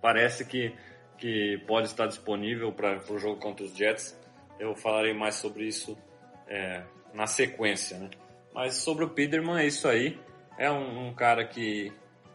parece 0.00 0.44
que, 0.44 0.72
que 1.18 1.58
pode 1.66 1.88
estar 1.88 2.06
disponível 2.06 2.70
para 2.72 3.00
o 3.10 3.18
jogo 3.18 3.40
contra 3.40 3.64
os 3.64 3.74
Jets. 3.74 4.16
Eu 4.60 4.76
falarei 4.76 5.12
mais 5.12 5.34
sobre 5.36 5.66
isso 5.66 5.98
é, 6.46 6.84
na 7.12 7.26
sequência. 7.26 7.98
Né? 7.98 8.10
Mas 8.54 8.74
sobre 8.76 9.04
o 9.04 9.10
Peterman 9.10 9.58
é 9.58 9.66
isso 9.66 9.88
aí. 9.88 10.20
É 10.56 10.70
um, 10.70 11.08
um 11.08 11.14
cara 11.14 11.44
que, 11.44 11.92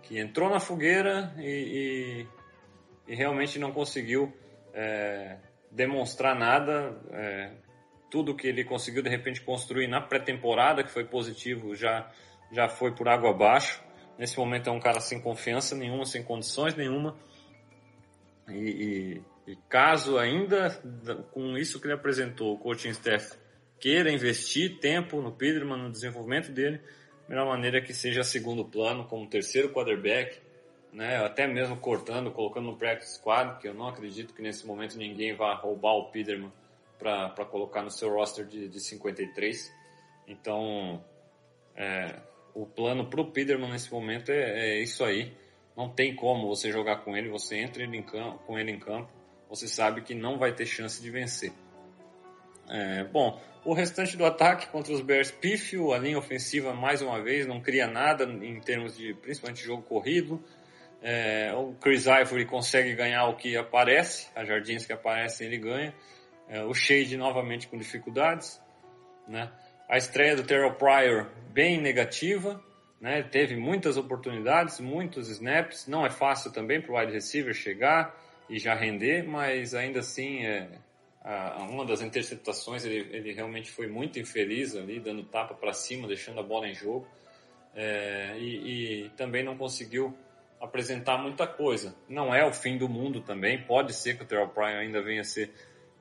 que 0.09 0.17
entrou 0.17 0.49
na 0.49 0.59
fogueira 0.59 1.31
e, 1.37 2.25
e, 3.07 3.11
e 3.13 3.15
realmente 3.15 3.59
não 3.59 3.71
conseguiu 3.71 4.33
é, 4.73 5.37
demonstrar 5.69 6.35
nada. 6.35 6.99
É, 7.11 7.51
tudo 8.09 8.35
que 8.35 8.47
ele 8.47 8.63
conseguiu 8.63 9.03
de 9.03 9.09
repente 9.09 9.39
construir 9.39 9.87
na 9.87 10.01
pré-temporada, 10.01 10.83
que 10.83 10.89
foi 10.89 11.05
positivo, 11.05 11.75
já, 11.75 12.11
já 12.51 12.67
foi 12.67 12.91
por 12.95 13.07
água 13.07 13.29
abaixo. 13.29 13.83
Nesse 14.17 14.35
momento 14.35 14.67
é 14.67 14.73
um 14.73 14.79
cara 14.79 14.99
sem 14.99 15.21
confiança 15.21 15.75
nenhuma, 15.75 16.05
sem 16.05 16.23
condições 16.23 16.73
nenhuma. 16.73 17.15
E, 18.47 19.21
e, 19.45 19.51
e, 19.51 19.55
caso 19.69 20.17
ainda 20.17 20.71
com 21.31 21.55
isso 21.55 21.79
que 21.79 21.85
ele 21.85 21.93
apresentou, 21.93 22.55
o 22.55 22.57
coaching 22.57 22.89
staff 22.89 23.37
queira 23.79 24.11
investir 24.11 24.79
tempo 24.79 25.21
no 25.21 25.31
Peterman, 25.31 25.83
no 25.83 25.91
desenvolvimento 25.91 26.51
dele, 26.51 26.81
melhor 27.29 27.47
maneira 27.47 27.77
é 27.77 27.81
que 27.81 27.93
seja 27.93 28.23
segundo 28.23 28.65
plano, 28.65 29.05
como 29.05 29.27
terceiro 29.27 29.71
quarterback, 29.71 30.39
né, 30.91 31.17
até 31.23 31.47
mesmo 31.47 31.77
cortando, 31.77 32.31
colocando 32.31 32.65
no 32.65 32.77
practice 32.77 33.15
squad, 33.15 33.59
que 33.59 33.67
eu 33.67 33.73
não 33.73 33.87
acredito 33.87 34.33
que 34.33 34.41
nesse 34.41 34.65
momento 34.65 34.97
ninguém 34.97 35.35
vá 35.35 35.53
roubar 35.53 35.93
o 35.93 36.11
Peterman 36.11 36.51
para 36.97 37.45
colocar 37.45 37.81
no 37.83 37.91
seu 37.91 38.09
roster 38.09 38.45
de, 38.45 38.67
de 38.67 38.79
53. 38.79 39.71
Então, 40.27 41.03
é, 41.75 42.15
o 42.53 42.65
plano 42.65 43.05
para 43.05 43.21
o 43.21 43.31
Peterman 43.31 43.71
nesse 43.71 43.91
momento 43.91 44.31
é, 44.31 44.71
é 44.71 44.79
isso 44.81 45.03
aí. 45.05 45.31
Não 45.77 45.87
tem 45.87 46.15
como 46.15 46.47
você 46.47 46.71
jogar 46.71 46.97
com 46.97 47.15
ele, 47.15 47.29
você 47.29 47.57
entra 47.57 47.83
ele 47.83 48.01
campo, 48.01 48.39
com 48.39 48.59
ele 48.59 48.71
em 48.71 48.79
campo 48.79 49.19
você 49.49 49.67
sabe 49.67 50.01
que 50.01 50.13
não 50.13 50.37
vai 50.37 50.53
ter 50.53 50.67
chance 50.67 51.01
de 51.01 51.09
vencer. 51.09 51.51
É, 52.69 53.03
bom, 53.03 53.41
o 53.65 53.73
restante 53.73 54.15
do 54.15 54.25
ataque 54.25 54.67
contra 54.67 54.93
os 54.93 55.01
Bears 55.01 55.31
pífio, 55.31 55.91
a 55.91 55.97
linha 55.97 56.17
ofensiva 56.17 56.73
mais 56.73 57.01
uma 57.01 57.21
vez 57.21 57.47
não 57.47 57.59
cria 57.59 57.87
nada 57.87 58.23
em 58.23 58.59
termos 58.59 58.95
de 58.95 59.13
principalmente 59.15 59.63
jogo 59.63 59.81
corrido. 59.81 60.41
É, 61.01 61.53
o 61.53 61.73
Chris 61.81 62.05
Ivory 62.05 62.45
consegue 62.45 62.93
ganhar 62.93 63.25
o 63.25 63.35
que 63.35 63.57
aparece, 63.57 64.27
as 64.35 64.47
jardins 64.47 64.85
que 64.85 64.93
aparecem 64.93 65.47
ele 65.47 65.57
ganha. 65.57 65.93
É, 66.47 66.63
o 66.63 66.73
Shade 66.73 67.17
novamente 67.17 67.67
com 67.67 67.77
dificuldades. 67.77 68.61
Né? 69.27 69.51
A 69.87 69.97
estreia 69.97 70.35
do 70.35 70.43
Terrell 70.43 70.73
Pryor 70.73 71.27
bem 71.51 71.79
negativa, 71.79 72.63
né? 72.99 73.23
teve 73.23 73.55
muitas 73.55 73.97
oportunidades, 73.97 74.79
muitos 74.79 75.29
snaps. 75.29 75.87
Não 75.87 76.05
é 76.05 76.09
fácil 76.09 76.51
também 76.51 76.81
para 76.81 76.91
o 76.91 76.99
wide 76.99 77.13
receiver 77.13 77.53
chegar 77.53 78.15
e 78.49 78.59
já 78.59 78.75
render, 78.75 79.23
mas 79.23 79.73
ainda 79.73 79.99
assim 79.99 80.45
é, 80.45 80.67
a, 81.29 81.67
uma 81.69 81.85
das 81.85 82.01
interceptações 82.01 82.83
ele, 82.83 83.07
ele 83.15 83.31
realmente 83.33 83.69
foi 83.69 83.87
muito 83.87 84.17
infeliz 84.17 84.75
ali, 84.75 84.99
dando 84.99 85.23
tapa 85.23 85.53
para 85.53 85.73
cima, 85.73 86.07
deixando 86.07 86.39
a 86.39 86.43
bola 86.43 86.67
em 86.67 86.73
jogo. 86.73 87.07
É, 87.75 88.35
e, 88.39 89.03
e, 89.05 89.09
também 89.09 89.43
não 89.43 89.55
conseguiu 89.55 90.17
apresentar 90.59 91.19
muita 91.19 91.45
coisa. 91.45 91.95
Não 92.07 92.33
é 92.33 92.43
o 92.43 92.51
fim 92.51 92.77
do 92.77 92.89
mundo 92.89 93.21
também, 93.21 93.61
pode 93.61 93.93
ser 93.93 94.17
que 94.17 94.23
o 94.23 94.25
Terrell 94.25 94.49
Pryor 94.49 94.79
ainda 94.79 95.03
venha 95.03 95.21
a 95.21 95.23
ser 95.23 95.51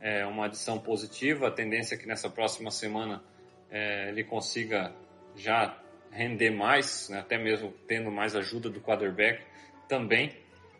é, 0.01 0.25
uma 0.25 0.47
adição 0.47 0.79
positiva. 0.79 1.49
A 1.49 1.51
tendência 1.51 1.95
é 1.95 1.99
que 1.99 2.07
nessa 2.07 2.31
próxima 2.31 2.71
semana 2.71 3.23
é, 3.71 4.09
ele 4.09 4.25
consiga 4.25 4.95
já 5.37 5.79
render 6.11 6.51
mais, 6.51 7.11
né, 7.11 7.21
até 7.21 7.37
mesmo 7.37 7.71
tendo 7.87 8.11
mais 8.11 8.35
ajuda 8.35 8.71
do 8.71 8.81
quarterback 8.81 9.45
também. 9.87 10.35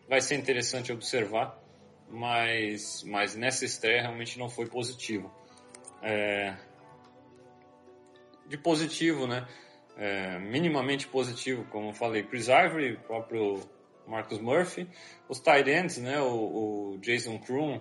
Vai 0.07 0.21
ser 0.21 0.35
interessante 0.35 0.91
observar 0.91 1.55
mas, 2.09 3.03
mas 3.03 3.35
nessa 3.35 3.65
estreia 3.65 4.01
realmente 4.01 4.37
não 4.39 4.49
foi 4.49 4.65
positivo. 4.67 5.31
É, 6.01 6.55
de 8.47 8.57
positivo, 8.57 9.27
né? 9.27 9.47
É, 9.97 10.39
minimamente 10.39 11.07
positivo, 11.07 11.65
como 11.65 11.89
eu 11.89 11.93
falei, 11.93 12.23
Chris 12.23 12.47
Ivory, 12.47 12.97
próprio 13.05 13.61
Marcus 14.07 14.39
Murphy, 14.39 14.87
os 15.27 15.39
tight 15.39 15.69
ends, 15.69 15.97
né? 15.97 16.19
O, 16.19 16.93
o 16.93 16.97
Jason 16.99 17.37
Kroon, 17.37 17.79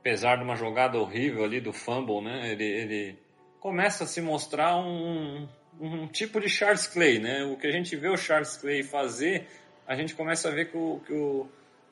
apesar 0.00 0.36
de 0.36 0.42
uma 0.42 0.56
jogada 0.56 0.98
horrível 0.98 1.44
ali 1.44 1.60
do 1.60 1.72
fumble, 1.72 2.20
né? 2.20 2.52
Ele, 2.52 2.64
ele 2.64 3.18
começa 3.58 4.04
a 4.04 4.06
se 4.06 4.20
mostrar 4.20 4.76
um, 4.76 5.48
um 5.80 6.06
tipo 6.08 6.40
de 6.40 6.48
Charles 6.48 6.86
Clay, 6.86 7.18
né? 7.18 7.44
O 7.44 7.56
que 7.56 7.66
a 7.66 7.72
gente 7.72 7.96
vê 7.96 8.08
o 8.08 8.16
Charles 8.16 8.56
Clay 8.56 8.82
fazer, 8.82 9.46
a 9.86 9.94
gente 9.94 10.14
começa 10.14 10.48
a 10.48 10.52
ver 10.52 10.70
que 10.70 10.76
o, 10.76 11.00
que 11.06 11.12
o 11.12 11.48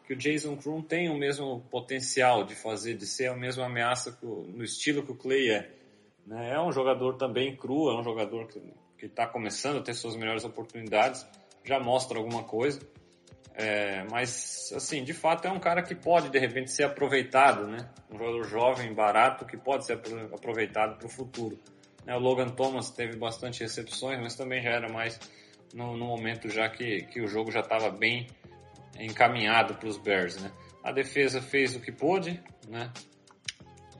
que 0.08 0.14
o 0.14 0.16
Jason 0.16 0.56
Kroon 0.56 0.80
tem 0.80 1.10
o 1.10 1.18
mesmo 1.18 1.60
potencial 1.70 2.42
de 2.42 2.54
fazer, 2.54 2.94
de 2.94 3.04
ser 3.04 3.26
a 3.26 3.36
mesma 3.36 3.66
ameaça 3.66 4.18
no 4.22 4.64
estilo 4.64 5.02
que 5.02 5.12
o 5.12 5.14
Clay 5.14 5.50
é. 5.50 5.70
Né? 6.26 6.54
É 6.54 6.58
um 6.58 6.72
jogador 6.72 7.18
também 7.18 7.54
cru, 7.54 7.90
é 7.90 8.00
um 8.00 8.02
jogador 8.02 8.48
que 8.96 9.04
está 9.04 9.26
começando 9.26 9.80
a 9.80 9.82
ter 9.82 9.92
suas 9.92 10.16
melhores 10.16 10.46
oportunidades, 10.46 11.26
já 11.62 11.78
mostra 11.78 12.16
alguma 12.16 12.42
coisa. 12.42 12.80
É, 13.52 14.06
mas, 14.10 14.72
assim, 14.74 15.04
de 15.04 15.12
fato 15.12 15.46
é 15.46 15.50
um 15.50 15.60
cara 15.60 15.82
que 15.82 15.94
pode, 15.94 16.30
de 16.30 16.38
repente, 16.38 16.70
ser 16.70 16.84
aproveitado, 16.84 17.66
né? 17.66 17.90
Um 18.10 18.16
jogador 18.16 18.44
jovem, 18.44 18.94
barato, 18.94 19.44
que 19.44 19.58
pode 19.58 19.84
ser 19.84 20.00
aproveitado 20.32 20.96
para 20.96 21.06
o 21.06 21.10
futuro. 21.10 21.58
Né? 22.06 22.16
O 22.16 22.18
Logan 22.18 22.48
Thomas 22.48 22.88
teve 22.88 23.14
bastante 23.14 23.60
recepções, 23.60 24.18
mas 24.18 24.34
também 24.34 24.62
já 24.62 24.70
era 24.70 24.90
mais 24.90 25.20
no, 25.74 25.98
no 25.98 26.06
momento 26.06 26.48
já 26.48 26.66
que, 26.70 27.02
que 27.02 27.20
o 27.20 27.28
jogo 27.28 27.50
já 27.50 27.60
estava 27.60 27.90
bem 27.90 28.26
encaminhado 28.98 29.74
para 29.74 29.88
os 29.88 29.96
Bears, 29.96 30.36
né? 30.40 30.50
A 30.82 30.92
defesa 30.92 31.40
fez 31.40 31.74
o 31.76 31.80
que 31.80 31.92
pôde, 31.92 32.42
né? 32.68 32.90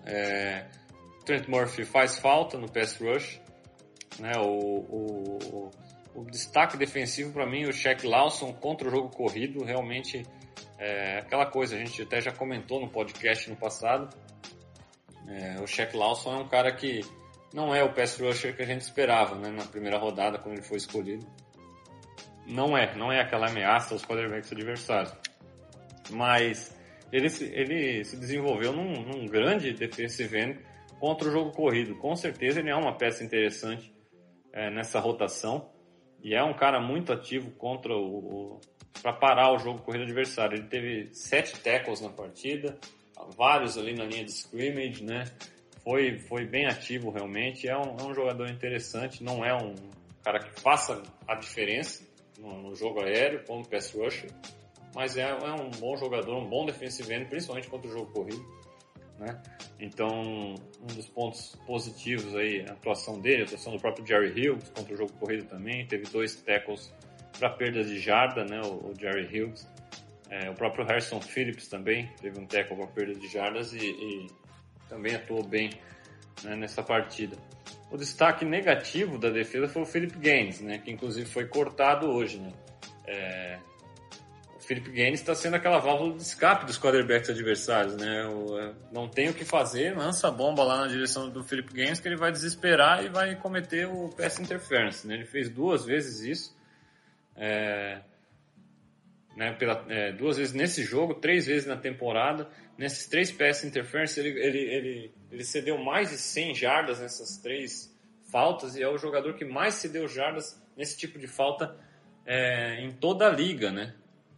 É, 0.04 0.66
Trent 1.24 1.46
Murphy 1.48 1.84
faz 1.84 2.18
falta 2.18 2.58
no 2.58 2.70
pass 2.70 2.96
rush, 2.96 3.40
né? 4.18 4.32
O, 4.38 4.48
o, 4.48 5.70
o 6.14 6.24
destaque 6.24 6.76
defensivo 6.76 7.32
para 7.32 7.46
mim, 7.46 7.64
o 7.64 7.72
Shaq 7.72 8.06
Lawson 8.06 8.52
contra 8.52 8.88
o 8.88 8.90
jogo 8.90 9.08
corrido, 9.10 9.64
realmente 9.64 10.24
é 10.78 11.18
aquela 11.18 11.46
coisa, 11.46 11.76
a 11.76 11.78
gente 11.78 12.00
até 12.02 12.20
já 12.20 12.32
comentou 12.32 12.80
no 12.80 12.88
podcast 12.88 13.48
no 13.50 13.56
passado. 13.56 14.08
É, 15.26 15.60
o 15.60 15.66
Shaq 15.66 15.96
Lawson 15.96 16.32
é 16.34 16.36
um 16.38 16.48
cara 16.48 16.74
que 16.74 17.00
não 17.52 17.74
é 17.74 17.82
o 17.82 17.92
pass 17.92 18.18
rusher 18.18 18.56
que 18.56 18.62
a 18.62 18.66
gente 18.66 18.80
esperava, 18.80 19.34
né? 19.36 19.50
Na 19.50 19.64
primeira 19.64 19.98
rodada, 19.98 20.38
quando 20.38 20.54
ele 20.54 20.64
foi 20.64 20.78
escolhido 20.78 21.26
não 22.48 22.76
é, 22.76 22.94
não 22.96 23.12
é 23.12 23.20
aquela 23.20 23.48
ameaça 23.48 23.94
aos 23.94 24.04
quarterbacks 24.04 24.50
adversários. 24.50 25.14
Mas 26.10 26.74
ele, 27.12 27.28
ele 27.52 28.04
se 28.04 28.16
desenvolveu 28.16 28.72
num, 28.72 29.02
num 29.02 29.26
grande 29.26 29.72
defensive 29.72 30.36
end 30.38 30.58
contra 30.98 31.28
o 31.28 31.30
jogo 31.30 31.52
corrido. 31.52 31.96
Com 31.96 32.16
certeza 32.16 32.60
ele 32.60 32.70
é 32.70 32.74
uma 32.74 32.96
peça 32.96 33.22
interessante 33.22 33.92
é, 34.52 34.70
nessa 34.70 34.98
rotação 34.98 35.70
e 36.22 36.34
é 36.34 36.42
um 36.42 36.54
cara 36.54 36.80
muito 36.80 37.12
ativo 37.12 37.50
contra 37.52 37.94
o, 37.94 38.56
o 38.56 38.60
para 39.00 39.12
parar 39.12 39.52
o 39.52 39.58
jogo 39.58 39.80
corrido 39.82 40.04
adversário. 40.04 40.58
Ele 40.58 40.66
teve 40.66 41.08
sete 41.12 41.58
tackles 41.60 42.00
na 42.00 42.08
partida, 42.08 42.76
vários 43.36 43.78
ali 43.78 43.94
na 43.94 44.04
linha 44.04 44.24
de 44.24 44.32
scrimmage, 44.32 45.04
né? 45.04 45.24
Foi, 45.84 46.18
foi 46.18 46.44
bem 46.44 46.66
ativo 46.66 47.10
realmente. 47.10 47.68
É 47.68 47.76
um, 47.76 47.96
é 47.96 48.02
um 48.02 48.14
jogador 48.14 48.48
interessante, 48.48 49.22
não 49.22 49.44
é 49.44 49.54
um 49.54 49.74
cara 50.24 50.40
que 50.40 50.60
faça 50.60 51.02
a 51.26 51.34
diferença, 51.36 52.07
no, 52.38 52.74
jogo 52.74 53.00
aéreo, 53.00 53.44
como 53.46 53.66
pass 53.66 53.92
rusher, 53.92 54.30
mas 54.94 55.16
é, 55.16 55.22
é, 55.22 55.52
um 55.52 55.70
bom 55.78 55.96
jogador, 55.96 56.36
um 56.36 56.48
bom 56.48 56.64
defensive 56.64 57.12
end, 57.12 57.26
principalmente 57.26 57.68
contra 57.68 57.88
o 57.88 57.92
jogo 57.92 58.12
corrido. 58.12 58.44
Né? 59.18 59.40
Então, 59.80 60.54
um 60.80 60.86
dos 60.86 61.08
pontos 61.08 61.56
positivos 61.66 62.34
aí, 62.36 62.64
a 62.68 62.72
atuação 62.72 63.20
dele, 63.20 63.42
a 63.42 63.44
atuação 63.44 63.72
do 63.72 63.80
próprio 63.80 64.06
Jerry 64.06 64.30
Hughes 64.30 64.68
contra 64.70 64.94
o 64.94 64.96
jogo 64.96 65.12
corrido 65.14 65.44
também, 65.48 65.86
teve 65.86 66.04
dois 66.10 66.34
tackles 66.36 66.92
para 67.38 67.50
perdas 67.50 67.88
de 67.88 67.98
jarda, 67.98 68.44
né, 68.44 68.60
o, 68.64 68.90
o 68.90 68.94
Jerry 68.98 69.26
Hughes. 69.26 69.66
É, 70.30 70.50
o 70.50 70.54
próprio 70.54 70.84
Harrison 70.84 71.20
Phillips 71.20 71.68
também 71.68 72.06
teve 72.20 72.38
um 72.38 72.46
tackle 72.46 72.76
para 72.76 72.86
perda 72.88 73.14
de 73.14 73.28
jardas 73.28 73.72
e, 73.72 73.78
e 73.78 74.26
também 74.88 75.14
atuou 75.14 75.42
bem 75.42 75.70
né, 76.44 76.54
nessa 76.54 76.82
partida. 76.82 77.36
O 77.90 77.96
destaque 77.96 78.44
negativo 78.44 79.18
da 79.18 79.30
defesa 79.30 79.66
foi 79.66 79.82
o 79.82 79.86
Philip 79.86 80.18
Gaines, 80.18 80.60
né, 80.60 80.78
que 80.78 80.90
inclusive 80.90 81.28
foi 81.28 81.46
cortado 81.46 82.10
hoje. 82.10 82.38
Né. 82.38 82.52
É, 83.06 83.58
o 84.56 84.60
Philip 84.60 84.90
Gaines 84.90 85.20
está 85.20 85.34
sendo 85.34 85.54
aquela 85.56 85.78
válvula 85.78 86.14
de 86.14 86.22
escape 86.22 86.66
dos 86.66 86.78
quarterbacks 86.78 87.30
adversários. 87.30 87.96
Né, 87.96 88.26
o, 88.26 88.58
é, 88.58 88.74
não 88.92 89.08
tem 89.08 89.30
o 89.30 89.34
que 89.34 89.44
fazer, 89.44 89.96
lança 89.96 90.28
a 90.28 90.30
bomba 90.30 90.62
lá 90.62 90.82
na 90.82 90.86
direção 90.86 91.30
do 91.30 91.42
Philip 91.42 91.72
Gaines 91.72 91.98
que 91.98 92.08
ele 92.08 92.16
vai 92.16 92.30
desesperar 92.30 93.04
e 93.04 93.08
vai 93.08 93.34
cometer 93.36 93.86
o 93.86 94.10
pass 94.10 94.38
interference. 94.38 95.06
Né. 95.06 95.14
Ele 95.14 95.24
fez 95.24 95.48
duas 95.48 95.86
vezes 95.86 96.20
isso. 96.20 96.58
É, 97.34 98.00
né, 99.34 99.52
pela, 99.52 99.84
é, 99.88 100.12
duas 100.12 100.36
vezes 100.36 100.52
nesse 100.52 100.82
jogo, 100.82 101.14
três 101.14 101.46
vezes 101.46 101.66
na 101.66 101.76
temporada. 101.76 102.50
Nesses 102.78 103.08
três 103.08 103.32
pass 103.32 103.64
interference, 103.64 104.18
ele, 104.20 104.38
ele, 104.38 104.58
ele, 104.58 105.14
ele 105.32 105.44
cedeu 105.44 105.76
mais 105.76 106.10
de 106.10 106.16
100 106.16 106.54
jardas 106.54 107.00
nessas 107.00 107.36
três 107.38 107.92
faltas 108.30 108.76
e 108.76 108.82
é 108.82 108.88
o 108.88 108.96
jogador 108.96 109.34
que 109.34 109.44
mais 109.44 109.74
cedeu 109.74 110.06
jardas 110.06 110.62
nesse 110.76 110.96
tipo 110.96 111.18
de 111.18 111.26
falta 111.26 111.76
é, 112.24 112.80
em 112.80 112.92
toda 112.92 113.26
a 113.26 113.30
liga, 113.30 113.72
né? 113.72 113.94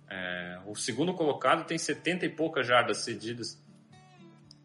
É, 0.08 0.58
o 0.66 0.74
segundo 0.74 1.12
colocado 1.12 1.66
tem 1.66 1.76
70 1.76 2.24
e 2.24 2.28
poucas 2.30 2.66
jardas 2.66 2.98
cedidas 2.98 3.62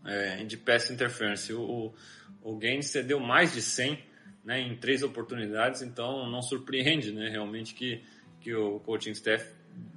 é, 0.06 0.44
de 0.46 0.56
pass 0.56 0.90
interference. 0.90 1.52
O, 1.54 1.62
o, 1.62 1.94
o 2.54 2.56
Gaines 2.56 2.88
cedeu 2.88 3.20
mais 3.20 3.54
de 3.54 3.62
100 3.62 4.00
né, 4.46 4.62
em 4.62 4.78
três 4.78 5.04
oportunidades, 5.04 5.82
então 5.82 6.30
não 6.30 6.42
surpreende 6.42 7.12
né, 7.12 7.30
realmente 7.30 7.74
que, 7.74 8.02
que 8.40 8.54
o 8.54 8.80
coaching 8.80 9.12
staff 9.12 9.52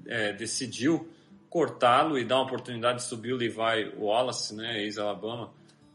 é, 0.07 0.33
decidiu 0.33 1.09
cortá-lo 1.49 2.19
e 2.19 2.25
dar 2.25 2.37
uma 2.37 2.45
oportunidade 2.45 2.99
de 2.99 3.05
subir 3.05 3.33
o 3.33 3.37
Levi 3.37 3.93
Wallace, 3.97 4.55
né, 4.55 4.83
ex-Alabama, 4.83 5.53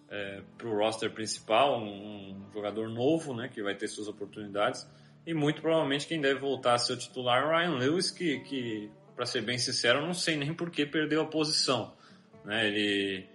é, 0.10 0.42
para 0.58 0.68
o 0.68 0.78
roster 0.78 1.12
principal, 1.12 1.80
um, 1.80 2.36
um, 2.36 2.52
jogador 2.54 2.90
novo, 2.90 3.34
né, 3.34 3.50
que 3.52 3.62
vai 3.62 3.76
ter 3.76 3.88
suas 3.88 4.08
oportunidades. 4.08 4.88
E 5.26 5.34
muito 5.34 5.62
provavelmente 5.62 6.08
quem 6.08 6.20
deve 6.20 6.40
voltar 6.40 6.74
a 6.74 6.78
ser 6.78 6.94
o 6.94 6.98
titular 6.98 7.44
é 7.44 7.46
o 7.46 7.50
Ryan 7.50 7.78
Lewis, 7.78 8.12
que, 8.12 8.40
que 8.42 8.92
para 9.16 9.26
ser 9.26 9.42
bem 9.42 9.58
sincero, 9.58 10.00
eu 10.00 10.06
não 10.06 10.14
sei 10.14 10.36
nem 10.36 10.54
por 10.54 10.70
que 10.70 10.86
perdeu 10.86 11.22
a 11.22 11.26
posição. 11.26 11.94
Né, 12.44 12.68
ele, 12.68 13.26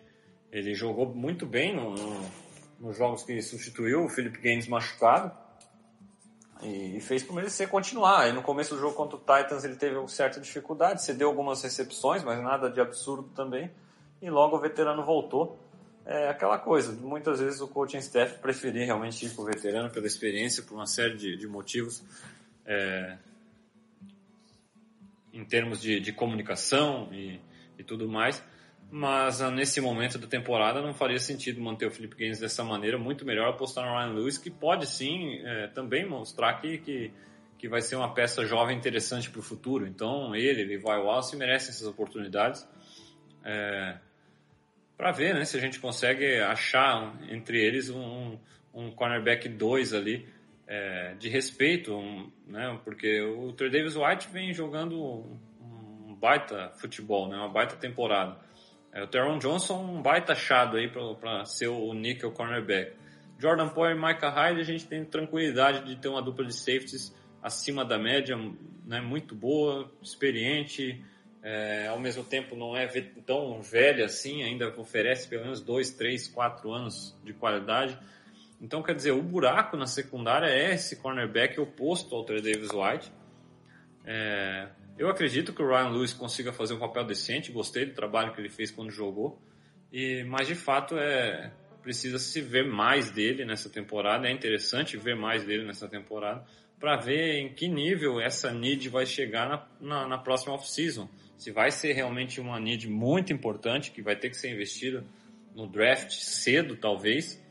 ele 0.52 0.74
jogou 0.74 1.14
muito 1.14 1.46
bem 1.46 1.74
no, 1.74 1.94
no, 1.94 2.30
nos 2.80 2.96
jogos 2.96 3.22
que 3.22 3.40
substituiu 3.40 4.04
o 4.04 4.08
Philip 4.08 4.38
Gaines 4.40 4.68
machucado 4.68 5.32
e, 6.62 6.96
e 6.96 7.00
fez 7.00 7.22
por 7.22 7.34
merecer 7.34 7.68
continuar. 7.68 8.20
Aí 8.20 8.32
no 8.32 8.42
começo 8.42 8.74
do 8.74 8.80
jogo 8.80 8.94
contra 8.94 9.16
o 9.16 9.20
Titans 9.20 9.64
ele 9.64 9.76
teve 9.76 9.96
certa 10.08 10.40
dificuldade, 10.40 11.04
cedeu 11.04 11.28
algumas 11.28 11.62
recepções, 11.62 12.22
mas 12.22 12.42
nada 12.42 12.70
de 12.70 12.80
absurdo 12.80 13.28
também. 13.34 13.70
E 14.20 14.28
logo 14.30 14.56
o 14.56 14.60
veterano 14.60 15.04
voltou. 15.04 15.58
É 16.04 16.28
aquela 16.28 16.58
coisa, 16.58 16.90
muitas 16.92 17.38
vezes 17.38 17.60
o 17.60 17.68
coaching 17.68 17.98
staff 17.98 18.38
preferir 18.38 18.86
realmente 18.86 19.26
ir 19.26 19.30
para 19.30 19.42
o 19.42 19.44
veterano 19.44 19.90
pela 19.90 20.06
experiência, 20.06 20.62
por 20.62 20.74
uma 20.74 20.86
série 20.86 21.16
de, 21.16 21.36
de 21.36 21.46
motivos. 21.46 22.02
É, 22.64 23.18
em 25.32 25.44
termos 25.44 25.80
de, 25.80 26.00
de 26.00 26.12
comunicação 26.12 27.08
e, 27.12 27.40
e, 27.78 27.84
tudo 27.84 28.08
mais. 28.08 28.42
Mas 28.90 29.42
ah, 29.42 29.50
nesse 29.50 29.80
momento 29.80 30.18
da 30.18 30.26
temporada 30.26 30.80
não 30.80 30.94
faria 30.94 31.18
sentido 31.18 31.60
manter 31.60 31.86
o 31.86 31.90
Felipe 31.90 32.16
Gaines 32.16 32.40
dessa 32.40 32.64
maneira, 32.64 32.98
muito 32.98 33.24
melhor 33.24 33.48
apostar 33.48 33.84
no 33.84 33.96
Ryan 33.96 34.14
Lewis, 34.14 34.38
que 34.38 34.50
pode 34.50 34.86
sim 34.86 35.40
é, 35.44 35.66
também 35.68 36.06
mostrar 36.06 36.54
que, 36.54 36.78
que, 36.78 37.12
que 37.58 37.68
vai 37.68 37.82
ser 37.82 37.96
uma 37.96 38.14
peça 38.14 38.46
jovem 38.46 38.76
interessante 38.76 39.28
para 39.28 39.40
o 39.40 39.42
futuro. 39.42 39.86
Então 39.86 40.34
ele, 40.34 40.64
Levi 40.64 40.84
Wallace 40.84 41.36
merecem 41.36 41.68
essas 41.70 41.86
oportunidades. 41.86 42.66
É, 43.44 43.98
para 44.96 45.12
ver 45.12 45.34
né, 45.34 45.44
se 45.44 45.56
a 45.56 45.60
gente 45.60 45.78
consegue 45.78 46.40
achar 46.40 47.14
entre 47.30 47.64
eles 47.64 47.90
um, 47.90 48.38
um 48.74 48.90
cornerback 48.90 49.48
2 49.48 49.92
ali 49.92 50.26
é, 50.66 51.14
de 51.18 51.28
respeito, 51.28 51.94
um, 51.94 52.30
né, 52.46 52.78
porque 52.84 53.20
o 53.20 53.52
Trey 53.52 53.70
Davis 53.70 53.96
White 53.96 54.28
vem 54.32 54.52
jogando 54.52 55.24
um 55.60 56.16
baita 56.18 56.72
futebol, 56.78 57.28
né, 57.28 57.36
uma 57.36 57.48
baita 57.48 57.76
temporada. 57.76 58.47
É, 58.92 59.02
o 59.02 59.06
Teron 59.06 59.38
Johnson, 59.38 59.82
um 59.82 60.02
baita 60.02 60.32
achado 60.32 60.76
aí 60.76 60.88
para 60.88 61.44
ser 61.44 61.68
o 61.68 61.92
nickel 61.92 62.32
cornerback. 62.32 62.96
Jordan 63.38 63.68
Poyer 63.68 63.96
e 63.96 64.00
Micah 64.00 64.30
Hyde, 64.30 64.60
a 64.60 64.64
gente 64.64 64.86
tem 64.86 65.04
tranquilidade 65.04 65.86
de 65.86 65.96
ter 65.96 66.08
uma 66.08 66.20
dupla 66.20 66.44
de 66.44 66.54
safeties 66.54 67.14
acima 67.42 67.84
da 67.84 67.96
média, 67.96 68.36
né, 68.84 69.00
muito 69.00 69.34
boa, 69.34 69.90
experiente, 70.02 71.04
é, 71.42 71.86
ao 71.86 72.00
mesmo 72.00 72.24
tempo 72.24 72.56
não 72.56 72.76
é 72.76 72.86
tão 73.24 73.62
velha 73.62 74.06
assim, 74.06 74.42
ainda 74.42 74.74
oferece 74.76 75.28
pelo 75.28 75.42
menos 75.42 75.60
dois, 75.60 75.90
três, 75.90 76.26
quatro 76.26 76.72
anos 76.72 77.16
de 77.24 77.32
qualidade. 77.32 77.96
Então, 78.60 78.82
quer 78.82 78.94
dizer, 78.94 79.12
o 79.12 79.22
buraco 79.22 79.76
na 79.76 79.86
secundária 79.86 80.46
é 80.46 80.74
esse 80.74 80.96
cornerback 80.96 81.60
oposto 81.60 82.14
ao 82.14 82.24
Trey 82.24 82.42
Davis 82.42 82.70
White. 82.70 83.12
É, 84.04 84.68
eu 84.98 85.08
acredito 85.08 85.52
que 85.52 85.62
o 85.62 85.68
Ryan 85.68 85.90
Lewis 85.90 86.12
consiga 86.12 86.52
fazer 86.52 86.74
um 86.74 86.78
papel 86.78 87.04
decente, 87.04 87.52
gostei 87.52 87.86
do 87.86 87.94
trabalho 87.94 88.32
que 88.32 88.40
ele 88.40 88.48
fez 88.48 88.70
quando 88.70 88.90
jogou, 88.90 89.40
e, 89.92 90.24
mas 90.24 90.46
de 90.46 90.54
fato 90.54 90.96
é 90.98 91.52
precisa 91.82 92.18
se 92.18 92.42
ver 92.42 92.66
mais 92.66 93.10
dele 93.10 93.46
nessa 93.46 93.70
temporada, 93.70 94.28
é 94.28 94.32
interessante 94.32 94.96
ver 94.96 95.16
mais 95.16 95.44
dele 95.44 95.64
nessa 95.64 95.88
temporada, 95.88 96.44
para 96.78 96.96
ver 96.96 97.38
em 97.38 97.54
que 97.54 97.66
nível 97.66 98.20
essa 98.20 98.52
need 98.52 98.88
vai 98.88 99.06
chegar 99.06 99.48
na, 99.48 99.66
na, 99.80 100.08
na 100.08 100.18
próxima 100.18 100.54
off-season. 100.54 101.08
Se 101.38 101.50
vai 101.50 101.70
ser 101.70 101.92
realmente 101.92 102.40
uma 102.40 102.60
need 102.60 102.88
muito 102.88 103.32
importante, 103.32 103.90
que 103.90 104.02
vai 104.02 104.16
ter 104.16 104.28
que 104.28 104.36
ser 104.36 104.52
investido 104.52 105.02
no 105.54 105.66
draft 105.66 106.10
cedo, 106.10 106.76
talvez. 106.76 107.42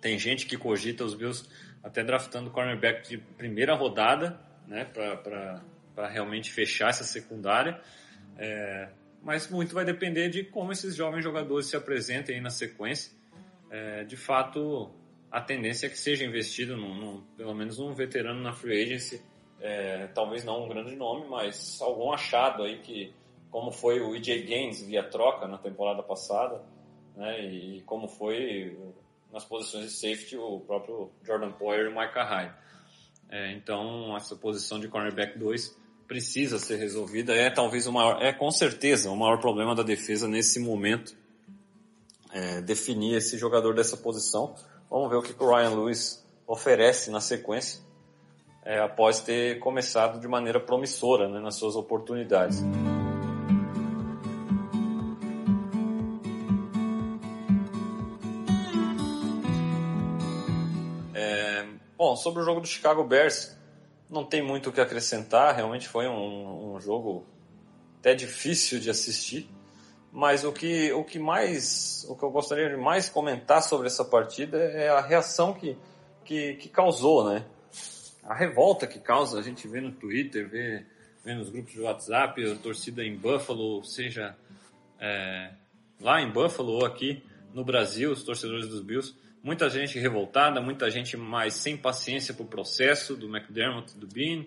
Tem 0.00 0.18
gente 0.18 0.44
que 0.44 0.56
cogita 0.58 1.04
os 1.04 1.14
Bills 1.14 1.48
até 1.82 2.04
draftando 2.04 2.50
cornerback 2.50 3.08
de 3.08 3.18
primeira 3.18 3.74
rodada, 3.74 4.38
né, 4.66 4.84
para 4.84 5.62
para 5.94 6.08
realmente 6.08 6.50
fechar 6.52 6.90
essa 6.90 7.04
secundária. 7.04 7.80
É, 8.36 8.88
mas 9.22 9.48
muito 9.48 9.74
vai 9.74 9.84
depender 9.84 10.28
de 10.28 10.44
como 10.44 10.72
esses 10.72 10.94
jovens 10.94 11.22
jogadores 11.22 11.66
se 11.66 11.76
apresentem 11.76 12.40
na 12.40 12.50
sequência. 12.50 13.12
É, 13.70 14.04
de 14.04 14.16
fato, 14.16 14.90
a 15.30 15.40
tendência 15.40 15.86
é 15.86 15.90
que 15.90 15.98
seja 15.98 16.24
investido 16.24 16.76
num, 16.76 16.94
num, 16.94 17.20
pelo 17.36 17.54
menos 17.54 17.78
um 17.78 17.92
veterano 17.92 18.40
na 18.40 18.52
free 18.52 18.82
agency, 18.82 19.22
é, 19.60 20.08
talvez 20.08 20.44
não 20.44 20.64
um 20.64 20.68
grande 20.68 20.94
nome, 20.94 21.26
mas 21.28 21.80
algum 21.80 22.12
achado 22.12 22.62
aí 22.62 22.78
que, 22.80 23.12
como 23.50 23.72
foi 23.72 24.00
o 24.00 24.14
EJ 24.14 24.44
Gaines 24.46 24.86
via 24.86 25.02
troca 25.02 25.48
na 25.48 25.56
temporada 25.56 26.02
passada, 26.02 26.62
né, 27.16 27.40
e 27.40 27.82
como 27.82 28.06
foi 28.06 28.78
nas 29.32 29.44
posições 29.44 29.86
de 29.86 29.92
safety 29.92 30.36
o 30.36 30.60
próprio 30.60 31.10
Jordan 31.24 31.52
Poyer 31.52 31.86
e 31.86 31.88
o 31.88 31.98
Micah 31.98 32.24
Hyde. 32.24 32.54
É, 33.28 33.52
então, 33.52 34.16
essa 34.16 34.36
posição 34.36 34.78
de 34.78 34.86
cornerback 34.86 35.38
2 35.38 35.76
precisa 36.06 36.58
ser 36.58 36.76
resolvida. 36.76 37.34
É 37.34 37.50
talvez 37.50 37.86
o 37.86 37.92
maior, 37.92 38.22
é 38.22 38.32
com 38.32 38.50
certeza 38.50 39.10
o 39.10 39.16
maior 39.16 39.40
problema 39.40 39.74
da 39.74 39.82
defesa 39.82 40.28
nesse 40.28 40.60
momento. 40.60 41.16
É, 42.32 42.60
definir 42.60 43.16
esse 43.16 43.38
jogador 43.38 43.74
dessa 43.74 43.96
posição. 43.96 44.54
Vamos 44.90 45.08
ver 45.08 45.16
o 45.16 45.22
que, 45.22 45.34
o 45.42 45.48
Ryan 45.48 45.70
Lewis 45.70 46.24
oferece 46.46 47.10
na 47.10 47.20
sequência, 47.20 47.80
é, 48.64 48.80
após 48.80 49.20
ter 49.20 49.58
começado 49.60 50.20
de 50.20 50.28
maneira 50.28 50.60
promissora 50.60 51.28
né, 51.28 51.40
nas 51.40 51.54
suas 51.56 51.76
oportunidades. 51.76 52.62
É, 61.14 61.66
bom, 61.96 62.16
sobre 62.16 62.42
o 62.42 62.44
jogo 62.44 62.60
do 62.60 62.66
Chicago 62.66 63.04
Bears, 63.04 63.56
não 64.14 64.24
tem 64.24 64.40
muito 64.40 64.70
o 64.70 64.72
que 64.72 64.80
acrescentar, 64.80 65.54
realmente 65.54 65.88
foi 65.88 66.08
um, 66.08 66.74
um 66.74 66.80
jogo 66.80 67.26
até 67.98 68.14
difícil 68.14 68.78
de 68.78 68.88
assistir. 68.88 69.50
Mas 70.12 70.44
o 70.44 70.52
que, 70.52 70.92
o 70.92 71.02
que 71.02 71.18
mais, 71.18 72.06
o 72.08 72.14
que 72.14 72.22
eu 72.22 72.30
gostaria 72.30 72.70
de 72.70 72.76
mais 72.76 73.08
comentar 73.08 73.60
sobre 73.60 73.88
essa 73.88 74.04
partida 74.04 74.56
é 74.58 74.88
a 74.88 75.00
reação 75.00 75.52
que, 75.52 75.76
que, 76.24 76.54
que 76.54 76.68
causou, 76.68 77.28
né? 77.28 77.44
A 78.22 78.32
revolta 78.32 78.86
que 78.86 79.00
causa, 79.00 79.38
a 79.38 79.42
gente 79.42 79.66
vê 79.66 79.80
no 79.80 79.90
Twitter, 79.90 80.48
vê, 80.48 80.86
vê 81.24 81.34
nos 81.34 81.50
grupos 81.50 81.72
de 81.72 81.80
WhatsApp, 81.80 82.52
a 82.52 82.54
torcida 82.54 83.04
em 83.04 83.16
Buffalo, 83.16 83.82
seja 83.84 84.36
é, 85.00 85.50
lá 86.00 86.22
em 86.22 86.30
Buffalo 86.30 86.74
ou 86.74 86.86
aqui 86.86 87.24
no 87.52 87.64
Brasil, 87.64 88.12
os 88.12 88.22
torcedores 88.22 88.68
dos 88.68 88.80
Bills, 88.80 89.16
muita 89.44 89.68
gente 89.68 89.98
revoltada, 89.98 90.58
muita 90.60 90.90
gente 90.90 91.18
mais 91.18 91.52
sem 91.54 91.76
paciência 91.76 92.32
para 92.32 92.42
o 92.42 92.48
processo 92.48 93.14
do 93.14 93.28
McDermott 93.28 93.96
do 93.96 94.06
Bean, 94.06 94.46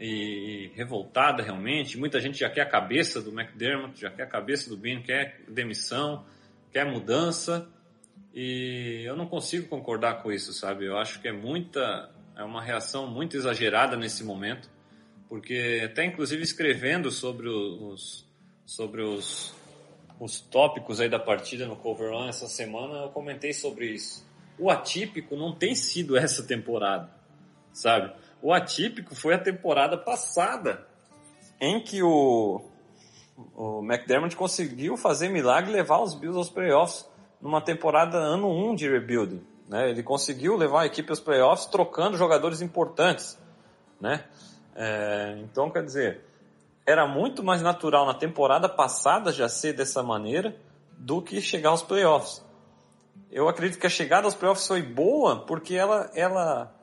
e 0.00 0.72
revoltada 0.74 1.42
realmente. 1.42 1.96
Muita 1.96 2.18
gente 2.18 2.38
já 2.38 2.50
quer 2.50 2.62
a 2.62 2.66
cabeça 2.66 3.20
do 3.22 3.30
McDermott, 3.30 4.00
já 4.00 4.10
quer 4.10 4.24
a 4.24 4.26
cabeça 4.26 4.68
do 4.68 4.76
Bean, 4.76 5.02
quer 5.02 5.42
demissão, 5.46 6.24
quer 6.72 6.84
mudança. 6.90 7.68
E 8.34 9.02
eu 9.04 9.14
não 9.14 9.26
consigo 9.26 9.68
concordar 9.68 10.22
com 10.22 10.32
isso, 10.32 10.52
sabe? 10.52 10.86
Eu 10.86 10.96
acho 10.96 11.20
que 11.20 11.28
é 11.28 11.32
muita, 11.32 12.10
é 12.36 12.42
uma 12.42 12.62
reação 12.62 13.06
muito 13.06 13.36
exagerada 13.36 13.96
nesse 13.96 14.24
momento, 14.24 14.68
porque 15.28 15.82
até 15.84 16.04
inclusive 16.04 16.42
escrevendo 16.42 17.10
sobre 17.10 17.48
os, 17.48 18.26
sobre 18.64 19.02
os 19.02 19.54
os 20.20 20.38
tópicos 20.38 21.00
aí 21.00 21.08
da 21.08 21.18
partida 21.18 21.66
no 21.66 21.74
Cover 21.74 22.12
One 22.12 22.28
essa 22.28 22.46
semana, 22.46 23.04
eu 23.04 23.08
comentei 23.08 23.54
sobre 23.54 23.86
isso. 23.86 24.28
O 24.58 24.70
atípico 24.70 25.34
não 25.34 25.54
tem 25.56 25.74
sido 25.74 26.14
essa 26.14 26.42
temporada, 26.42 27.10
sabe? 27.72 28.12
O 28.42 28.52
atípico 28.52 29.14
foi 29.14 29.32
a 29.32 29.38
temporada 29.38 29.96
passada, 29.96 30.86
em 31.58 31.80
que 31.80 32.02
o, 32.02 32.60
o 33.56 33.80
McDermott 33.82 34.36
conseguiu 34.36 34.98
fazer 34.98 35.30
milagre 35.30 35.72
levar 35.72 36.00
os 36.00 36.14
Bills 36.14 36.36
aos 36.36 36.50
playoffs 36.50 37.08
numa 37.40 37.62
temporada 37.62 38.18
ano 38.18 38.50
1 38.50 38.74
de 38.74 38.90
rebuilding. 38.90 39.42
Né? 39.68 39.88
Ele 39.88 40.02
conseguiu 40.02 40.56
levar 40.56 40.82
a 40.82 40.86
equipe 40.86 41.08
aos 41.08 41.20
playoffs 41.20 41.64
trocando 41.66 42.18
jogadores 42.18 42.60
importantes. 42.60 43.38
Né? 43.98 44.24
É, 44.74 45.38
então, 45.42 45.70
quer 45.70 45.82
dizer, 45.82 46.24
era 46.90 47.06
muito 47.06 47.42
mais 47.42 47.62
natural 47.62 48.04
na 48.04 48.14
temporada 48.14 48.68
passada 48.68 49.32
já 49.32 49.48
ser 49.48 49.72
dessa 49.72 50.02
maneira 50.02 50.56
do 50.98 51.22
que 51.22 51.40
chegar 51.40 51.70
aos 51.70 51.82
playoffs. 51.82 52.44
Eu 53.30 53.48
acredito 53.48 53.80
que 53.80 53.86
a 53.86 53.90
chegada 53.90 54.26
aos 54.26 54.34
playoffs 54.34 54.66
foi 54.66 54.82
boa 54.82 55.44
porque 55.46 55.74
ela, 55.74 56.10
ela 56.14 56.74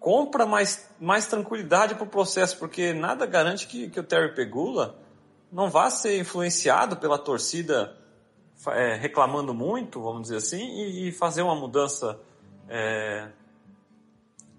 compra 0.00 0.44
mais, 0.44 0.90
mais 1.00 1.26
tranquilidade 1.26 1.94
para 1.94 2.04
o 2.04 2.08
processo, 2.08 2.58
porque 2.58 2.92
nada 2.92 3.26
garante 3.26 3.66
que, 3.66 3.88
que 3.88 4.00
o 4.00 4.02
Terry 4.02 4.34
Pegula 4.34 4.96
não 5.50 5.70
vá 5.70 5.88
ser 5.88 6.18
influenciado 6.18 6.96
pela 6.96 7.18
torcida 7.18 7.96
é, 8.68 8.94
reclamando 8.94 9.54
muito, 9.54 10.02
vamos 10.02 10.22
dizer 10.22 10.36
assim, 10.36 10.62
e, 10.62 11.08
e 11.08 11.12
fazer 11.12 11.42
uma 11.42 11.54
mudança 11.54 12.18
é, 12.68 13.28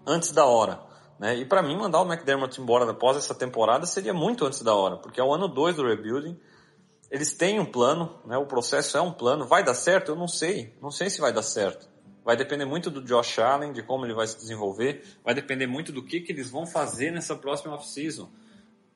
antes 0.06 0.32
da 0.32 0.46
hora. 0.46 0.89
Né? 1.20 1.36
E 1.38 1.46
para 1.46 1.62
mim, 1.62 1.76
mandar 1.76 2.02
o 2.02 2.12
McDermott 2.12 2.60
embora 2.62 2.90
após 2.90 3.18
essa 3.18 3.36
temporada 3.36 3.86
seria 3.86 4.14
muito 4.14 4.46
antes 4.46 4.62
da 4.62 4.74
hora, 4.74 4.96
porque 4.98 5.20
é 5.20 5.24
o 5.24 5.34
ano 5.34 5.48
2 5.48 5.76
do 5.76 5.86
rebuilding. 5.86 6.40
Eles 7.12 7.34
têm 7.34 7.60
um 7.60 7.66
plano, 7.66 8.20
né? 8.26 8.38
o 8.38 8.46
processo 8.46 8.98
é 8.98 9.02
um 9.02 9.12
plano. 9.12 9.46
Vai 9.46 9.64
dar 9.64 9.74
certo? 9.74 10.12
Eu 10.12 10.16
não 10.16 10.28
sei. 10.28 10.74
Não 10.82 10.92
sei 10.92 11.10
se 11.10 11.20
vai 11.20 11.34
dar 11.34 11.42
certo. 11.42 11.90
Vai 12.24 12.38
depender 12.38 12.66
muito 12.66 12.92
do 12.92 13.02
Josh 13.02 13.40
Allen, 13.40 13.74
de 13.74 13.82
como 13.82 14.06
ele 14.06 14.14
vai 14.14 14.28
se 14.28 14.38
desenvolver. 14.38 15.04
Vai 15.24 15.34
depender 15.34 15.66
muito 15.66 15.92
do 15.92 16.04
que, 16.04 16.22
que 16.22 16.32
eles 16.32 16.50
vão 16.50 16.68
fazer 16.68 17.12
nessa 17.12 17.36
próxima 17.36 17.74
off-season. 17.74 18.30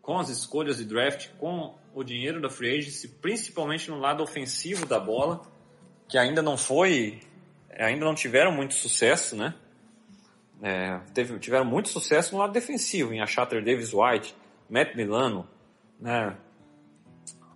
Com 0.02 0.20
as 0.20 0.30
escolhas 0.30 0.78
de 0.78 0.86
draft, 0.86 1.30
com 1.40 1.76
o 1.94 2.04
dinheiro 2.04 2.40
da 2.40 2.50
free 2.50 2.78
agency, 2.78 3.08
principalmente 3.08 3.90
no 3.90 3.98
lado 4.00 4.22
ofensivo 4.22 4.86
da 4.86 5.00
bola, 5.00 5.42
que 6.08 6.18
ainda 6.18 6.42
não 6.42 6.58
foi, 6.58 7.22
ainda 7.72 8.06
não 8.06 8.14
tiveram 8.14 8.52
muito 8.52 8.76
sucesso, 8.76 9.36
né? 9.36 9.56
É, 10.62 11.00
teve, 11.14 11.40
tiveram 11.40 11.66
muito 11.66 11.90
sucesso 11.90 12.34
no 12.34 12.40
lado 12.40 12.54
defensivo, 12.54 13.14
em 13.14 13.22
achar 13.22 13.46
Davis 13.46 13.94
White, 13.94 14.36
Matt 14.70 14.96
Milano, 14.96 15.48
né, 16.00 16.36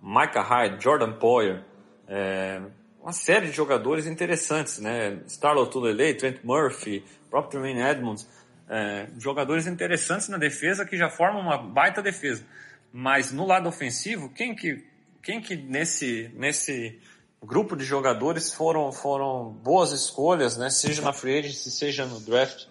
Micah 0.02 0.42
Hyde, 0.42 0.82
Jordan 0.82 1.12
Poyer, 1.12 1.64
é, 2.06 2.60
uma 3.00 3.12
série 3.12 3.46
de 3.46 3.52
jogadores 3.52 4.06
interessantes, 4.06 4.78
né, 4.78 5.20
Starlo 5.26 5.66
Tulele, 5.66 6.14
Trent 6.14 6.40
Murphy, 6.42 7.04
próprio 7.30 7.60
Tremaine 7.60 7.80
Edmonds, 7.80 8.28
é, 8.68 9.08
jogadores 9.18 9.66
interessantes 9.66 10.28
na 10.28 10.36
defesa 10.36 10.84
que 10.84 10.96
já 10.96 11.08
formam 11.08 11.40
uma 11.40 11.56
baita 11.56 12.02
defesa. 12.02 12.44
Mas 12.92 13.32
no 13.32 13.46
lado 13.46 13.68
ofensivo, 13.68 14.28
quem 14.30 14.54
que, 14.54 14.84
quem 15.22 15.40
que 15.40 15.56
nesse, 15.56 16.30
nesse 16.34 16.98
grupo 17.42 17.76
de 17.76 17.84
jogadores 17.84 18.52
foram, 18.52 18.92
foram 18.92 19.50
boas 19.62 19.92
escolhas, 19.92 20.56
né? 20.56 20.70
Seja 20.70 21.02
na 21.02 21.12
free 21.12 21.38
agency, 21.38 21.70
seja 21.70 22.04
no 22.04 22.20
draft 22.20 22.66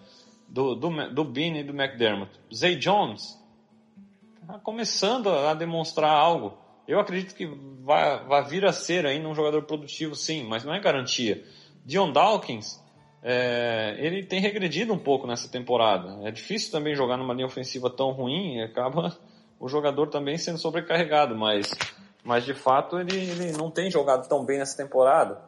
do, 0.48 0.74
do, 0.74 1.14
do 1.14 1.24
Bean 1.24 1.58
e 1.58 1.62
do 1.62 1.72
McDermott. 1.72 2.30
Zay 2.54 2.76
Jones 2.76 3.38
tá 4.46 4.58
começando 4.58 5.28
a 5.28 5.52
demonstrar 5.54 6.10
algo. 6.10 6.56
Eu 6.86 6.98
acredito 6.98 7.34
que 7.34 7.46
vai, 7.82 8.24
vai 8.24 8.44
vir 8.44 8.64
a 8.64 8.72
ser 8.72 9.04
ainda 9.04 9.28
um 9.28 9.34
jogador 9.34 9.62
produtivo, 9.64 10.14
sim, 10.14 10.44
mas 10.44 10.64
não 10.64 10.72
é 10.72 10.80
garantia. 10.80 11.44
Dion 11.84 12.10
Dawkins, 12.10 12.82
é, 13.22 13.96
ele 13.98 14.24
tem 14.24 14.40
regredido 14.40 14.92
um 14.92 14.98
pouco 14.98 15.26
nessa 15.26 15.50
temporada. 15.50 16.26
É 16.26 16.30
difícil 16.30 16.72
também 16.72 16.94
jogar 16.94 17.18
numa 17.18 17.34
linha 17.34 17.46
ofensiva 17.46 17.90
tão 17.90 18.12
ruim 18.12 18.62
acaba 18.62 19.14
o 19.60 19.68
jogador 19.68 20.08
também 20.08 20.38
sendo 20.38 20.56
sobrecarregado, 20.56 21.36
mas, 21.36 21.74
mas 22.24 22.44
de 22.44 22.54
fato 22.54 22.98
ele, 22.98 23.16
ele 23.16 23.52
não 23.52 23.70
tem 23.70 23.90
jogado 23.90 24.26
tão 24.26 24.44
bem 24.44 24.58
nessa 24.58 24.76
temporada. 24.76 25.47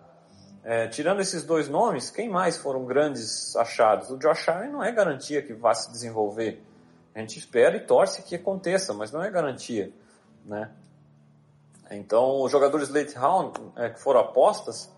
É, 0.63 0.89
tirando 0.89 1.21
esses 1.21 1.45
dois 1.45 1.69
nomes, 1.69 2.11
quem 2.11 2.29
mais 2.29 2.57
foram 2.57 2.85
grandes 2.85 3.57
achados? 3.57 4.11
O 4.11 4.19
Josh 4.19 4.49
Allen 4.49 4.71
não 4.71 4.85
é 4.85 4.93
garantia 4.93 5.41
que 5.41 5.55
vá 5.55 5.75
se 5.75 5.91
desenvolver. 5.91 6.63
A 7.15 7.21
gente 7.21 7.39
espera 7.39 7.77
e 7.77 7.81
torce 7.81 8.23
que 8.23 8.35
aconteça, 8.35 8.93
mas 8.93 9.11
não 9.11 9.23
é 9.23 9.31
garantia, 9.31 9.93
né? 10.45 10.71
Então, 11.91 12.43
os 12.43 12.53
jogadores 12.53 12.89
late 12.89 13.17
round 13.17 13.59
é, 13.77 13.91
que 13.91 14.01
foram 14.01 14.21
apostas 14.21 14.95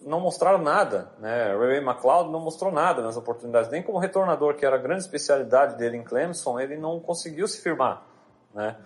não 0.00 0.20
mostraram 0.20 0.58
nada, 0.58 1.12
né? 1.18 1.54
Ray 1.56 1.78
McLeod 1.78 2.30
não 2.30 2.40
mostrou 2.40 2.72
nada 2.72 3.02
nas 3.02 3.16
oportunidades, 3.16 3.70
nem 3.70 3.82
como 3.82 3.98
retornador, 3.98 4.54
que 4.54 4.64
era 4.64 4.76
a 4.76 4.78
grande 4.78 5.02
especialidade 5.02 5.76
dele 5.76 5.96
em 5.96 6.04
Clemson, 6.04 6.58
ele 6.58 6.76
não 6.76 7.00
conseguiu 7.00 7.46
se 7.46 7.60
firmar, 7.60 8.02
né? 8.54 8.76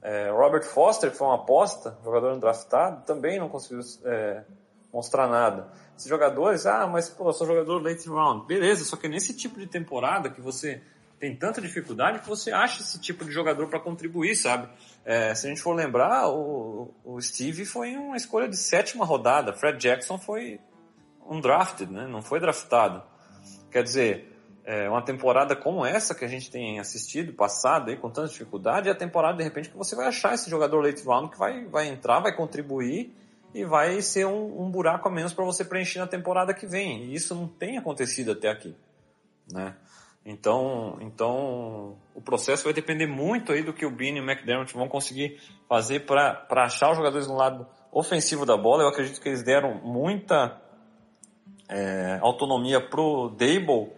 É, 0.00 0.30
Robert 0.30 0.62
Foster, 0.62 1.10
que 1.10 1.16
foi 1.16 1.26
uma 1.26 1.36
aposta, 1.36 1.98
jogador 2.04 2.38
draftado, 2.38 3.02
também 3.04 3.38
não 3.38 3.48
conseguiu 3.48 3.80
é, 4.04 4.44
mostrar 4.92 5.28
nada. 5.28 5.72
Esses 5.96 6.08
jogadores, 6.08 6.66
ah, 6.66 6.86
mas 6.86 7.08
pô, 7.08 7.28
eu 7.28 7.32
sou 7.32 7.46
jogador 7.46 7.82
late 7.82 8.08
round. 8.08 8.46
Beleza, 8.46 8.84
só 8.84 8.96
que 8.96 9.08
nesse 9.08 9.34
tipo 9.34 9.58
de 9.58 9.66
temporada 9.66 10.30
que 10.30 10.40
você 10.40 10.80
tem 11.18 11.34
tanta 11.34 11.60
dificuldade 11.60 12.20
que 12.20 12.28
você 12.28 12.52
acha 12.52 12.80
esse 12.80 13.00
tipo 13.00 13.24
de 13.24 13.32
jogador 13.32 13.68
para 13.68 13.80
contribuir, 13.80 14.36
sabe? 14.36 14.68
É, 15.04 15.34
se 15.34 15.46
a 15.46 15.48
gente 15.50 15.60
for 15.60 15.74
lembrar, 15.74 16.28
o, 16.28 16.94
o 17.04 17.20
Steve 17.20 17.64
foi 17.64 17.96
uma 17.96 18.16
escolha 18.16 18.48
de 18.48 18.56
sétima 18.56 19.04
rodada, 19.04 19.52
Fred 19.52 19.78
Jackson 19.78 20.18
foi 20.18 20.60
um 21.28 21.40
drafted, 21.40 21.92
né? 21.92 22.06
Não 22.06 22.22
foi 22.22 22.38
draftado. 22.38 23.02
Quer 23.70 23.82
dizer, 23.82 24.38
é, 24.64 24.88
uma 24.88 25.02
temporada 25.02 25.56
como 25.56 25.84
essa 25.84 26.14
que 26.14 26.24
a 26.24 26.28
gente 26.28 26.50
tem 26.50 26.78
assistido, 26.78 27.32
passada 27.32 27.90
aí, 27.90 27.96
com 27.96 28.10
tanta 28.10 28.28
dificuldade, 28.28 28.88
é 28.88 28.92
a 28.92 28.94
temporada 28.94 29.38
de 29.38 29.42
repente 29.42 29.70
que 29.70 29.76
você 29.76 29.96
vai 29.96 30.06
achar 30.06 30.34
esse 30.34 30.48
jogador 30.48 30.80
late 30.80 31.02
round 31.04 31.30
que 31.30 31.38
vai, 31.38 31.64
vai 31.66 31.88
entrar, 31.88 32.20
vai 32.20 32.34
contribuir 32.34 33.14
e 33.54 33.64
vai 33.64 34.00
ser 34.02 34.26
um, 34.26 34.62
um 34.62 34.70
buraco 34.70 35.08
a 35.08 35.10
menos 35.10 35.32
para 35.32 35.44
você 35.44 35.64
preencher 35.64 35.98
na 35.98 36.06
temporada 36.06 36.54
que 36.54 36.66
vem. 36.66 37.04
E 37.04 37.14
isso 37.14 37.34
não 37.34 37.48
tem 37.48 37.78
acontecido 37.78 38.32
até 38.32 38.48
aqui, 38.48 38.74
né? 39.50 39.74
Então, 40.24 40.98
então 41.00 41.96
o 42.14 42.20
processo 42.20 42.64
vai 42.64 42.72
depender 42.74 43.06
muito 43.06 43.50
aí 43.50 43.62
do 43.62 43.72
que 43.72 43.86
o 43.86 43.90
Bean 43.90 44.16
e 44.16 44.20
o 44.20 44.30
McDermott 44.30 44.74
vão 44.74 44.86
conseguir 44.86 45.40
fazer 45.66 46.00
para 46.00 46.44
achar 46.50 46.90
os 46.90 46.98
jogadores 46.98 47.26
no 47.26 47.34
lado 47.34 47.66
ofensivo 47.90 48.44
da 48.44 48.54
bola. 48.54 48.82
Eu 48.82 48.88
acredito 48.88 49.20
que 49.22 49.28
eles 49.28 49.42
deram 49.42 49.80
muita 49.82 50.60
é, 51.66 52.18
autonomia 52.20 52.78
pro 52.78 53.30
Dable 53.30 53.90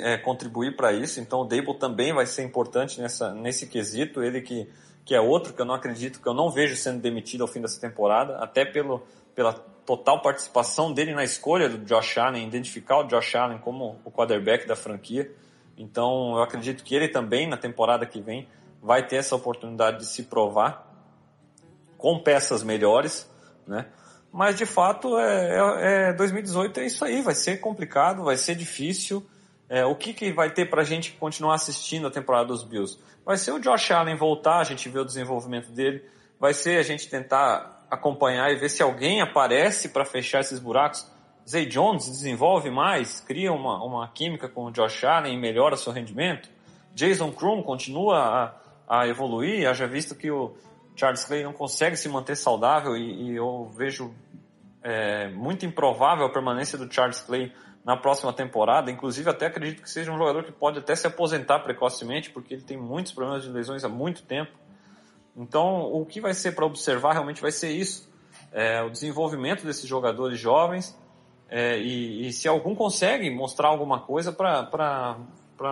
é, 0.00 0.16
contribuir 0.18 0.74
para 0.76 0.92
isso. 0.92 1.20
Então 1.20 1.42
o 1.42 1.44
Dable 1.44 1.78
também 1.78 2.12
vai 2.12 2.26
ser 2.26 2.42
importante 2.42 3.00
nessa, 3.00 3.32
nesse 3.32 3.68
quesito. 3.68 4.22
Ele 4.22 4.40
que, 4.40 4.68
que 5.06 5.14
é 5.14 5.20
outro 5.20 5.54
que 5.54 5.60
eu 5.62 5.64
não 5.64 5.76
acredito, 5.76 6.20
que 6.20 6.28
eu 6.28 6.34
não 6.34 6.50
vejo 6.50 6.74
sendo 6.74 7.00
demitido 7.00 7.42
ao 7.42 7.48
fim 7.48 7.60
dessa 7.60 7.80
temporada, 7.80 8.38
até 8.38 8.64
pelo, 8.64 9.06
pela 9.36 9.52
total 9.52 10.20
participação 10.20 10.92
dele 10.92 11.14
na 11.14 11.22
escolha 11.22 11.68
do 11.68 11.78
Josh 11.78 12.18
Allen, 12.18 12.44
identificar 12.44 12.98
o 12.98 13.04
Josh 13.04 13.36
Allen 13.36 13.58
como 13.58 14.00
o 14.04 14.10
quarterback 14.10 14.66
da 14.66 14.74
franquia. 14.74 15.30
Então, 15.78 16.34
eu 16.34 16.42
acredito 16.42 16.82
que 16.82 16.92
ele 16.92 17.06
também, 17.06 17.48
na 17.48 17.56
temporada 17.56 18.04
que 18.04 18.20
vem, 18.20 18.48
vai 18.82 19.06
ter 19.06 19.16
essa 19.16 19.36
oportunidade 19.36 19.98
de 19.98 20.06
se 20.06 20.24
provar 20.24 20.84
com 21.96 22.18
peças 22.18 22.64
melhores, 22.64 23.30
né? 23.64 23.86
Mas, 24.32 24.58
de 24.58 24.66
fato, 24.66 25.16
é, 25.18 25.56
é, 25.56 26.08
é 26.08 26.12
2018 26.14 26.80
é 26.80 26.86
isso 26.86 27.04
aí, 27.04 27.22
vai 27.22 27.34
ser 27.34 27.58
complicado, 27.58 28.24
vai 28.24 28.36
ser 28.36 28.56
difícil. 28.56 29.24
É, 29.68 29.84
o 29.84 29.94
que, 29.94 30.12
que 30.12 30.32
vai 30.32 30.50
ter 30.50 30.70
para 30.70 30.82
a 30.82 30.84
gente 30.84 31.12
continuar 31.12 31.54
assistindo 31.54 32.06
a 32.06 32.10
temporada 32.10 32.46
dos 32.46 32.62
Bills? 32.62 32.98
Vai 33.24 33.36
ser 33.36 33.52
o 33.52 33.58
Josh 33.58 33.90
Allen 33.90 34.16
voltar, 34.16 34.58
a 34.58 34.64
gente 34.64 34.88
ver 34.88 35.00
o 35.00 35.04
desenvolvimento 35.04 35.70
dele, 35.72 36.04
vai 36.38 36.54
ser 36.54 36.78
a 36.78 36.82
gente 36.82 37.08
tentar 37.08 37.84
acompanhar 37.90 38.50
e 38.52 38.56
ver 38.56 38.68
se 38.68 38.82
alguém 38.82 39.20
aparece 39.20 39.88
para 39.88 40.04
fechar 40.04 40.40
esses 40.40 40.58
buracos. 40.58 41.10
Zay 41.48 41.66
Jones 41.66 42.06
desenvolve 42.06 42.70
mais, 42.70 43.20
cria 43.20 43.52
uma, 43.52 43.82
uma 43.84 44.08
química 44.08 44.48
com 44.48 44.66
o 44.66 44.70
Josh 44.70 45.04
Allen 45.04 45.34
e 45.34 45.40
melhora 45.40 45.76
seu 45.76 45.92
rendimento. 45.92 46.48
Jason 46.94 47.30
Krum 47.32 47.62
continua 47.62 48.54
a, 48.88 49.00
a 49.00 49.08
evoluir, 49.08 49.68
haja 49.68 49.86
visto 49.86 50.14
que 50.14 50.30
o 50.30 50.56
Charles 50.94 51.24
Clay 51.24 51.42
não 51.42 51.52
consegue 51.52 51.96
se 51.96 52.08
manter 52.08 52.36
saudável 52.36 52.96
e, 52.96 53.30
e 53.30 53.36
eu 53.36 53.70
vejo 53.76 54.14
é, 54.82 55.28
muito 55.28 55.66
improvável 55.66 56.26
a 56.26 56.32
permanência 56.32 56.78
do 56.78 56.92
Charles 56.92 57.20
Clay 57.20 57.52
na 57.86 57.96
próxima 57.96 58.32
temporada. 58.32 58.90
Inclusive, 58.90 59.30
até 59.30 59.46
acredito 59.46 59.80
que 59.80 59.88
seja 59.88 60.10
um 60.10 60.18
jogador 60.18 60.42
que 60.42 60.50
pode 60.50 60.80
até 60.80 60.96
se 60.96 61.06
aposentar 61.06 61.60
precocemente, 61.60 62.30
porque 62.30 62.54
ele 62.54 62.62
tem 62.62 62.76
muitos 62.76 63.12
problemas 63.12 63.44
de 63.44 63.48
lesões 63.48 63.84
há 63.84 63.88
muito 63.88 64.24
tempo. 64.24 64.50
Então, 65.36 65.84
o 65.92 66.04
que 66.04 66.20
vai 66.20 66.34
ser 66.34 66.56
para 66.56 66.66
observar 66.66 67.12
realmente 67.12 67.40
vai 67.40 67.52
ser 67.52 67.70
isso: 67.70 68.12
é, 68.52 68.82
o 68.82 68.90
desenvolvimento 68.90 69.64
desses 69.64 69.88
jogadores 69.88 70.36
jovens 70.36 70.98
é, 71.48 71.78
e, 71.78 72.26
e, 72.26 72.32
se 72.32 72.48
algum 72.48 72.74
consegue 72.74 73.30
mostrar 73.30 73.68
alguma 73.68 74.00
coisa 74.00 74.32
para 74.32 75.16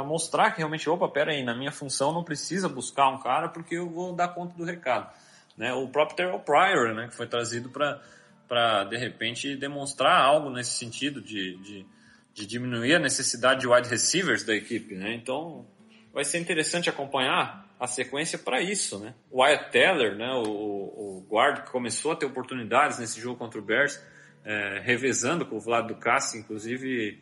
mostrar 0.05 0.53
que 0.53 0.59
realmente, 0.59 0.89
opa, 0.89 1.09
pera 1.09 1.33
aí, 1.33 1.43
na 1.43 1.55
minha 1.55 1.73
função 1.73 2.13
não 2.13 2.23
precisa 2.23 2.69
buscar 2.69 3.09
um 3.09 3.19
cara 3.19 3.49
porque 3.49 3.75
eu 3.75 3.91
vou 3.91 4.15
dar 4.15 4.29
conta 4.29 4.57
do 4.57 4.65
recado. 4.65 5.11
Né? 5.57 5.73
O 5.73 5.89
próprio 5.89 6.17
Terrell 6.17 6.39
Pryor, 6.39 6.95
né, 6.95 7.09
que 7.09 7.17
foi 7.17 7.27
trazido 7.27 7.71
para, 7.71 8.85
de 8.85 8.97
repente, 8.97 9.57
demonstrar 9.57 10.21
algo 10.21 10.49
nesse 10.49 10.79
sentido 10.79 11.21
de, 11.21 11.57
de, 11.57 11.87
de, 12.35 12.47
diminuir 12.47 12.97
a 12.97 12.99
necessidade 12.99 13.61
de 13.61 13.69
wide 13.69 13.89
receivers 13.89 14.45
da 14.45 14.55
equipe. 14.55 14.95
Né? 14.95 15.15
Então, 15.15 15.67
vai 16.13 16.25
ser 16.25 16.39
interessante 16.39 16.91
acompanhar 16.91 17.65
a 17.79 17.87
sequência 17.87 18.39
para 18.39 18.61
isso, 18.61 18.99
né? 18.99 19.15
O 19.31 19.43
Wyatt 19.43 19.71
Teller, 19.71 20.17
né, 20.17 20.31
o, 20.33 20.43
o 20.49 21.27
guard 21.29 21.65
que 21.65 21.71
começou 21.71 22.13
a 22.13 22.17
ter 22.17 22.25
oportunidades 22.25 22.99
nesse 22.99 23.21
jogo 23.21 23.37
contra 23.37 23.59
o 23.59 23.63
Bears, 23.63 24.01
é, 24.45 24.81
revezando 24.83 25.45
com 25.45 25.57
o 25.57 25.61
Vlad 25.61 25.87
Ducassi, 25.87 26.39
inclusive 26.39 27.21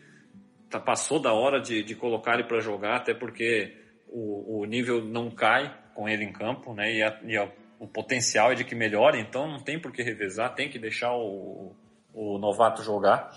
tá, 0.69 0.79
passou 0.79 1.19
da 1.19 1.33
hora 1.33 1.61
de, 1.61 1.83
de 1.83 1.95
colocar 1.95 2.35
ele 2.35 2.45
para 2.45 2.61
jogar, 2.61 2.97
até 2.97 3.15
porque 3.15 3.77
o, 4.09 4.61
o, 4.61 4.65
nível 4.67 5.03
não 5.05 5.31
cai 5.31 5.75
com 5.95 6.09
ele 6.09 6.25
em 6.25 6.33
campo, 6.33 6.75
né? 6.75 6.93
E, 6.93 7.03
a, 7.03 7.21
e 7.25 7.37
a, 7.37 7.49
o 7.79 7.87
potencial 7.87 8.53
é 8.53 8.55
de 8.55 8.65
que 8.65 8.75
melhore, 8.75 9.19
então 9.19 9.49
não 9.49 9.59
tem 9.59 9.79
por 9.79 9.91
que 9.91 10.03
revezar, 10.03 10.55
tem 10.55 10.69
que 10.69 10.79
deixar 10.79 11.15
o, 11.15 11.75
o 12.13 12.39
novato 12.39 12.83
jogar. 12.83 13.31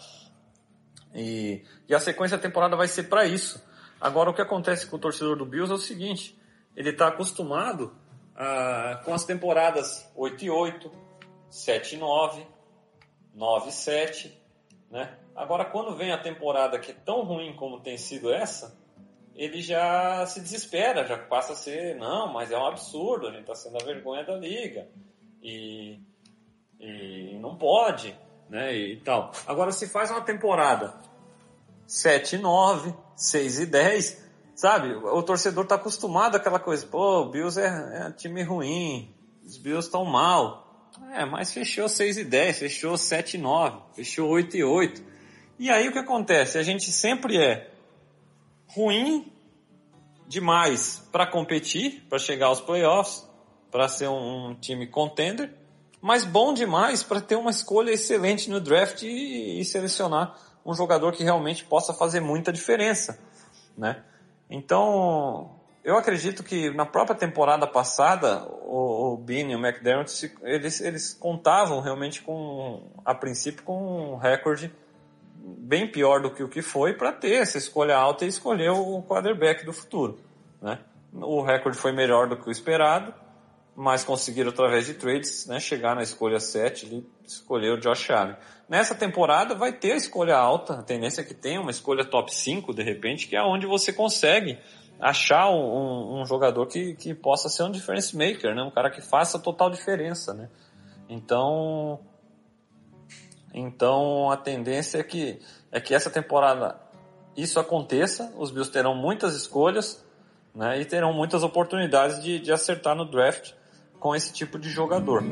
E, 1.16 1.63
e 1.88 1.95
a 1.95 1.99
sequência 1.99 2.38
da 2.38 2.43
temporada 2.43 2.76
vai 2.76 2.88
ser 2.88 3.03
para 3.03 3.26
isso. 3.26 3.63
Agora, 3.99 4.30
o 4.30 4.34
que 4.34 4.41
acontece 4.41 4.86
com 4.86 4.97
o 4.97 4.99
torcedor 4.99 5.38
do 5.38 5.45
Bills 5.45 5.72
é 5.72 5.76
o 5.76 5.80
seguinte: 5.80 6.38
ele 6.76 6.89
está 6.89 7.07
acostumado 7.07 7.95
ah, 8.36 9.01
com 9.05 9.13
as 9.13 9.24
temporadas 9.24 10.11
8 10.16 10.45
e 10.45 10.49
8, 10.49 10.91
7 11.49 11.95
e 11.95 11.97
9, 11.97 12.45
9 13.34 13.70
e 13.70 13.72
7, 13.72 14.41
né? 14.91 15.18
Agora, 15.34 15.66
quando 15.66 15.95
vem 15.95 16.11
a 16.11 16.18
temporada 16.18 16.78
que 16.80 16.91
é 16.91 16.95
tão 16.95 17.24
ruim 17.24 17.55
como 17.55 17.80
tem 17.80 17.97
sido 17.97 18.34
essa, 18.34 18.78
ele 19.36 19.61
já 19.61 20.26
se 20.26 20.39
desespera, 20.39 21.05
já 21.05 21.18
passa 21.18 21.53
a 21.53 21.55
ser, 21.55 21.95
não, 21.95 22.32
mas 22.32 22.51
é 22.51 22.57
um 22.57 22.66
absurdo, 22.66 23.28
a 23.28 23.32
gente 23.32 23.41
está 23.41 23.55
sendo 23.55 23.82
a 23.82 23.86
vergonha 23.86 24.24
da 24.24 24.36
liga. 24.36 24.88
E, 25.41 25.99
e 26.80 27.38
não 27.39 27.57
pode, 27.57 28.18
né? 28.49 28.75
E 28.75 28.97
tal. 28.97 29.31
Agora, 29.47 29.71
se 29.71 29.87
faz 29.87 30.11
uma 30.11 30.21
temporada 30.21 30.93
7 31.87 32.35
e 32.35 32.39
9, 32.39 32.93
6 33.15 33.59
e 33.59 33.65
10, 33.65 34.25
Sabe, 34.55 34.95
o 34.95 35.21
torcedor 35.21 35.65
tá 35.65 35.75
acostumado 35.75 36.37
àquela 36.37 36.59
coisa, 36.59 36.87
pô, 36.87 37.23
o 37.23 37.29
Bills 37.29 37.59
é, 37.59 38.07
é 38.07 38.11
time 38.11 38.41
ruim, 38.41 39.13
os 39.43 39.57
Bills 39.57 39.87
estão 39.87 40.05
mal. 40.05 40.63
É, 41.11 41.25
mas 41.25 41.51
fechou 41.51 41.89
6 41.89 42.19
e 42.19 42.23
10, 42.23 42.59
fechou 42.59 42.97
7 42.97 43.33
e 43.33 43.37
9, 43.37 43.77
fechou 43.93 44.29
8 44.29 44.55
e 44.55 44.63
8. 44.63 45.03
E 45.59 45.69
aí 45.69 45.89
o 45.89 45.91
que 45.91 45.99
acontece? 45.99 46.57
A 46.57 46.63
gente 46.63 46.89
sempre 46.89 47.37
é 47.37 47.69
ruim 48.67 49.29
demais 50.25 51.05
para 51.11 51.27
competir, 51.27 52.05
para 52.07 52.17
chegar 52.17 52.47
aos 52.47 52.61
playoffs, 52.61 53.27
para 53.69 53.89
ser 53.89 54.07
um, 54.07 54.51
um, 54.51 54.55
time 54.55 54.87
contender, 54.87 55.53
mas 56.06 56.24
bom 56.24 56.53
demais 56.53 57.01
para 57.01 57.20
ter 57.20 57.36
uma 57.36 57.49
escolha 57.49 57.89
excelente 57.89 58.47
no 58.47 58.62
draft 58.62 59.01
e, 59.01 59.60
e 59.60 59.66
selecionar 59.66 60.36
um 60.64 60.72
jogador 60.72 61.12
que 61.14 61.24
realmente 61.24 61.66
possa 61.66 61.95
fazer 61.95 62.20
muita 62.20 62.53
diferença, 62.53 63.18
né? 63.76 64.03
Então, 64.47 65.56
eu 65.84 65.97
acredito 65.97 66.43
que 66.43 66.70
na 66.70 66.86
própria 66.86 67.18
temporada 67.18 67.66
passada, 67.66 68.45
o, 68.68 69.14
o 69.14 69.18
Bean 69.18 69.47
e 69.49 69.56
o 69.56 69.60
McDermott, 69.66 70.32
eles, 70.43 70.80
eles 70.80 71.12
contavam 71.12 71.82
realmente 71.82 72.22
com, 72.22 72.84
a 73.03 73.16
princípio, 73.16 73.64
com 73.64 74.14
um 74.14 74.16
recorde 74.16 74.72
bem 75.36 75.91
pior 75.91 76.22
do 76.22 76.30
que 76.30 76.43
o 76.43 76.47
que 76.47 76.62
foi 76.62 76.93
para 76.93 77.12
ter 77.14 77.41
essa 77.41 77.58
escolha 77.58 77.97
alta 77.97 78.26
e 78.26 78.28
escolher 78.28 78.70
o 78.70 79.01
quarterback 79.01 79.66
do 79.66 79.74
futuro. 79.74 80.20
Né? 80.62 80.78
O 81.12 81.41
recorde 81.41 81.80
foi 81.80 81.91
melhor 81.91 82.30
do 82.30 82.38
que 82.38 82.47
o 82.47 82.51
esperado, 82.51 83.12
mas 83.76 84.05
conseguiram 84.05 84.51
através 84.51 84.86
de 84.86 84.93
trades 84.93 85.45
né, 85.47 85.59
chegar 85.59 85.95
na 85.95 86.01
escolha 86.01 86.39
7 86.39 86.86
e 86.86 87.05
escolher 87.26 87.71
o 87.71 87.78
Josh 87.78 88.09
Allen. 88.09 88.38
Nessa 88.69 88.95
temporada 88.95 89.53
vai 89.53 89.73
ter 89.73 89.91
a 89.91 89.97
escolha 89.97 90.38
alta, 90.38 90.76
a 90.76 90.84
tendência 90.84 91.21
é 91.21 91.23
que 91.23 91.34
tenha 91.34 91.59
uma 91.59 91.71
escolha 91.71 92.05
top 92.05 92.34
5 92.34 92.73
de 92.73 92.82
repente, 92.82 93.28
que 93.28 93.36
é 93.36 93.43
onde 93.43 93.67
você 93.67 93.91
consegue 93.91 94.57
achar 94.99 95.49
um, 95.49 96.21
um, 96.21 96.26
jogador 96.26 96.65
que, 96.67 96.95
que 96.95 97.13
possa 97.13 97.49
ser 97.49 97.63
um 97.63 97.71
difference 97.71 98.15
maker, 98.15 98.55
né? 98.55 98.63
Um 98.63 98.71
cara 98.71 98.89
que 98.89 99.01
faça 99.01 99.38
total 99.38 99.69
diferença, 99.69 100.34
né? 100.34 100.49
Então, 101.09 101.99
então 103.53 104.32
a 104.32 104.38
tendência 104.38 104.99
é 104.99 105.03
que 105.03 105.39
é 105.69 105.82
que 105.82 105.93
essa 105.93 106.09
temporada 106.09 106.80
isso 107.36 107.59
aconteça, 107.59 108.34
os 108.38 108.51
Bills 108.51 108.71
terão 108.71 108.95
muitas 108.95 109.36
escolhas, 109.36 110.03
né? 110.55 110.80
E 110.80 110.86
terão 110.86 111.11
muitas 111.13 111.43
oportunidades 111.43 112.23
de, 112.23 112.39
de 112.39 112.53
acertar 112.53 112.95
no 112.95 113.03
draft 113.03 113.53
com 114.06 114.16
esse 114.16 114.32
tipo 114.32 114.60
de 114.60 114.70
jogador. 114.70 115.24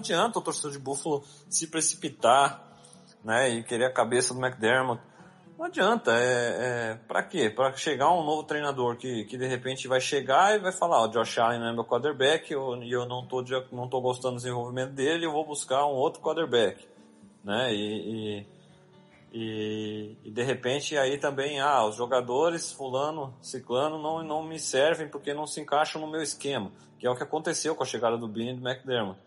adianta 0.00 0.38
o 0.38 0.42
torcedor 0.42 0.72
de 0.72 0.78
Buffalo 0.78 1.22
se 1.48 1.66
precipitar, 1.66 2.66
né, 3.22 3.50
e 3.50 3.62
querer 3.62 3.84
a 3.84 3.92
cabeça 3.92 4.32
do 4.32 4.40
McDermott. 4.40 5.00
Não 5.58 5.66
adianta, 5.66 6.12
é, 6.12 6.22
é 6.22 6.94
para 7.06 7.22
quê? 7.22 7.50
Para 7.50 7.72
chegar 7.74 8.10
um 8.10 8.24
novo 8.24 8.44
treinador 8.44 8.96
que, 8.96 9.26
que 9.26 9.36
de 9.36 9.46
repente 9.46 9.86
vai 9.86 10.00
chegar 10.00 10.56
e 10.56 10.58
vai 10.58 10.72
falar, 10.72 11.04
o 11.04 11.08
Josh 11.08 11.38
Allen 11.38 11.60
não 11.60 11.68
é 11.68 11.72
meu 11.72 11.84
quarterback, 11.84 12.50
eu, 12.50 12.82
e 12.82 12.90
eu 12.90 13.06
não 13.06 13.26
tô, 13.26 13.44
não 13.70 13.88
tô 13.88 14.00
gostando 14.00 14.36
do 14.36 14.38
desenvolvimento 14.38 14.92
dele, 14.92 15.26
eu 15.26 15.32
vou 15.32 15.46
buscar 15.46 15.84
um 15.84 15.92
outro 15.92 16.22
quarterback, 16.22 16.88
né, 17.44 17.72
e, 17.72 18.40
e, 18.40 18.59
e, 19.32 20.16
e 20.24 20.30
de 20.30 20.42
repente 20.42 20.96
aí 20.98 21.16
também, 21.18 21.60
ah, 21.60 21.84
os 21.84 21.96
jogadores 21.96 22.72
fulano, 22.72 23.36
ciclano 23.40 24.00
não, 24.00 24.22
não 24.22 24.42
me 24.42 24.58
servem 24.58 25.08
porque 25.08 25.32
não 25.32 25.46
se 25.46 25.60
encaixam 25.60 26.00
no 26.00 26.10
meu 26.10 26.22
esquema, 26.22 26.72
que 26.98 27.06
é 27.06 27.10
o 27.10 27.16
que 27.16 27.22
aconteceu 27.22 27.74
com 27.74 27.82
a 27.82 27.86
chegada 27.86 28.18
do 28.18 28.26
Bean 28.26 28.52
e 28.52 28.56
do 28.56 28.68
McDermott. 28.68 29.20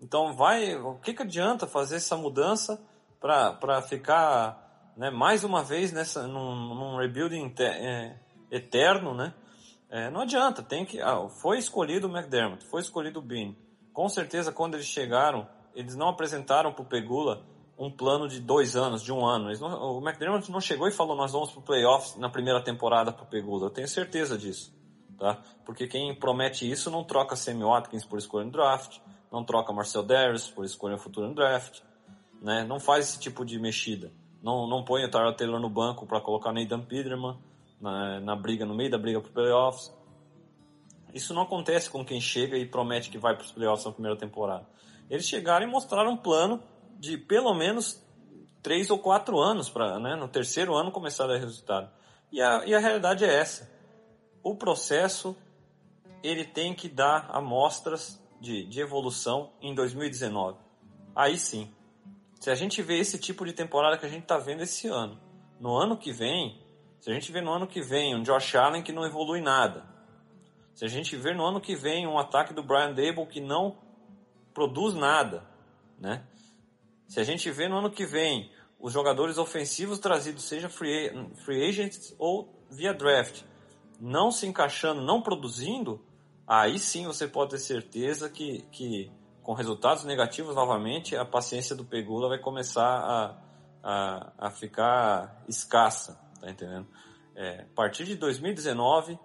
Então 0.00 0.32
vai, 0.32 0.76
o 0.76 0.94
que, 0.96 1.12
que 1.12 1.22
adianta 1.22 1.66
fazer 1.66 1.96
essa 1.96 2.16
mudança 2.16 2.80
para 3.20 3.82
ficar 3.82 4.92
né, 4.96 5.10
mais 5.10 5.42
uma 5.42 5.62
vez 5.62 5.92
nessa, 5.92 6.26
num, 6.28 6.74
num 6.74 6.96
rebuilding 6.96 7.52
é, 7.58 8.16
eterno, 8.50 9.12
né? 9.12 9.34
É, 9.90 10.10
não 10.10 10.20
adianta, 10.20 10.62
tem 10.62 10.84
que. 10.84 11.00
Ah, 11.00 11.28
foi 11.28 11.58
escolhido 11.58 12.06
o 12.06 12.16
McDermott, 12.16 12.64
foi 12.66 12.80
escolhido 12.80 13.18
o 13.18 13.22
Bean. 13.22 13.54
Com 13.92 14.08
certeza, 14.08 14.52
quando 14.52 14.74
eles 14.74 14.86
chegaram, 14.86 15.48
eles 15.74 15.96
não 15.96 16.08
apresentaram 16.08 16.72
para 16.72 16.82
o 16.82 16.84
Pegula 16.84 17.44
um 17.78 17.90
plano 17.90 18.26
de 18.26 18.40
dois 18.40 18.74
anos, 18.74 19.02
de 19.02 19.12
um 19.12 19.24
ano. 19.24 19.50
Não, 19.60 19.98
o 19.98 20.02
McDermott 20.06 20.50
não 20.50 20.60
chegou 20.60 20.88
e 20.88 20.90
falou: 20.90 21.16
nós 21.16 21.32
vamos 21.32 21.50
para 21.50 21.60
o 21.60 21.62
playoffs 21.62 22.16
na 22.16 22.28
primeira 22.28 22.60
temporada 22.62 23.12
para 23.12 23.22
o 23.22 23.26
Pegula. 23.26 23.66
Eu 23.66 23.70
tenho 23.70 23.86
certeza 23.86 24.36
disso, 24.36 24.74
tá? 25.16 25.40
Porque 25.64 25.86
quem 25.86 26.12
promete 26.14 26.68
isso 26.68 26.90
não 26.90 27.04
troca 27.04 27.36
Sammy 27.36 27.62
Watkins 27.62 28.04
por 28.04 28.18
escolha 28.18 28.46
no 28.46 28.50
draft, 28.50 28.98
não 29.30 29.44
troca 29.44 29.72
Marcel 29.72 30.02
Darius 30.02 30.48
por 30.48 30.64
escolha 30.64 30.98
futura 30.98 31.28
no 31.28 31.34
draft, 31.34 31.80
né? 32.42 32.64
Não 32.64 32.80
faz 32.80 33.10
esse 33.10 33.20
tipo 33.20 33.44
de 33.44 33.58
mexida. 33.60 34.12
Não, 34.42 34.66
não 34.66 34.84
põe 34.84 35.04
o 35.04 35.10
Tyler 35.10 35.34
Taylor 35.36 35.60
no 35.60 35.70
banco 35.70 36.06
para 36.06 36.20
colocar 36.20 36.52
Nathan 36.52 36.80
Peterman 36.80 37.36
na, 37.80 38.20
na 38.20 38.36
briga, 38.36 38.64
no 38.64 38.74
meio 38.74 38.90
da 38.90 38.98
briga 38.98 39.20
para 39.20 39.30
playoffs. 39.30 39.96
Isso 41.12 41.32
não 41.32 41.42
acontece 41.42 41.90
com 41.90 42.04
quem 42.04 42.20
chega 42.20 42.56
e 42.56 42.66
promete 42.66 43.10
que 43.10 43.18
vai 43.18 43.34
para 43.34 43.44
os 43.44 43.52
playoffs 43.52 43.84
na 43.84 43.92
primeira 43.92 44.16
temporada. 44.16 44.66
Eles 45.08 45.26
chegaram 45.26 45.66
e 45.66 45.70
mostraram 45.70 46.12
um 46.12 46.16
plano 46.16 46.62
de 46.98 47.16
pelo 47.16 47.54
menos 47.54 48.04
três 48.62 48.90
ou 48.90 48.98
quatro 48.98 49.38
anos 49.38 49.70
para, 49.70 49.98
né, 49.98 50.16
no 50.16 50.28
terceiro 50.28 50.74
ano 50.74 50.90
começar 50.90 51.24
a 51.24 51.28
dar 51.28 51.38
resultado. 51.38 51.90
E 52.30 52.42
a, 52.42 52.64
e 52.66 52.74
a 52.74 52.78
realidade 52.78 53.24
é 53.24 53.34
essa. 53.34 53.70
O 54.42 54.54
processo 54.56 55.36
ele 56.22 56.44
tem 56.44 56.74
que 56.74 56.88
dar 56.88 57.28
amostras 57.30 58.20
de, 58.40 58.64
de 58.64 58.80
evolução 58.80 59.52
em 59.60 59.74
2019. 59.74 60.58
Aí 61.14 61.38
sim, 61.38 61.72
se 62.40 62.50
a 62.50 62.54
gente 62.54 62.82
vê 62.82 62.98
esse 62.98 63.18
tipo 63.18 63.44
de 63.44 63.52
temporada 63.52 63.96
que 63.96 64.06
a 64.06 64.08
gente 64.08 64.22
está 64.22 64.38
vendo 64.38 64.62
esse 64.62 64.88
ano, 64.88 65.18
no 65.58 65.76
ano 65.76 65.96
que 65.96 66.12
vem, 66.12 66.60
se 67.00 67.10
a 67.10 67.14
gente 67.14 67.32
vê 67.32 67.40
no 67.40 67.52
ano 67.52 67.66
que 67.66 67.80
vem 67.80 68.14
um 68.14 68.22
Josh 68.22 68.54
Allen 68.54 68.82
que 68.82 68.92
não 68.92 69.04
evolui 69.04 69.40
nada, 69.40 69.84
se 70.74 70.84
a 70.84 70.88
gente 70.88 71.16
vê 71.16 71.34
no 71.34 71.44
ano 71.44 71.60
que 71.60 71.74
vem 71.74 72.06
um 72.06 72.18
ataque 72.18 72.54
do 72.54 72.62
Brian 72.62 72.92
Dable 72.92 73.26
que 73.26 73.40
não 73.40 73.76
produz 74.54 74.94
nada, 74.94 75.44
né? 75.98 76.24
Se 77.08 77.18
a 77.18 77.24
gente 77.24 77.50
vê 77.50 77.68
no 77.68 77.78
ano 77.78 77.90
que 77.90 78.04
vem 78.04 78.52
os 78.78 78.92
jogadores 78.92 79.38
ofensivos 79.38 79.98
trazidos, 79.98 80.44
seja 80.44 80.68
free, 80.68 81.10
free 81.44 81.66
agents 81.66 82.14
ou 82.18 82.54
via 82.70 82.92
draft, 82.92 83.42
não 83.98 84.30
se 84.30 84.46
encaixando, 84.46 85.00
não 85.00 85.22
produzindo, 85.22 86.00
aí 86.46 86.78
sim 86.78 87.06
você 87.06 87.26
pode 87.26 87.52
ter 87.52 87.58
certeza 87.58 88.28
que, 88.28 88.62
que 88.70 89.10
com 89.42 89.54
resultados 89.54 90.04
negativos 90.04 90.54
novamente, 90.54 91.16
a 91.16 91.24
paciência 91.24 91.74
do 91.74 91.84
Pegula 91.84 92.28
vai 92.28 92.38
começar 92.38 92.84
a, 92.86 93.42
a, 93.82 94.32
a 94.38 94.50
ficar 94.50 95.42
escassa, 95.48 96.20
tá 96.38 96.50
entendendo? 96.50 96.86
É, 97.34 97.62
a 97.62 97.74
partir 97.74 98.04
de 98.04 98.16
2019, 98.16 99.18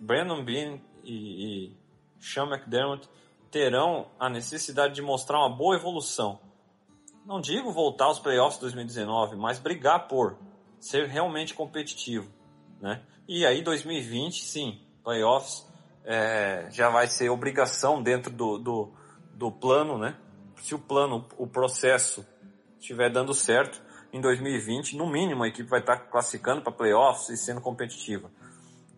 Brandon 0.00 0.44
Bean 0.44 0.80
e, 1.04 1.68
e 1.68 1.76
Sean 2.18 2.46
McDermott 2.46 3.08
terão 3.52 4.10
a 4.18 4.30
necessidade 4.30 4.94
de 4.94 5.02
mostrar 5.02 5.38
uma 5.38 5.54
boa 5.54 5.76
evolução. 5.76 6.40
Não 7.24 7.40
digo 7.40 7.70
voltar 7.70 8.06
aos 8.06 8.18
playoffs 8.18 8.56
de 8.56 8.62
2019, 8.62 9.36
mas 9.36 9.60
brigar 9.60 10.08
por 10.08 10.38
ser 10.80 11.06
realmente 11.06 11.54
competitivo, 11.54 12.28
né? 12.80 13.02
E 13.28 13.46
aí 13.46 13.62
2020, 13.62 14.42
sim, 14.42 14.80
playoffs 15.04 15.64
é, 16.04 16.66
já 16.70 16.88
vai 16.88 17.06
ser 17.06 17.28
obrigação 17.28 18.02
dentro 18.02 18.32
do, 18.32 18.58
do, 18.58 18.92
do 19.34 19.52
plano, 19.52 19.98
né? 19.98 20.16
Se 20.56 20.74
o 20.74 20.78
plano, 20.78 21.28
o 21.36 21.46
processo 21.46 22.26
estiver 22.80 23.10
dando 23.10 23.34
certo, 23.34 23.80
em 24.12 24.20
2020, 24.20 24.96
no 24.96 25.06
mínimo 25.06 25.44
a 25.44 25.48
equipe 25.48 25.68
vai 25.68 25.80
estar 25.80 25.96
classificando 25.96 26.62
para 26.62 26.72
playoffs 26.72 27.28
e 27.28 27.36
sendo 27.36 27.60
competitiva. 27.60 28.30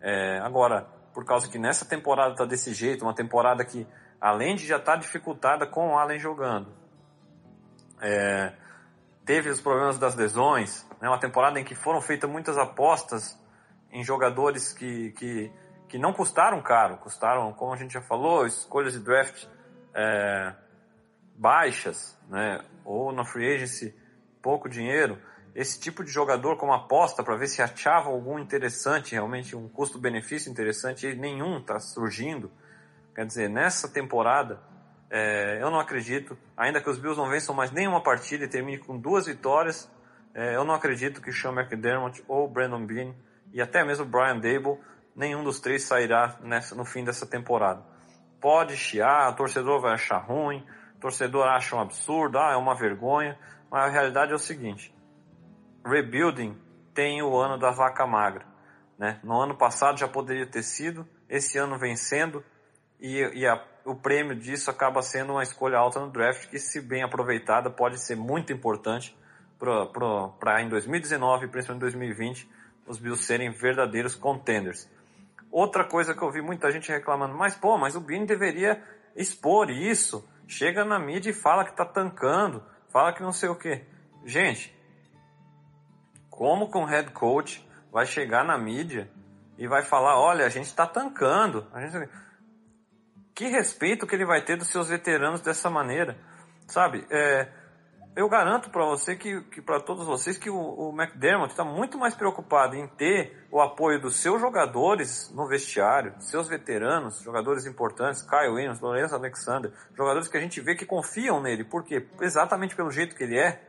É, 0.01 0.39
agora, 0.39 0.87
por 1.13 1.23
causa 1.25 1.47
que 1.49 1.59
nessa 1.59 1.85
temporada 1.85 2.31
está 2.31 2.45
desse 2.45 2.73
jeito, 2.73 3.03
uma 3.03 3.13
temporada 3.13 3.63
que, 3.63 3.85
além 4.19 4.55
de 4.55 4.65
já 4.65 4.77
estar 4.77 4.95
dificultada 4.95 5.65
com 5.65 5.93
o 5.93 5.97
Allen 5.97 6.19
jogando, 6.19 6.67
é, 8.01 8.53
teve 9.25 9.49
os 9.49 9.61
problemas 9.61 9.97
das 9.97 10.15
lesões, 10.15 10.85
né, 11.01 11.07
uma 11.07 11.19
temporada 11.19 11.59
em 11.59 11.63
que 11.63 11.75
foram 11.75 12.01
feitas 12.01 12.29
muitas 12.29 12.57
apostas 12.57 13.39
em 13.91 14.03
jogadores 14.03 14.73
que, 14.73 15.11
que 15.11 15.51
que 15.87 15.99
não 15.99 16.13
custaram 16.13 16.61
caro, 16.61 16.97
custaram, 16.97 17.53
como 17.53 17.73
a 17.73 17.77
gente 17.77 17.93
já 17.93 18.01
falou, 18.01 18.45
escolhas 18.45 18.93
de 18.93 18.99
draft 18.99 19.45
é, 19.93 20.53
baixas, 21.35 22.17
né, 22.27 22.63
ou 22.83 23.11
na 23.11 23.23
free 23.23 23.55
agency 23.55 23.95
pouco 24.41 24.67
dinheiro. 24.67 25.17
Esse 25.53 25.79
tipo 25.79 26.03
de 26.03 26.11
jogador 26.11 26.57
como 26.57 26.73
aposta 26.73 27.23
para 27.23 27.37
ver 27.37 27.47
se 27.47 27.61
achava 27.61 28.09
algum 28.09 28.37
interessante, 28.37 29.13
realmente 29.13 29.55
um 29.55 29.69
custo-benefício 29.69 30.51
interessante, 30.51 31.07
e 31.07 31.15
nenhum 31.15 31.59
está 31.59 31.79
surgindo. 31.79 32.51
Quer 33.15 33.25
dizer, 33.25 33.49
nessa 33.49 33.87
temporada, 33.87 34.59
é, 35.09 35.57
eu 35.61 35.71
não 35.71 35.79
acredito, 35.79 36.37
ainda 36.57 36.81
que 36.81 36.89
os 36.89 36.99
Bills 36.99 37.17
não 37.17 37.29
vençam 37.29 37.55
mais 37.55 37.71
nenhuma 37.71 38.03
partida 38.03 38.43
e 38.43 38.47
termine 38.47 38.77
com 38.77 38.99
duas 38.99 39.25
vitórias, 39.25 39.89
é, 40.33 40.55
eu 40.57 40.65
não 40.65 40.73
acredito 40.73 41.21
que 41.21 41.31
Sean 41.31 41.53
McDermott 41.53 42.21
ou 42.27 42.49
Brandon 42.49 42.85
Bean 42.85 43.15
e 43.53 43.61
até 43.61 43.85
mesmo 43.85 44.05
Brian 44.05 44.37
Dable 44.37 44.77
nenhum 45.15 45.45
dos 45.45 45.61
três 45.61 45.83
sairá 45.83 46.37
nessa, 46.41 46.75
no 46.75 46.83
fim 46.83 47.05
dessa 47.05 47.25
temporada. 47.25 47.81
Pode 48.41 48.75
chiar, 48.75 49.31
o 49.31 49.35
torcedor 49.35 49.79
vai 49.79 49.93
achar 49.93 50.17
ruim, 50.17 50.65
o 50.97 50.99
torcedor 50.99 51.47
acha 51.47 51.73
um 51.73 51.79
absurdo, 51.79 52.37
ah, 52.37 52.51
é 52.51 52.57
uma 52.57 52.75
vergonha, 52.75 53.39
mas 53.71 53.85
a 53.85 53.89
realidade 53.89 54.33
é 54.33 54.35
o 54.35 54.39
seguinte: 54.39 54.93
rebuilding 55.85 56.59
tem 56.93 57.23
o 57.23 57.37
ano 57.37 57.57
da 57.57 57.71
vaca 57.71 58.05
magra. 58.05 58.45
Né? 58.97 59.19
No 59.23 59.39
ano 59.39 59.55
passado 59.55 59.97
já 59.97 60.07
poderia 60.07 60.45
ter 60.45 60.63
sido, 60.63 61.07
esse 61.29 61.57
ano 61.57 61.77
vencendo, 61.77 62.43
e, 62.99 63.19
e 63.33 63.47
a, 63.47 63.61
o 63.85 63.95
prêmio 63.95 64.35
disso 64.35 64.69
acaba 64.69 65.01
sendo 65.01 65.33
uma 65.33 65.43
escolha 65.43 65.77
alta 65.77 65.99
no 65.99 66.09
draft, 66.09 66.49
que, 66.49 66.59
se 66.59 66.81
bem 66.81 67.03
aproveitada, 67.03 67.69
pode 67.69 67.99
ser 67.99 68.15
muito 68.15 68.51
importante 68.53 69.15
para 69.59 70.61
em 70.61 70.69
2019 70.69 71.45
e 71.45 71.47
principalmente 71.47 71.79
em 71.79 71.89
2020 71.89 72.49
os 72.87 72.99
Bills 72.99 73.23
serem 73.23 73.51
verdadeiros 73.51 74.15
contenders. 74.15 74.89
Outra 75.51 75.83
coisa 75.83 76.13
que 76.13 76.21
eu 76.21 76.31
vi 76.31 76.41
muita 76.41 76.71
gente 76.71 76.91
reclamando, 76.91 77.35
mas 77.35 77.55
pô, 77.55 77.77
mas 77.77 77.95
o 77.95 78.01
Bini 78.01 78.25
deveria 78.25 78.83
expor 79.15 79.69
isso 79.69 80.27
chega 80.47 80.85
na 80.85 80.99
mídia 80.99 81.29
e 81.29 81.33
fala 81.33 81.65
que 81.65 81.75
tá 81.75 81.85
tancando, 81.85 82.63
fala 82.89 83.13
que 83.13 83.21
não 83.21 83.31
sei 83.31 83.49
o 83.49 83.55
que. 83.55 83.83
Gente, 84.23 84.75
como 86.29 86.69
que 86.69 86.77
um 86.77 86.85
head 86.85 87.11
coach 87.11 87.67
vai 87.91 88.05
chegar 88.05 88.43
na 88.43 88.57
mídia 88.57 89.09
e 89.57 89.67
vai 89.67 89.81
falar, 89.81 90.19
olha, 90.19 90.45
a 90.45 90.49
gente 90.49 90.65
está 90.65 90.85
tancando. 90.85 91.65
Gente... 91.75 92.09
Que 93.35 93.49
respeito 93.49 94.07
que 94.07 94.15
ele 94.15 94.25
vai 94.25 94.41
ter 94.41 94.55
dos 94.55 94.69
seus 94.69 94.87
veteranos 94.87 95.41
dessa 95.41 95.69
maneira, 95.69 96.17
sabe? 96.67 97.05
É, 97.11 97.49
eu 98.15 98.29
garanto 98.29 98.69
para 98.69 98.85
você 98.85 99.13
que, 99.17 99.41
que 99.51 99.61
para 99.61 99.81
todos 99.81 100.05
vocês 100.05 100.37
que 100.37 100.49
o, 100.49 100.55
o 100.55 100.93
McDermott 100.93 101.51
está 101.51 101.65
muito 101.65 101.97
mais 101.97 102.15
preocupado 102.15 102.77
em 102.77 102.87
ter 102.87 103.45
o 103.51 103.59
apoio 103.59 103.99
dos 103.99 104.15
seus 104.15 104.39
jogadores 104.39 105.29
no 105.35 105.45
vestiário, 105.49 106.15
seus 106.19 106.47
veteranos, 106.47 107.19
jogadores 107.19 107.65
importantes, 107.65 108.21
Kyle 108.21 108.53
Williams, 108.53 108.79
Lourenço 108.79 109.13
Alexander, 109.13 109.69
jogadores 109.93 110.29
que 110.29 110.37
a 110.37 110.41
gente 110.41 110.61
vê 110.61 110.73
que 110.73 110.85
confiam 110.85 111.41
nele, 111.41 111.65
porque 111.65 112.07
exatamente 112.21 112.73
pelo 112.73 112.89
jeito 112.89 113.17
que 113.17 113.23
ele 113.25 113.37
é, 113.37 113.61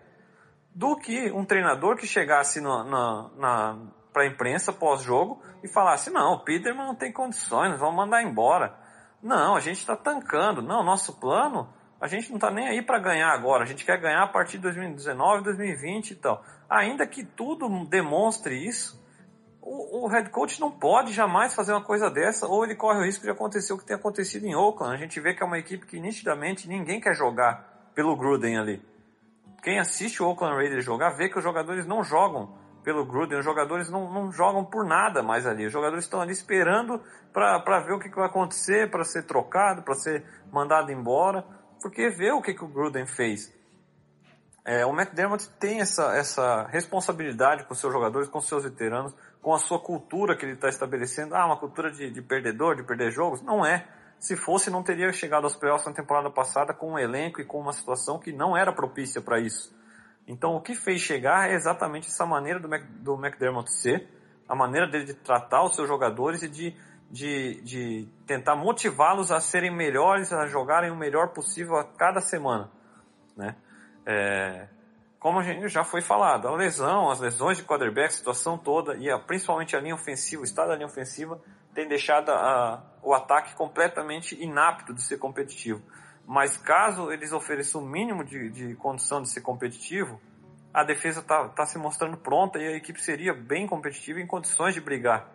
do 0.72 0.96
que 0.96 1.32
um 1.32 1.44
treinador 1.44 1.96
que 1.96 2.06
chegasse 2.06 2.60
na, 2.60 2.84
na, 2.84 3.30
na 3.36 3.78
para 4.12 4.22
a 4.22 4.26
imprensa 4.26 4.72
pós-jogo 4.72 5.42
e 5.60 5.68
falasse: 5.68 6.08
não, 6.08 6.34
o 6.34 6.44
Peterman 6.44 6.86
não 6.86 6.94
tem 6.94 7.12
condições, 7.12 7.76
vamos 7.80 7.96
mandar 7.96 8.22
embora. 8.22 8.85
Não, 9.26 9.56
a 9.56 9.60
gente 9.60 9.78
está 9.78 9.96
tancando. 9.96 10.62
Não, 10.62 10.84
nosso 10.84 11.18
plano, 11.18 11.68
a 12.00 12.06
gente 12.06 12.28
não 12.28 12.36
está 12.36 12.48
nem 12.48 12.68
aí 12.68 12.80
para 12.80 13.00
ganhar 13.00 13.32
agora. 13.32 13.64
A 13.64 13.66
gente 13.66 13.84
quer 13.84 14.00
ganhar 14.00 14.22
a 14.22 14.28
partir 14.28 14.56
de 14.56 14.62
2019, 14.62 15.42
2020 15.42 16.12
e 16.12 16.14
tal. 16.14 16.44
Ainda 16.70 17.04
que 17.08 17.24
tudo 17.24 17.68
demonstre 17.86 18.54
isso, 18.54 19.04
o, 19.60 20.04
o 20.04 20.06
head 20.06 20.30
coach 20.30 20.60
não 20.60 20.70
pode 20.70 21.12
jamais 21.12 21.56
fazer 21.56 21.72
uma 21.72 21.82
coisa 21.82 22.08
dessa, 22.08 22.46
ou 22.46 22.64
ele 22.64 22.76
corre 22.76 23.00
o 23.00 23.04
risco 23.04 23.24
de 23.24 23.30
acontecer 23.30 23.72
o 23.72 23.78
que 23.78 23.84
tem 23.84 23.96
acontecido 23.96 24.46
em 24.46 24.54
Oakland. 24.54 24.94
A 24.94 24.98
gente 24.98 25.18
vê 25.18 25.34
que 25.34 25.42
é 25.42 25.46
uma 25.46 25.58
equipe 25.58 25.86
que 25.86 25.98
nitidamente 25.98 26.68
ninguém 26.68 27.00
quer 27.00 27.16
jogar 27.16 27.90
pelo 27.96 28.14
Gruden 28.14 28.58
ali. 28.58 28.80
Quem 29.60 29.80
assiste 29.80 30.22
o 30.22 30.28
Oakland 30.28 30.54
Raiders 30.54 30.84
jogar 30.84 31.16
vê 31.16 31.28
que 31.28 31.36
os 31.36 31.42
jogadores 31.42 31.84
não 31.84 32.04
jogam 32.04 32.54
pelo 32.86 33.04
Gruden, 33.04 33.40
os 33.40 33.44
jogadores 33.44 33.90
não, 33.90 34.08
não 34.12 34.30
jogam 34.30 34.64
por 34.64 34.86
nada 34.86 35.20
mais 35.20 35.44
ali. 35.44 35.66
Os 35.66 35.72
jogadores 35.72 36.04
estão 36.04 36.20
ali 36.20 36.30
esperando 36.30 37.02
para 37.32 37.80
ver 37.80 37.94
o 37.94 37.98
que, 37.98 38.08
que 38.08 38.14
vai 38.14 38.26
acontecer, 38.26 38.88
para 38.92 39.02
ser 39.02 39.24
trocado, 39.26 39.82
para 39.82 39.96
ser 39.96 40.24
mandado 40.52 40.92
embora, 40.92 41.44
porque 41.82 42.08
vê 42.10 42.30
o 42.30 42.40
que, 42.40 42.54
que 42.54 42.64
o 42.64 42.68
Gruden 42.68 43.04
fez. 43.04 43.52
É, 44.64 44.86
o 44.86 44.90
McDermott 44.90 45.48
tem 45.58 45.80
essa, 45.80 46.16
essa 46.16 46.62
responsabilidade 46.68 47.64
com 47.64 47.74
seus 47.74 47.92
jogadores, 47.92 48.28
com 48.28 48.40
seus 48.40 48.62
veteranos, 48.62 49.12
com 49.42 49.52
a 49.52 49.58
sua 49.58 49.80
cultura 49.80 50.36
que 50.36 50.44
ele 50.44 50.54
está 50.54 50.68
estabelecendo. 50.68 51.34
Ah, 51.34 51.44
uma 51.44 51.58
cultura 51.58 51.90
de, 51.90 52.08
de 52.08 52.22
perdedor, 52.22 52.76
de 52.76 52.84
perder 52.84 53.10
jogos? 53.10 53.42
Não 53.42 53.66
é. 53.66 53.84
Se 54.20 54.36
fosse, 54.36 54.70
não 54.70 54.84
teria 54.84 55.12
chegado 55.12 55.42
aos 55.42 55.56
playoffs 55.56 55.88
na 55.88 55.92
temporada 55.92 56.30
passada 56.30 56.72
com 56.72 56.92
um 56.92 56.98
elenco 57.00 57.40
e 57.40 57.44
com 57.44 57.58
uma 57.58 57.72
situação 57.72 58.20
que 58.20 58.32
não 58.32 58.56
era 58.56 58.72
propícia 58.72 59.20
para 59.20 59.40
isso. 59.40 59.75
Então, 60.26 60.56
o 60.56 60.60
que 60.60 60.74
fez 60.74 61.00
chegar 61.00 61.50
é 61.50 61.54
exatamente 61.54 62.08
essa 62.08 62.26
maneira 62.26 62.58
do, 62.58 62.68
Mac, 62.68 62.82
do 62.82 63.14
McDermott 63.14 63.70
ser, 63.72 64.08
a 64.48 64.54
maneira 64.54 64.86
dele 64.86 65.04
de 65.04 65.14
tratar 65.14 65.64
os 65.64 65.74
seus 65.74 65.86
jogadores 65.86 66.42
e 66.42 66.48
de, 66.48 66.74
de, 67.10 67.60
de 67.62 68.08
tentar 68.26 68.56
motivá-los 68.56 69.30
a 69.30 69.40
serem 69.40 69.70
melhores, 69.70 70.32
a 70.32 70.46
jogarem 70.46 70.90
o 70.90 70.96
melhor 70.96 71.28
possível 71.28 71.76
a 71.76 71.84
cada 71.84 72.20
semana. 72.20 72.70
Né? 73.36 73.54
É, 74.04 74.68
como 75.18 75.38
a 75.38 75.42
gente 75.42 75.68
já 75.68 75.82
foi 75.82 76.00
falado, 76.00 76.46
a 76.46 76.54
lesão, 76.54 77.10
as 77.10 77.20
lesões 77.20 77.56
de 77.56 77.64
quarterback, 77.64 78.06
a 78.06 78.10
situação 78.10 78.58
toda, 78.58 78.96
e 78.96 79.10
a, 79.10 79.18
principalmente 79.18 79.76
a 79.76 79.80
linha 79.80 79.94
ofensiva, 79.94 80.42
o 80.42 80.44
estado 80.44 80.68
da 80.68 80.74
linha 80.74 80.86
ofensiva, 80.86 81.40
tem 81.74 81.86
deixado 81.88 82.30
a, 82.30 82.82
o 83.02 83.12
ataque 83.14 83.54
completamente 83.54 84.40
inapto 84.42 84.94
de 84.94 85.02
ser 85.02 85.18
competitivo. 85.18 85.82
Mas 86.26 86.56
caso 86.56 87.12
eles 87.12 87.32
ofereçam 87.32 87.80
o 87.80 87.86
mínimo 87.86 88.24
de, 88.24 88.50
de 88.50 88.74
condição 88.74 89.22
de 89.22 89.30
ser 89.30 89.40
competitivo, 89.40 90.20
a 90.74 90.82
defesa 90.84 91.20
está 91.20 91.48
tá 91.48 91.64
se 91.64 91.78
mostrando 91.78 92.16
pronta 92.16 92.58
e 92.58 92.66
a 92.66 92.76
equipe 92.76 93.00
seria 93.00 93.32
bem 93.32 93.66
competitiva 93.66 94.20
em 94.20 94.26
condições 94.26 94.74
de 94.74 94.80
brigar. 94.80 95.26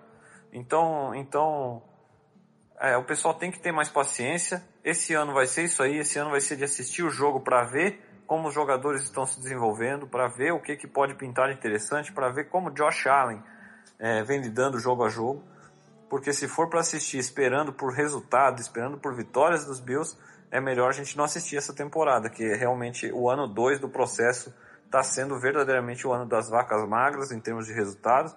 Então, 0.53 1.15
então 1.15 1.81
é, 2.79 2.95
o 2.97 3.03
pessoal 3.03 3.33
tem 3.33 3.49
que 3.49 3.59
ter 3.59 3.71
mais 3.71 3.89
paciência. 3.89 4.63
Esse 4.83 5.13
ano 5.13 5.33
vai 5.33 5.47
ser 5.47 5.63
isso 5.63 5.81
aí. 5.81 5.97
Esse 5.97 6.19
ano 6.19 6.29
vai 6.29 6.41
ser 6.41 6.57
de 6.57 6.63
assistir 6.63 7.03
o 7.03 7.09
jogo 7.09 7.39
para 7.39 7.63
ver 7.63 7.99
como 8.27 8.49
os 8.49 8.53
jogadores 8.53 9.01
estão 9.01 9.25
se 9.25 9.39
desenvolvendo, 9.39 10.05
para 10.05 10.27
ver 10.27 10.51
o 10.53 10.61
que, 10.61 10.75
que 10.75 10.87
pode 10.87 11.15
pintar 11.15 11.49
de 11.49 11.55
interessante, 11.55 12.11
para 12.11 12.29
ver 12.29 12.49
como 12.49 12.69
Josh 12.69 13.07
Allen 13.07 13.41
é, 13.97 14.23
vem 14.23 14.39
lidando 14.41 14.77
jogo 14.79 15.03
a 15.03 15.09
jogo 15.09 15.43
porque 16.11 16.33
se 16.33 16.45
for 16.45 16.67
para 16.67 16.81
assistir 16.81 17.19
esperando 17.19 17.71
por 17.71 17.93
resultado, 17.93 18.59
esperando 18.59 18.97
por 18.97 19.15
vitórias 19.15 19.65
dos 19.65 19.79
Bills, 19.79 20.17
é 20.51 20.59
melhor 20.59 20.89
a 20.89 20.93
gente 20.93 21.17
não 21.17 21.23
assistir 21.23 21.55
essa 21.55 21.73
temporada, 21.73 22.29
que 22.29 22.43
realmente 22.55 23.09
o 23.11 23.29
ano 23.29 23.47
2 23.47 23.79
do 23.79 23.87
processo 23.87 24.53
está 24.85 25.01
sendo 25.01 25.39
verdadeiramente 25.39 26.05
o 26.05 26.11
ano 26.11 26.25
das 26.25 26.49
vacas 26.49 26.85
magras 26.87 27.31
em 27.31 27.39
termos 27.39 27.65
de 27.65 27.73
resultados, 27.73 28.35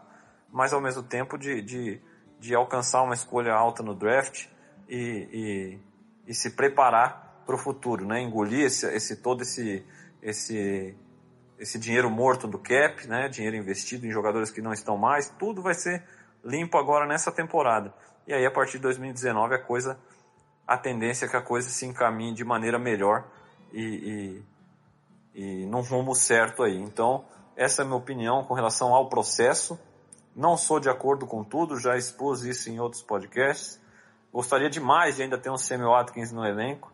mas 0.53 0.73
ao 0.73 0.81
mesmo 0.81 1.03
tempo 1.03 1.37
de, 1.37 1.61
de, 1.61 2.01
de 2.39 2.55
alcançar 2.55 3.03
uma 3.03 3.15
escolha 3.15 3.53
alta 3.53 3.83
no 3.83 3.93
draft 3.93 4.47
e, 4.89 5.81
e, 6.27 6.31
e 6.31 6.35
se 6.35 6.51
preparar 6.51 7.43
para 7.45 7.57
o 7.57 7.59
futuro, 7.59 8.07
né? 8.07 8.23
engolir 8.23 8.65
esse, 8.65 8.87
esse 8.87 9.17
todo 9.17 9.43
esse, 9.43 9.85
esse, 10.23 10.97
esse 11.59 11.79
dinheiro 11.79 12.09
morto 12.09 12.47
do 12.47 12.59
cap, 12.59 13.07
né? 13.09 13.29
dinheiro 13.29 13.57
investido 13.57 14.07
em 14.07 14.13
jogadores 14.13 14.53
que 14.53 14.63
não 14.63 14.73
estão 14.73 14.97
mais, 14.97 15.29
tudo 15.31 15.61
vai 15.61 15.75
ser 15.75 16.05
limpo 16.45 16.79
agora 16.79 17.07
nessa 17.07 17.33
temporada. 17.33 17.93
E 18.27 18.33
aí 18.33 18.47
a 18.47 18.51
partir 18.51 18.79
de 18.79 18.83
2019 18.83 19.57
a 19.57 19.59
coisa, 19.59 19.99
a 20.67 20.77
tendência 20.79 21.27
é 21.27 21.29
que 21.29 21.37
a 21.37 21.43
coisa 21.43 21.69
se 21.69 21.87
encaminhe 21.87 22.35
de 22.35 22.45
maneira 22.45 22.79
melhor 22.79 23.25
e, 23.73 24.43
e, 25.35 25.63
e 25.63 25.67
num 25.67 25.81
rumo 25.81 26.15
certo 26.15 26.63
aí. 26.63 26.77
Então 26.77 27.25
essa 27.57 27.83
é 27.83 27.85
a 27.85 27.87
minha 27.87 27.99
opinião 27.99 28.45
com 28.45 28.55
relação 28.55 28.95
ao 28.95 29.09
processo. 29.09 29.79
Não 30.35 30.57
sou 30.57 30.81
de 30.81 30.89
acordo 30.89 31.27
com 31.27 31.45
tudo, 31.45 31.79
já 31.79 31.97
expus 31.97 32.43
isso 32.45 32.69
em 32.69 32.81
outros 32.81 33.03
podcasts. 33.03 33.81
Gostaria 34.33 34.69
demais 34.69 35.17
de 35.17 35.23
ainda 35.23 35.39
ter 35.39 35.51
um 35.51 35.57
Samuel 35.57 35.91
Watkins 35.91 36.33
no 36.33 36.45
elenco. 36.45 36.93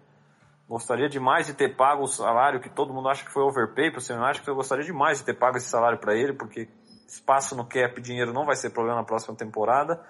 Gostaria 0.68 1.09
demais 1.09 1.47
de 1.47 1.55
ter 1.55 1.75
pago 1.75 2.03
o 2.03 2.07
salário 2.07 2.61
que 2.61 2.68
todo 2.68 2.93
mundo 2.93 3.09
acha 3.09 3.25
que 3.25 3.33
foi 3.33 3.43
overpay 3.43 3.91
para 3.91 3.99
o 3.99 4.03
Samuel 4.03 4.27
Watkins. 4.27 4.47
Eu 4.47 4.55
gostaria 4.55 4.85
demais 4.85 5.18
de 5.18 5.25
ter 5.25 5.35
pago 5.35 5.57
esse 5.57 5.66
salário 5.66 5.99
para 5.99 6.14
ele, 6.14 6.35
porque 6.35 6.68
espaço 7.09 7.57
no 7.57 7.64
cap, 7.64 8.01
dinheiro 8.01 8.33
não 8.33 8.45
vai 8.45 8.55
ser 8.55 8.71
problema 8.71 8.99
na 8.99 9.05
próxima 9.05 9.35
temporada 9.35 10.01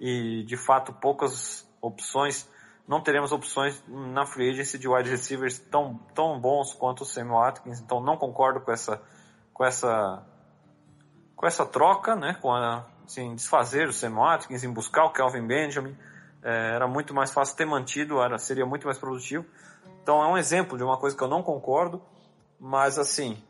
e 0.00 0.42
de 0.44 0.56
fato 0.56 0.92
poucas 0.92 1.68
opções, 1.80 2.48
não 2.86 3.00
teremos 3.00 3.32
opções 3.32 3.82
na 3.88 4.24
free 4.24 4.50
agency 4.50 4.78
de 4.78 4.88
wide 4.88 5.10
receivers 5.10 5.58
tão, 5.58 5.98
tão 6.14 6.38
bons 6.38 6.72
quanto 6.72 7.02
o 7.02 7.04
Sam 7.04 7.28
Watkins, 7.28 7.80
então 7.80 8.00
não 8.00 8.16
concordo 8.16 8.60
com 8.60 8.72
essa 8.72 9.00
com 9.52 9.64
essa 9.64 10.24
com 11.34 11.46
essa 11.46 11.66
troca, 11.66 12.16
né, 12.16 12.34
com 12.40 12.52
a, 12.52 12.86
assim, 13.04 13.34
desfazer 13.34 13.88
o 13.88 13.92
Sam 13.92 14.14
Watkins, 14.14 14.64
em 14.64 14.72
buscar 14.72 15.04
o 15.04 15.10
Calvin 15.10 15.46
Benjamin, 15.46 15.96
é, 16.42 16.74
era 16.74 16.86
muito 16.88 17.12
mais 17.12 17.30
fácil 17.30 17.56
ter 17.56 17.66
mantido, 17.66 18.22
era, 18.22 18.38
seria 18.38 18.64
muito 18.64 18.86
mais 18.86 18.98
produtivo. 18.98 19.44
Então 20.02 20.22
é 20.22 20.26
um 20.28 20.38
exemplo 20.38 20.78
de 20.78 20.84
uma 20.84 20.96
coisa 20.96 21.16
que 21.16 21.22
eu 21.22 21.28
não 21.28 21.42
concordo, 21.42 22.00
mas 22.58 22.98
assim, 22.98 23.42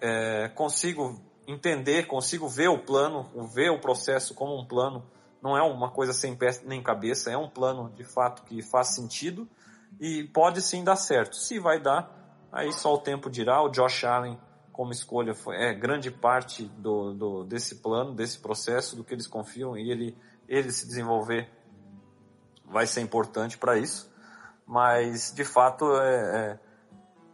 é, 0.00 0.50
consigo 0.54 1.18
entender, 1.46 2.06
consigo 2.06 2.48
ver 2.48 2.68
o 2.68 2.78
plano, 2.78 3.30
ver 3.54 3.70
o 3.70 3.80
processo 3.80 4.34
como 4.34 4.58
um 4.58 4.64
plano. 4.64 5.04
Não 5.42 5.56
é 5.56 5.62
uma 5.62 5.90
coisa 5.90 6.12
sem 6.12 6.34
pé 6.36 6.50
nem 6.64 6.82
cabeça, 6.82 7.30
é 7.30 7.36
um 7.36 7.48
plano 7.48 7.90
de 7.90 8.04
fato 8.04 8.42
que 8.42 8.62
faz 8.62 8.88
sentido 8.88 9.48
e 9.98 10.24
pode 10.24 10.60
sim 10.60 10.84
dar 10.84 10.96
certo. 10.96 11.36
Se 11.36 11.58
vai 11.58 11.80
dar, 11.80 12.10
aí 12.52 12.72
só 12.72 12.94
o 12.94 12.98
tempo 12.98 13.30
dirá. 13.30 13.62
O 13.62 13.70
Josh 13.70 14.04
Allen, 14.04 14.38
como 14.72 14.92
escolha, 14.92 15.34
foi, 15.34 15.56
é 15.56 15.72
grande 15.72 16.10
parte 16.10 16.64
do, 16.64 17.14
do, 17.14 17.44
desse 17.44 17.76
plano, 17.76 18.14
desse 18.14 18.38
processo, 18.38 18.96
do 18.96 19.02
que 19.02 19.14
eles 19.14 19.26
confiam 19.26 19.76
e 19.76 19.90
ele, 19.90 20.16
ele 20.48 20.70
se 20.70 20.86
desenvolver 20.86 21.48
vai 22.70 22.86
ser 22.86 23.00
importante 23.00 23.58
para 23.58 23.76
isso. 23.76 24.10
Mas, 24.66 25.32
de 25.34 25.44
fato, 25.44 25.84
é, 26.00 26.52
é, 26.52 26.58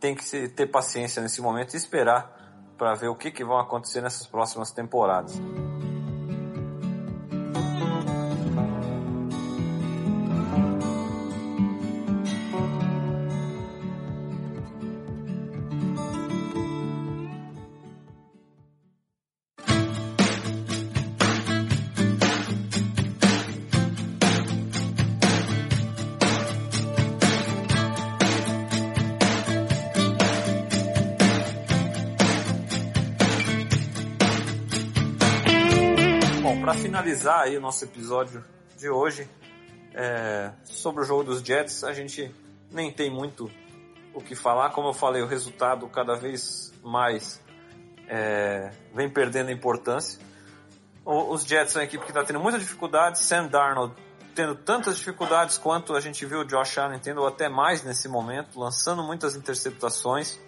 tem 0.00 0.14
que 0.14 0.48
ter 0.48 0.66
paciência 0.66 1.22
nesse 1.22 1.40
momento 1.40 1.74
e 1.74 1.76
esperar 1.76 2.34
para 2.78 2.94
ver 2.94 3.08
o 3.08 3.14
que, 3.14 3.30
que 3.30 3.44
vão 3.44 3.58
acontecer 3.58 4.00
nessas 4.00 4.26
próximas 4.26 4.70
temporadas. 4.72 5.38
Finalizar 37.16 37.40
aí 37.40 37.56
o 37.56 37.60
nosso 37.60 37.84
episódio 37.84 38.44
de 38.76 38.88
hoje 38.88 39.28
é, 39.94 40.52
sobre 40.64 41.02
o 41.02 41.04
jogo 41.04 41.24
dos 41.24 41.40
Jets, 41.40 41.82
a 41.82 41.92
gente 41.92 42.34
nem 42.70 42.92
tem 42.92 43.10
muito 43.10 43.50
o 44.12 44.20
que 44.20 44.34
falar. 44.34 44.70
Como 44.70 44.88
eu 44.88 44.92
falei, 44.92 45.22
o 45.22 45.26
resultado 45.26 45.88
cada 45.88 46.14
vez 46.14 46.72
mais 46.84 47.40
é, 48.06 48.70
vem 48.94 49.08
perdendo 49.08 49.50
importância. 49.50 50.20
O, 51.04 51.32
os 51.32 51.44
Jets 51.44 51.72
são 51.72 51.80
uma 51.80 51.86
equipe 51.86 52.04
que 52.04 52.10
está 52.10 52.22
tendo 52.22 52.38
muita 52.38 52.58
dificuldade. 52.58 53.18
Sam 53.18 53.46
Darnold 53.46 53.94
tendo 54.34 54.54
tantas 54.54 54.98
dificuldades 54.98 55.56
quanto 55.56 55.94
a 55.94 56.00
gente 56.00 56.26
viu 56.26 56.40
o 56.40 56.44
Josh 56.44 56.76
Allen 56.76 56.98
tendo, 56.98 57.22
ou 57.22 57.26
até 57.26 57.48
mais 57.48 57.82
nesse 57.82 58.06
momento, 58.08 58.60
lançando 58.60 59.02
muitas 59.02 59.34
interceptações. 59.34 60.38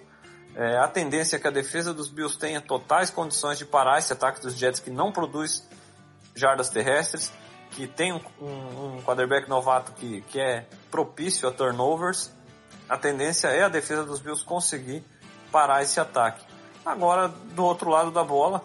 É, 0.54 0.76
a 0.76 0.88
tendência 0.88 1.36
é 1.36 1.38
que 1.38 1.46
a 1.46 1.50
defesa 1.50 1.94
dos 1.94 2.08
Bills 2.08 2.38
tenha 2.38 2.60
totais 2.60 3.08
condições 3.10 3.56
de 3.56 3.64
parar 3.64 3.98
esse 3.98 4.12
ataque 4.12 4.42
dos 4.42 4.54
Jets 4.54 4.80
que 4.80 4.90
não 4.90 5.10
produz 5.10 5.66
jardas 6.34 6.68
terrestres, 6.68 7.32
que 7.70 7.86
tem 7.86 8.12
um, 8.12 8.20
um, 8.40 9.02
quarterback 9.02 9.48
novato 9.48 9.92
que, 9.92 10.22
que 10.22 10.40
é 10.40 10.66
propício 10.90 11.48
a 11.48 11.52
turnovers. 11.52 12.32
A 12.88 12.96
tendência 12.96 13.48
é 13.48 13.62
a 13.62 13.68
defesa 13.68 14.04
dos 14.04 14.20
Bills 14.20 14.44
conseguir 14.44 15.04
parar 15.52 15.82
esse 15.82 16.00
ataque. 16.00 16.44
Agora, 16.84 17.28
do 17.28 17.64
outro 17.64 17.90
lado 17.90 18.10
da 18.10 18.24
bola, 18.24 18.62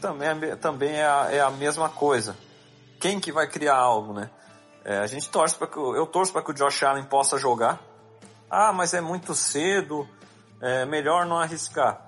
também, 0.00 0.28
é, 0.28 0.56
também 0.56 0.92
é, 0.92 1.06
a, 1.06 1.28
é 1.30 1.40
a 1.40 1.50
mesma 1.50 1.88
coisa 1.88 2.36
quem 2.98 3.20
que 3.20 3.32
vai 3.32 3.46
criar 3.46 3.76
algo, 3.76 4.12
né? 4.12 4.30
É, 4.84 4.98
a 4.98 5.06
gente 5.06 5.28
torce 5.28 5.56
para 5.56 5.66
que 5.66 5.76
eu 5.76 6.06
torço 6.06 6.32
para 6.32 6.42
que 6.42 6.50
o 6.50 6.54
Josh 6.54 6.82
Allen 6.82 7.04
possa 7.04 7.38
jogar. 7.38 7.80
Ah, 8.48 8.72
mas 8.72 8.94
é 8.94 9.00
muito 9.00 9.34
cedo, 9.34 10.08
é 10.60 10.84
melhor 10.84 11.26
não 11.26 11.38
arriscar. 11.38 12.00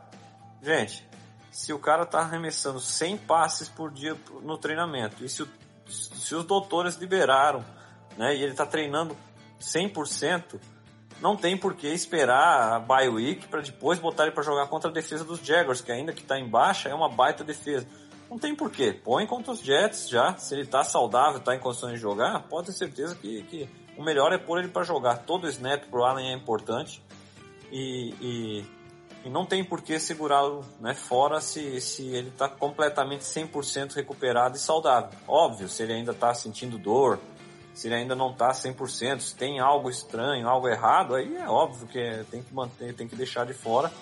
Gente, 0.62 1.07
se 1.50 1.72
o 1.72 1.78
cara 1.78 2.04
tá 2.04 2.20
arremessando 2.20 2.80
100 2.80 3.18
passes 3.18 3.68
por 3.68 3.90
dia 3.90 4.16
no 4.42 4.58
treinamento 4.58 5.24
e 5.24 5.28
se, 5.28 5.42
o, 5.42 5.48
se 5.86 6.34
os 6.34 6.44
doutores 6.44 6.96
liberaram, 6.96 7.64
né, 8.16 8.36
e 8.36 8.42
ele 8.42 8.54
tá 8.54 8.66
treinando 8.66 9.16
100%, 9.60 10.60
não 11.20 11.36
tem 11.36 11.56
por 11.56 11.74
que 11.74 11.88
esperar 11.88 12.74
a 12.74 12.78
bye 12.78 13.08
week 13.08 13.48
para 13.48 13.60
depois 13.60 13.98
botar 13.98 14.24
ele 14.24 14.32
para 14.32 14.42
jogar 14.42 14.66
contra 14.68 14.90
a 14.90 14.92
defesa 14.92 15.24
dos 15.24 15.40
Jaguars, 15.40 15.80
que 15.80 15.90
ainda 15.90 16.12
que 16.12 16.22
tá 16.22 16.38
em 16.38 16.48
baixa 16.48 16.88
é 16.88 16.94
uma 16.94 17.08
baita 17.08 17.42
defesa. 17.42 17.86
Não 18.30 18.38
tem 18.38 18.54
porquê. 18.54 18.92
Põe 18.92 19.26
contra 19.26 19.52
os 19.52 19.60
Jets 19.60 20.08
já. 20.08 20.36
Se 20.36 20.54
ele 20.54 20.66
tá 20.66 20.84
saudável, 20.84 21.40
tá 21.40 21.54
em 21.54 21.58
condições 21.58 21.94
de 21.94 21.98
jogar, 21.98 22.40
pode 22.42 22.66
ter 22.66 22.72
certeza 22.74 23.16
que, 23.16 23.42
que 23.44 23.68
o 23.96 24.02
melhor 24.02 24.32
é 24.32 24.38
pôr 24.38 24.58
ele 24.58 24.68
para 24.68 24.82
jogar. 24.82 25.18
Todo 25.18 25.48
snap 25.48 25.84
pro 25.86 26.04
Allen 26.04 26.30
é 26.30 26.34
importante. 26.34 27.02
E, 27.72 28.14
e, 28.20 28.66
e 29.24 29.28
não 29.28 29.44
tem 29.44 29.64
por 29.64 29.82
que 29.82 29.98
segurá-lo 29.98 30.64
né, 30.80 30.94
fora 30.94 31.40
se, 31.40 31.80
se 31.80 32.06
ele 32.06 32.30
tá 32.30 32.48
completamente 32.48 33.22
100% 33.24 33.94
recuperado 33.94 34.56
e 34.56 34.60
saudável. 34.60 35.10
Óbvio, 35.26 35.68
se 35.68 35.82
ele 35.82 35.92
ainda 35.92 36.14
tá 36.14 36.32
sentindo 36.32 36.78
dor, 36.78 37.18
se 37.74 37.88
ele 37.88 37.96
ainda 37.96 38.14
não 38.14 38.32
tá 38.32 38.50
100%, 38.50 39.20
se 39.20 39.34
tem 39.34 39.60
algo 39.60 39.90
estranho, 39.90 40.48
algo 40.48 40.68
errado, 40.68 41.14
aí 41.14 41.36
é 41.36 41.48
óbvio 41.48 41.86
que 41.86 42.24
tem 42.30 42.42
que 42.42 42.54
manter, 42.54 42.94
tem 42.94 43.08
que 43.08 43.16
deixar 43.16 43.44
de 43.44 43.54
fora. 43.54 43.92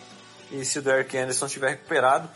E 0.51 0.65
se 0.65 0.79
o 0.79 0.83
Derrick 0.83 1.17
Anderson 1.17 1.47
estiver 1.47 1.71
recuperado, 1.71 2.29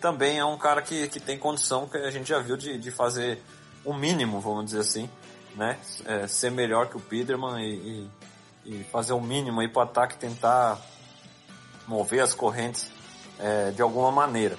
também 0.00 0.38
é 0.38 0.44
um 0.44 0.56
cara 0.56 0.80
que, 0.80 1.08
que 1.08 1.18
tem 1.18 1.38
condição, 1.38 1.88
que 1.88 1.96
a 1.96 2.10
gente 2.10 2.28
já 2.28 2.38
viu, 2.38 2.56
de, 2.56 2.78
de 2.78 2.90
fazer 2.90 3.42
o 3.84 3.92
mínimo, 3.92 4.40
vamos 4.40 4.66
dizer 4.66 4.80
assim, 4.80 5.10
né? 5.56 5.78
É, 6.04 6.26
ser 6.26 6.50
melhor 6.50 6.88
que 6.88 6.96
o 6.96 7.00
Peterman 7.00 7.60
e, 7.60 8.10
e, 8.64 8.80
e 8.80 8.84
fazer 8.84 9.12
o 9.12 9.20
mínimo 9.20 9.60
aí 9.60 9.68
para 9.68 9.80
o 9.80 9.82
ataque 9.82 10.16
tentar 10.16 10.80
mover 11.88 12.20
as 12.20 12.34
correntes 12.34 12.90
é, 13.38 13.70
de 13.70 13.82
alguma 13.82 14.12
maneira. 14.12 14.56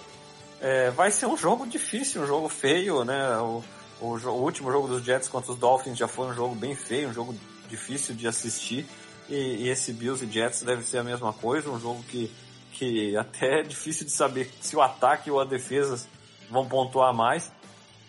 É, 0.60 0.90
vai 0.92 1.12
ser 1.12 1.28
um 1.28 1.38
jogo 1.38 1.66
difícil, 1.66 2.24
um 2.24 2.28
jogo 2.28 2.50
feio, 2.50 3.06
né? 3.06 3.38
O, 3.38 3.64
o, 4.02 4.08
o, 4.08 4.44
último 4.44 4.72
jogo 4.72 4.88
dos 4.88 5.04
Jets 5.04 5.30
contra 5.30 5.52
os 5.52 5.58
Dolphins 5.58 5.98
já 5.98 6.08
foi 6.08 6.28
um 6.28 6.34
jogo 6.34 6.56
bem 6.56 6.76
feio, 6.76 7.10
um 7.10 7.14
jogo 7.14 7.34
difícil 7.70 8.16
de 8.16 8.28
assistir. 8.28 8.86
E, 9.30 9.36
e 9.36 9.70
esse 9.70 9.94
Bills 9.94 10.26
e 10.26 10.30
Jets 10.30 10.64
deve 10.64 10.84
ser 10.84 10.98
a 10.98 11.04
mesma 11.04 11.32
coisa, 11.32 11.70
um 11.70 11.80
jogo 11.80 12.04
que 12.04 12.30
que 12.74 13.16
até 13.18 13.60
é 13.60 13.64
difícil 13.64 14.06
de 14.06 14.12
saber 14.12 14.50
se 14.62 14.76
o 14.76 14.82
ataque 14.82 15.30
ou 15.30 15.40
a 15.40 15.46
defesa 15.46 16.08
vão 16.50 16.68
pontuar 16.68 17.14
mais. 17.14 17.52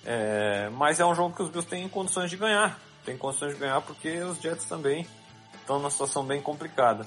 É, 0.05 0.71
mas 0.71 0.99
é 0.99 1.05
um 1.05 1.14
jogo 1.14 1.35
que 1.37 1.43
os 1.43 1.51
Bills 1.51 1.68
têm 1.68 1.89
condições 1.89 2.31
de 2.31 2.37
ganhar. 2.37 2.81
Tem 3.05 3.16
condições 3.16 3.55
de 3.55 3.61
ganhar 3.61 3.81
porque 3.83 4.18
os 4.21 4.39
Jets 4.39 4.64
também 4.64 5.07
estão 5.61 5.79
numa 5.79 5.91
situação 5.91 6.25
bem 6.25 6.41
complicada. 6.41 7.07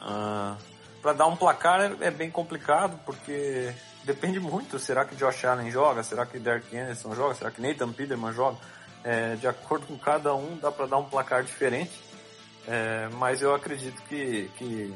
Ah, 0.00 0.56
para 1.02 1.12
dar 1.12 1.26
um 1.26 1.36
placar 1.36 1.80
é, 1.80 2.06
é, 2.06 2.10
bem 2.10 2.30
complicado 2.30 2.98
porque 3.04 3.72
depende 4.04 4.40
muito. 4.40 4.78
Será 4.78 5.04
que 5.04 5.16
Josh 5.16 5.44
Allen 5.44 5.70
joga? 5.70 6.02
Será 6.02 6.26
que 6.26 6.38
Derek 6.38 6.76
Anderson 6.76 7.14
joga? 7.14 7.34
Será 7.34 7.50
que 7.50 7.60
Nathan 7.60 7.92
Peterman 7.92 8.32
joga? 8.32 8.58
É, 9.04 9.36
de 9.36 9.46
acordo 9.46 9.86
com 9.86 9.96
cada 9.98 10.34
um, 10.34 10.56
dá 10.58 10.72
para 10.72 10.86
dar 10.86 10.98
um 10.98 11.04
placar 11.04 11.42
diferente. 11.42 11.92
É, 12.66 13.08
mas 13.14 13.40
eu 13.40 13.54
acredito 13.54 14.02
que, 14.02 14.50
que 14.56 14.94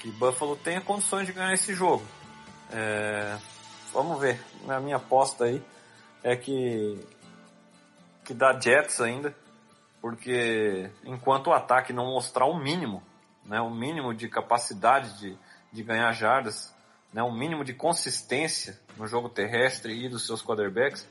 que 0.00 0.10
Buffalo 0.12 0.56
tenha 0.56 0.80
condições 0.80 1.26
de 1.26 1.32
ganhar 1.32 1.52
esse 1.52 1.74
jogo. 1.74 2.04
É, 2.70 3.36
vamos 3.92 4.20
ver. 4.20 4.40
A 4.68 4.80
minha 4.80 4.96
aposta 4.96 5.44
aí 5.44 5.62
é 6.22 6.36
que 6.36 6.98
que 8.24 8.34
dá 8.34 8.58
Jets 8.60 9.00
ainda, 9.00 9.34
porque 10.02 10.90
enquanto 11.02 11.46
o 11.46 11.52
ataque 11.52 11.94
não 11.94 12.04
mostrar 12.12 12.44
o 12.44 12.58
mínimo, 12.58 13.02
né, 13.48 13.60
o 13.60 13.70
mínimo 13.70 14.14
de 14.14 14.28
capacidade 14.28 15.18
de, 15.18 15.38
de 15.72 15.82
ganhar 15.82 16.12
jardas, 16.12 16.74
né, 17.12 17.22
o 17.22 17.32
mínimo 17.32 17.64
de 17.64 17.72
consistência 17.72 18.78
no 18.96 19.06
jogo 19.06 19.28
terrestre 19.28 20.04
e 20.04 20.08
dos 20.08 20.26
seus 20.26 20.42
quarterbacks, 20.42 21.08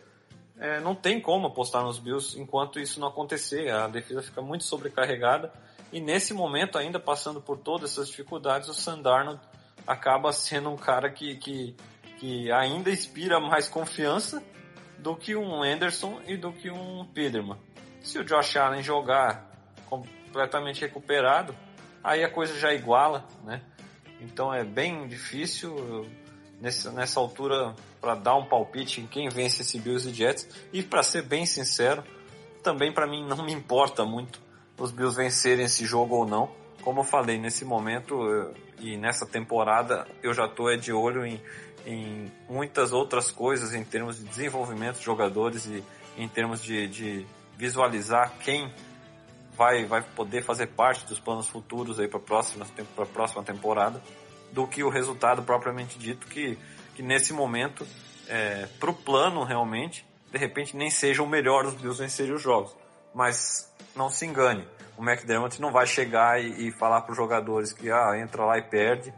é, 0.59 0.79
não 0.79 0.95
tem 0.95 1.19
como 1.19 1.47
apostar 1.47 1.83
nos 1.83 1.99
Bills 1.99 2.39
enquanto 2.39 2.79
isso 2.79 2.99
não 2.99 3.07
acontecer. 3.07 3.69
A 3.69 3.87
defesa 3.87 4.21
fica 4.21 4.41
muito 4.41 4.63
sobrecarregada 4.63 5.51
e 5.91 5.99
nesse 5.99 6.33
momento, 6.33 6.77
ainda 6.77 6.99
passando 6.99 7.41
por 7.41 7.57
todas 7.57 7.91
essas 7.91 8.07
dificuldades, 8.07 8.69
o 8.69 8.73
Sandarno 8.73 9.39
acaba 9.85 10.33
sendo 10.33 10.69
um 10.69 10.75
cara 10.75 11.09
que, 11.09 11.35
que, 11.35 11.75
que 12.19 12.51
ainda 12.51 12.89
inspira 12.89 13.39
mais 13.39 13.69
confiança 13.69 14.43
do 14.99 15.15
que 15.15 15.35
um 15.35 15.63
Anderson 15.63 16.21
e 16.27 16.35
do 16.35 16.51
que 16.51 16.69
um 16.69 17.05
Peterman. 17.05 17.57
Se 18.01 18.19
o 18.19 18.25
Josh 18.25 18.57
Allen 18.57 18.83
jogar 18.83 19.49
completamente 19.89 20.81
recuperado, 20.81 21.55
aí 22.07 22.23
a 22.23 22.29
coisa 22.29 22.57
já 22.57 22.73
iguala, 22.73 23.27
né? 23.43 23.61
Então 24.21 24.53
é 24.53 24.63
bem 24.63 25.07
difícil 25.07 26.07
nessa, 26.59 26.89
nessa 26.89 27.19
altura 27.19 27.75
para 27.99 28.15
dar 28.15 28.35
um 28.35 28.45
palpite 28.45 29.01
em 29.01 29.05
quem 29.05 29.27
vence 29.27 29.61
esse 29.61 29.77
Bills 29.77 30.09
e 30.09 30.13
Jets. 30.13 30.47
E 30.71 30.81
para 30.81 31.03
ser 31.03 31.23
bem 31.23 31.45
sincero, 31.45 32.01
também 32.63 32.93
para 32.93 33.05
mim 33.05 33.27
não 33.27 33.43
me 33.45 33.51
importa 33.51 34.05
muito 34.05 34.41
os 34.79 34.89
Bills 34.89 35.17
vencerem 35.17 35.65
esse 35.65 35.85
jogo 35.85 36.15
ou 36.15 36.25
não. 36.25 36.49
Como 36.81 37.01
eu 37.01 37.03
falei, 37.03 37.37
nesse 37.37 37.65
momento 37.65 38.15
e 38.79 38.95
nessa 38.95 39.25
temporada 39.25 40.07
eu 40.23 40.33
já 40.33 40.45
estou 40.45 40.75
de 40.77 40.93
olho 40.93 41.25
em, 41.25 41.41
em 41.85 42.31
muitas 42.49 42.93
outras 42.93 43.31
coisas 43.31 43.73
em 43.73 43.83
termos 43.83 44.17
de 44.17 44.23
desenvolvimento 44.23 44.97
de 44.97 45.03
jogadores 45.03 45.65
e 45.65 45.83
em 46.17 46.27
termos 46.29 46.63
de, 46.63 46.87
de 46.87 47.27
visualizar 47.57 48.33
quem 48.39 48.71
vai, 49.57 49.85
vai 49.85 50.01
poder 50.01 50.43
fazer 50.43 50.67
parte 50.67 51.05
dos 51.05 51.19
planos 51.19 51.47
futuros 51.47 51.99
aí 51.99 52.07
para 52.07 52.19
a 52.19 52.21
próxima, 52.21 52.65
próxima 53.13 53.43
temporada 53.43 54.01
do 54.51 54.67
que 54.67 54.83
o 54.83 54.89
resultado 54.89 55.43
propriamente 55.43 55.97
dito 55.97 56.27
que, 56.27 56.57
que 56.95 57.01
nesse 57.01 57.33
momento 57.33 57.85
é, 58.27 58.67
para 58.79 58.89
o 58.89 58.93
plano 58.93 59.43
realmente 59.43 60.05
de 60.31 60.37
repente 60.37 60.75
nem 60.75 60.89
seja 60.89 61.23
o 61.23 61.27
melhor 61.27 61.63
dos 61.63 61.73
Bills 61.73 62.01
vencerem 62.01 62.33
os 62.33 62.41
jogos 62.41 62.75
mas 63.13 63.73
não 63.95 64.09
se 64.11 64.27
engane, 64.27 64.67
o 64.95 65.03
McDermott 65.03 65.59
não 65.59 65.71
vai 65.71 65.87
chegar 65.87 66.39
e, 66.39 66.67
e 66.67 66.71
falar 66.71 67.01
para 67.01 67.11
os 67.11 67.17
jogadores 67.17 67.73
que 67.73 67.89
ah, 67.89 68.15
entra 68.15 68.45
lá 68.45 68.59
e 68.59 68.61
perde. 68.61 69.11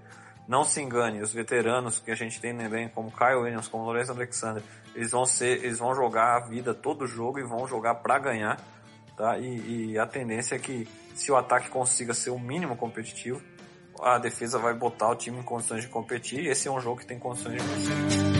Não 0.48 0.64
se 0.64 0.82
engane, 0.82 1.22
os 1.22 1.34
veteranos 1.34 2.00
que 2.00 2.10
a 2.10 2.16
gente 2.16 2.40
tem 2.40 2.56
também, 2.58 2.88
como 2.90 3.12
Kyle 3.12 3.36
Williams, 3.36 3.68
como 3.68 3.84
Lourenço 3.84 4.12
Alexander, 4.12 4.64
eles 4.96 5.12
vão 5.12 5.26
ser, 5.26 5.64
eles 5.64 5.78
vão 5.78 5.94
jogar 5.94 6.38
a 6.38 6.40
vida 6.40 6.74
todo 6.74 7.06
jogo 7.06 7.40
e 7.40 7.44
vão 7.44 7.68
jogar 7.68 7.96
para 7.96 8.18
ganhar, 8.18 8.58
tá? 9.20 9.38
E, 9.38 9.92
e 9.92 10.00
a 10.00 10.08
tendência 10.08 10.56
é 10.56 10.60
que 10.60 10.88
se 11.14 11.30
o 11.30 11.36
ataque 11.36 11.70
consiga 11.70 12.14
ser 12.14 12.30
o 12.30 12.40
mínimo 12.40 12.78
competitivo, 12.78 13.42
a 14.02 14.18
defesa 14.18 14.58
vai 14.58 14.74
botar 14.74 15.10
o 15.10 15.16
time 15.16 15.40
em 15.40 15.44
condições 15.44 15.82
de 15.82 15.90
competir. 15.90 16.48
Esse 16.48 16.70
é 16.70 16.72
um 16.72 16.80
jogo 16.80 17.02
que 17.02 17.06
tem 17.06 17.20
condições 17.20 17.62
de 17.62 17.68
vencer. 17.68 18.39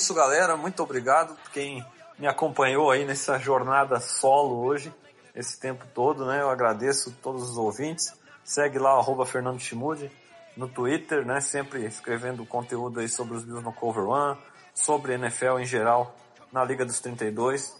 Isso, 0.00 0.14
galera. 0.14 0.56
Muito 0.56 0.82
obrigado 0.82 1.36
quem 1.52 1.84
me 2.18 2.26
acompanhou 2.26 2.90
aí 2.90 3.04
nessa 3.04 3.38
jornada 3.38 4.00
solo 4.00 4.64
hoje, 4.64 4.90
esse 5.34 5.60
tempo 5.60 5.84
todo, 5.92 6.24
né? 6.24 6.40
Eu 6.40 6.48
agradeço 6.48 7.14
todos 7.22 7.50
os 7.50 7.58
ouvintes. 7.58 8.14
Segue 8.42 8.78
lá, 8.78 8.92
arroba 8.92 9.26
Fernando 9.26 9.60
Chimude, 9.60 10.10
no 10.56 10.66
Twitter, 10.66 11.26
né? 11.26 11.42
Sempre 11.42 11.84
escrevendo 11.84 12.46
conteúdo 12.46 12.98
aí 12.98 13.10
sobre 13.10 13.36
os 13.36 13.44
Bills 13.44 13.62
no 13.62 13.74
Cover 13.74 14.04
One, 14.04 14.38
sobre 14.74 15.12
NFL 15.12 15.58
em 15.58 15.66
geral 15.66 16.16
na 16.50 16.64
Liga 16.64 16.86
dos 16.86 16.98
32 17.00 17.76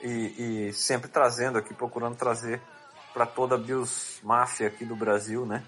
e, 0.00 0.68
e 0.68 0.72
sempre 0.72 1.08
trazendo 1.08 1.58
aqui, 1.58 1.74
procurando 1.74 2.14
trazer 2.14 2.62
para 3.12 3.26
toda 3.26 3.56
a 3.56 3.58
Bills 3.58 4.24
Máfia 4.24 4.68
aqui 4.68 4.84
do 4.84 4.94
Brasil, 4.94 5.44
né? 5.44 5.64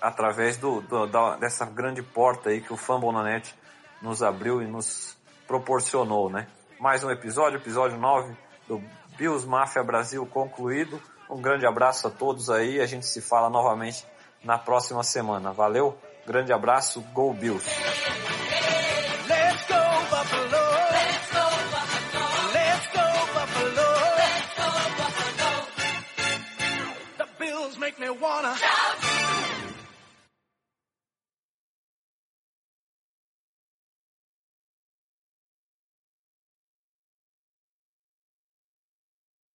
Através 0.00 0.56
do, 0.56 0.80
do 0.80 1.06
da, 1.06 1.36
dessa 1.36 1.66
grande 1.66 2.02
porta 2.02 2.48
aí 2.48 2.62
que 2.62 2.72
o 2.72 2.78
Fambonanet 2.78 3.54
nos 4.00 4.22
abriu 4.22 4.62
e 4.62 4.66
nos 4.66 5.17
proporcionou, 5.48 6.28
né? 6.28 6.46
Mais 6.78 7.02
um 7.02 7.10
episódio, 7.10 7.58
episódio 7.58 7.98
9 7.98 8.36
do 8.68 8.80
Bills 9.16 9.48
Mafia 9.48 9.82
Brasil 9.82 10.24
concluído. 10.26 11.00
Um 11.28 11.40
grande 11.40 11.66
abraço 11.66 12.06
a 12.06 12.10
todos 12.10 12.50
aí, 12.50 12.80
a 12.80 12.86
gente 12.86 13.06
se 13.06 13.20
fala 13.22 13.48
novamente 13.48 14.06
na 14.44 14.58
próxima 14.58 15.02
semana. 15.02 15.50
Valeu, 15.50 15.98
grande 16.26 16.52
abraço, 16.52 17.00
Go 17.12 17.32
Bills! 17.32 17.66
wanna. 28.20 28.87